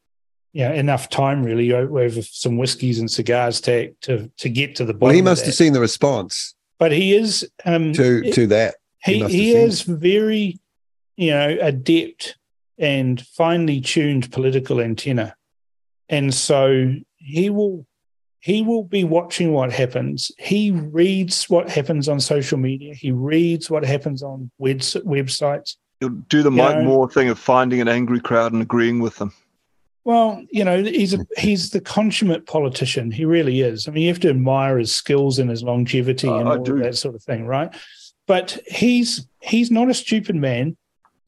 you 0.54 0.68
know, 0.68 0.74
enough 0.74 1.10
time 1.10 1.44
really 1.44 1.72
o- 1.74 1.98
over 1.98 2.22
some 2.22 2.58
whiskies 2.58 3.00
and 3.00 3.10
cigars 3.10 3.62
to 3.62 3.92
to 4.02 4.30
to 4.38 4.50
get 4.50 4.76
to 4.76 4.86
the 4.86 4.94
bottom. 4.94 5.06
well, 5.08 5.14
he 5.14 5.20
of 5.20 5.26
must 5.26 5.42
that. 5.44 5.48
have 5.48 5.56
seen 5.56 5.74
the 5.74 5.80
response 5.80 6.56
But 6.80 6.92
he 6.92 7.14
is 7.16 7.50
um, 7.66 7.94
to 7.94 8.32
to 8.32 8.48
that. 8.48 8.76
he 9.04 9.14
he 9.16 9.20
must 9.22 9.34
he 9.34 9.52
is 9.56 9.82
very, 9.84 10.60
you 11.18 11.32
know, 11.32 11.58
adept 11.62 12.38
and 12.78 13.22
finely 13.28 13.80
tuned 13.82 14.32
political 14.32 14.82
antenna, 14.82 15.36
and 16.10 16.34
so 16.34 16.94
he 17.18 17.50
will 17.50 17.86
he 18.40 18.64
will 18.64 18.84
be 18.84 19.04
watching 19.04 19.54
what 19.54 19.72
happens. 19.72 20.32
He 20.40 20.72
reads 20.72 21.48
what 21.48 21.70
happens 21.70 22.10
on 22.10 22.20
social 22.20 22.58
media. 22.58 22.96
He 22.96 23.12
reads 23.12 23.70
what 23.70 23.86
happens 23.86 24.24
on 24.24 24.50
webs- 24.58 24.98
websites. 25.06 25.76
You'll 26.02 26.10
do 26.28 26.42
the 26.42 26.50
You 26.50 26.58
Mike 26.58 26.78
know- 26.78 26.84
Moore 26.86 27.10
thing 27.12 27.30
of 27.30 27.38
finding 27.38 27.80
an 27.82 27.88
angry 27.88 28.20
crowd 28.20 28.52
and 28.54 28.62
agreeing 28.64 29.00
with 29.00 29.18
them. 29.18 29.32
Well, 30.04 30.44
you 30.50 30.64
know, 30.64 30.82
he's 30.84 31.14
a, 31.14 31.20
he's 31.38 31.70
the 31.70 31.82
consummate 31.82 32.48
politician. 32.48 33.12
He 33.12 33.24
really 33.26 33.62
is. 33.62 33.88
I 33.88 33.92
mean, 33.92 34.04
you 34.04 34.10
have 34.10 34.20
to 34.22 34.30
admire 34.30 34.80
his 34.80 34.94
skills 34.94 35.38
and 35.38 35.50
his 35.50 35.62
longevity 35.62 36.28
Uh, 36.28 36.38
and 36.38 36.50
I 36.50 36.58
all 36.58 36.64
do. 36.64 36.80
that 36.80 36.96
sort 36.98 37.14
of 37.16 37.24
thing, 37.24 37.46
right? 37.46 37.74
But 38.28 38.58
he's 38.68 39.28
he's 39.42 39.70
not 39.70 39.90
a 39.90 39.94
stupid 39.94 40.36
man, 40.36 40.76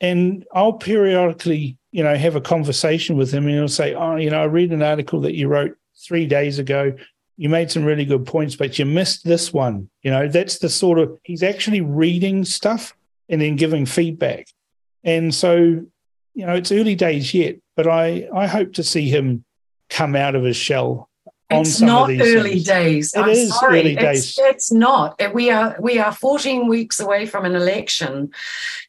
and 0.01 0.45
I'll 0.53 0.73
periodically, 0.73 1.77
you 1.91 2.03
know, 2.03 2.15
have 2.15 2.35
a 2.35 2.41
conversation 2.41 3.15
with 3.15 3.31
him, 3.31 3.45
and 3.45 3.53
he'll 3.53 3.67
say, 3.67 3.93
"Oh, 3.93 4.15
you 4.15 4.29
know, 4.29 4.41
I 4.41 4.45
read 4.45 4.71
an 4.71 4.81
article 4.81 5.21
that 5.21 5.35
you 5.35 5.47
wrote 5.47 5.75
three 6.07 6.25
days 6.25 6.57
ago. 6.59 6.93
You 7.37 7.49
made 7.49 7.69
some 7.71 7.83
really 7.83 8.05
good 8.05 8.25
points, 8.25 8.55
but 8.55 8.79
you 8.79 8.85
missed 8.85 9.23
this 9.23 9.53
one." 9.53 9.89
You 10.01 10.11
know, 10.11 10.27
that's 10.27 10.59
the 10.59 10.69
sort 10.69 10.97
of 10.97 11.17
he's 11.23 11.43
actually 11.43 11.81
reading 11.81 12.43
stuff 12.45 12.95
and 13.29 13.39
then 13.41 13.55
giving 13.55 13.85
feedback, 13.85 14.47
and 15.03 15.33
so 15.33 15.85
you 16.33 16.45
know, 16.45 16.53
it's 16.55 16.71
early 16.71 16.95
days 16.95 17.33
yet, 17.33 17.57
but 17.75 17.87
I, 17.87 18.27
I 18.33 18.47
hope 18.47 18.73
to 18.73 18.83
see 18.83 19.09
him 19.09 19.43
come 19.89 20.15
out 20.15 20.35
of 20.35 20.43
his 20.43 20.55
shell 20.57 21.09
on 21.51 21.61
It's 21.61 21.75
some 21.77 21.87
not 21.87 22.03
of 22.09 22.17
these 22.17 22.35
early 22.35 22.51
things. 22.51 22.63
days. 22.63 23.13
It 23.13 23.19
I'm 23.19 23.29
is 23.29 23.59
sorry. 23.59 23.79
early 23.81 23.95
days. 23.95 24.39
it's 24.41 24.71
not. 24.71 25.21
We 25.35 25.51
are 25.51 25.75
we 25.79 25.99
are 25.99 26.11
14 26.11 26.67
weeks 26.67 26.99
away 26.99 27.27
from 27.27 27.45
an 27.45 27.53
election. 27.55 28.31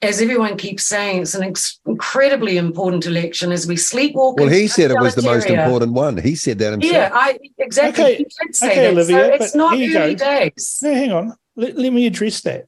As 0.00 0.22
everyone 0.22 0.56
keeps 0.56 0.86
saying, 0.86 1.22
it's 1.22 1.34
an 1.34 1.42
ex- 1.42 1.78
incredibly 1.84 2.56
important 2.56 3.04
election 3.04 3.52
as 3.52 3.66
we 3.66 3.74
sleepwalk. 3.74 4.36
Well, 4.38 4.48
he 4.48 4.66
said 4.66 4.90
it 4.92 4.98
was 5.00 5.14
the 5.14 5.22
most 5.22 5.46
important 5.50 5.92
one. 5.92 6.16
He 6.16 6.36
said 6.36 6.58
that 6.60 6.72
himself. 6.72 6.92
Yeah, 6.92 7.10
I 7.12 7.38
exactly. 7.58 8.04
Okay. 8.04 8.16
He 8.16 8.24
did 8.24 8.56
say 8.56 8.70
Okay, 8.70 8.80
that. 8.82 8.92
Olivia, 8.92 9.16
so 9.38 9.44
it's 9.44 9.54
not 9.54 9.76
here 9.76 9.90
you 9.90 9.98
early 9.98 10.14
go. 10.14 10.24
days. 10.24 10.78
No, 10.82 10.94
hang 10.94 11.12
on. 11.12 11.34
Let, 11.56 11.76
let 11.76 11.92
me 11.92 12.06
address 12.06 12.40
that. 12.42 12.66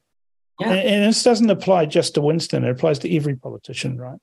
Yeah. 0.59 0.69
And, 0.71 0.79
and 0.89 1.03
this 1.09 1.23
doesn't 1.23 1.49
apply 1.49 1.85
just 1.87 2.13
to 2.15 2.21
Winston, 2.21 2.63
it 2.63 2.69
applies 2.69 2.99
to 2.99 3.15
every 3.15 3.35
politician, 3.35 3.97
right? 3.99 4.19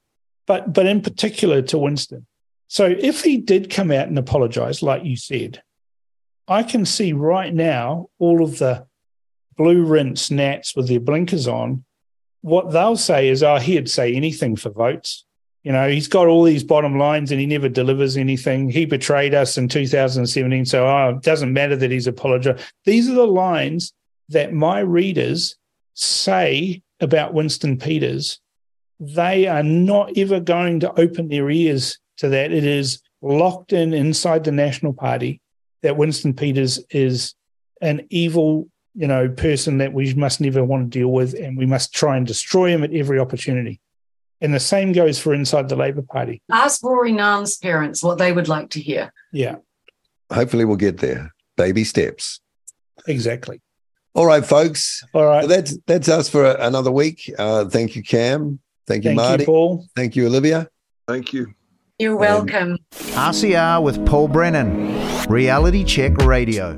But 0.46 0.72
but 0.72 0.86
in 0.86 1.00
particular 1.00 1.62
to 1.62 1.78
Winston. 1.78 2.26
So 2.68 2.86
if 2.86 3.22
he 3.22 3.36
did 3.36 3.70
come 3.70 3.90
out 3.90 4.08
and 4.08 4.18
apologize, 4.18 4.82
like 4.82 5.04
you 5.04 5.16
said, 5.16 5.62
I 6.48 6.62
can 6.62 6.84
see 6.84 7.12
right 7.12 7.52
now 7.52 8.08
all 8.18 8.42
of 8.42 8.58
the 8.58 8.86
blue 9.56 9.84
rinse 9.84 10.30
nats 10.30 10.74
with 10.74 10.88
their 10.88 11.00
blinkers 11.00 11.46
on. 11.48 11.84
What 12.40 12.72
they'll 12.72 12.96
say 12.96 13.28
is, 13.28 13.42
oh, 13.42 13.56
he'd 13.56 13.90
say 13.90 14.14
anything 14.14 14.56
for 14.56 14.70
votes. 14.70 15.24
You 15.62 15.72
know, 15.72 15.88
he's 15.88 16.08
got 16.08 16.26
all 16.26 16.42
these 16.42 16.62
bottom 16.62 16.98
lines 16.98 17.30
and 17.30 17.40
he 17.40 17.46
never 17.46 17.70
delivers 17.70 18.18
anything. 18.18 18.68
He 18.68 18.84
betrayed 18.84 19.32
us 19.34 19.56
in 19.56 19.68
2017. 19.68 20.66
So, 20.66 20.86
oh, 20.86 21.16
it 21.16 21.22
doesn't 21.22 21.54
matter 21.54 21.74
that 21.76 21.90
he's 21.90 22.06
apologized. 22.06 22.62
These 22.84 23.08
are 23.08 23.14
the 23.14 23.26
lines 23.26 23.94
that 24.28 24.52
my 24.52 24.80
readers 24.80 25.56
say 25.94 26.82
about 27.00 27.32
Winston 27.32 27.78
Peters 27.78 28.40
they 29.00 29.46
are 29.46 29.62
not 29.62 30.16
ever 30.16 30.40
going 30.40 30.80
to 30.80 31.00
open 31.00 31.28
their 31.28 31.50
ears 31.50 31.98
to 32.18 32.28
that. 32.28 32.52
It 32.52 32.64
is 32.64 33.00
locked 33.22 33.72
in 33.72 33.92
inside 33.94 34.44
the 34.44 34.52
National 34.52 34.92
Party 34.92 35.40
that 35.82 35.96
Winston 35.96 36.34
Peters 36.34 36.82
is 36.90 37.34
an 37.80 38.06
evil, 38.10 38.68
you 38.94 39.06
know, 39.06 39.28
person 39.28 39.78
that 39.78 39.92
we 39.92 40.14
must 40.14 40.40
never 40.40 40.64
want 40.64 40.90
to 40.90 40.98
deal 40.98 41.08
with, 41.08 41.34
and 41.34 41.58
we 41.58 41.66
must 41.66 41.92
try 41.92 42.16
and 42.16 42.26
destroy 42.26 42.70
him 42.70 42.84
at 42.84 42.94
every 42.94 43.18
opportunity. 43.18 43.80
And 44.40 44.52
the 44.54 44.60
same 44.60 44.92
goes 44.92 45.18
for 45.18 45.32
inside 45.34 45.68
the 45.68 45.76
Labour 45.76 46.02
Party. 46.02 46.42
Ask 46.50 46.82
Rory 46.82 47.12
Nairn's 47.12 47.56
parents 47.58 48.02
what 48.02 48.18
they 48.18 48.32
would 48.32 48.48
like 48.48 48.70
to 48.70 48.80
hear. 48.80 49.12
Yeah, 49.32 49.56
Hopefully, 50.32 50.64
we'll 50.64 50.76
get 50.76 50.98
there. 50.98 51.32
Baby 51.56 51.84
steps. 51.84 52.40
exactly. 53.06 53.60
All 54.14 54.26
right, 54.26 54.44
folks. 54.44 55.02
All 55.12 55.24
right. 55.24 55.40
Well, 55.40 55.48
that's 55.48 55.76
that's 55.86 56.08
us 56.08 56.28
for 56.28 56.44
another 56.52 56.90
week. 56.92 57.30
Uh, 57.38 57.64
thank 57.66 57.96
you, 57.96 58.02
Cam. 58.02 58.60
Thank 58.86 59.04
you, 59.04 59.14
Marty. 59.14 59.14
Thank 59.14 59.16
Marty. 59.16 59.42
you, 59.42 59.46
Paul. 59.46 59.86
Thank 59.96 60.16
you, 60.16 60.26
Olivia. 60.26 60.68
Thank 61.08 61.32
you. 61.32 61.54
You're 61.98 62.16
welcome. 62.16 62.78
RCR 62.92 63.82
with 63.82 64.04
Paul 64.04 64.28
Brennan, 64.28 65.26
Reality 65.28 65.84
Check 65.84 66.16
Radio. 66.18 66.76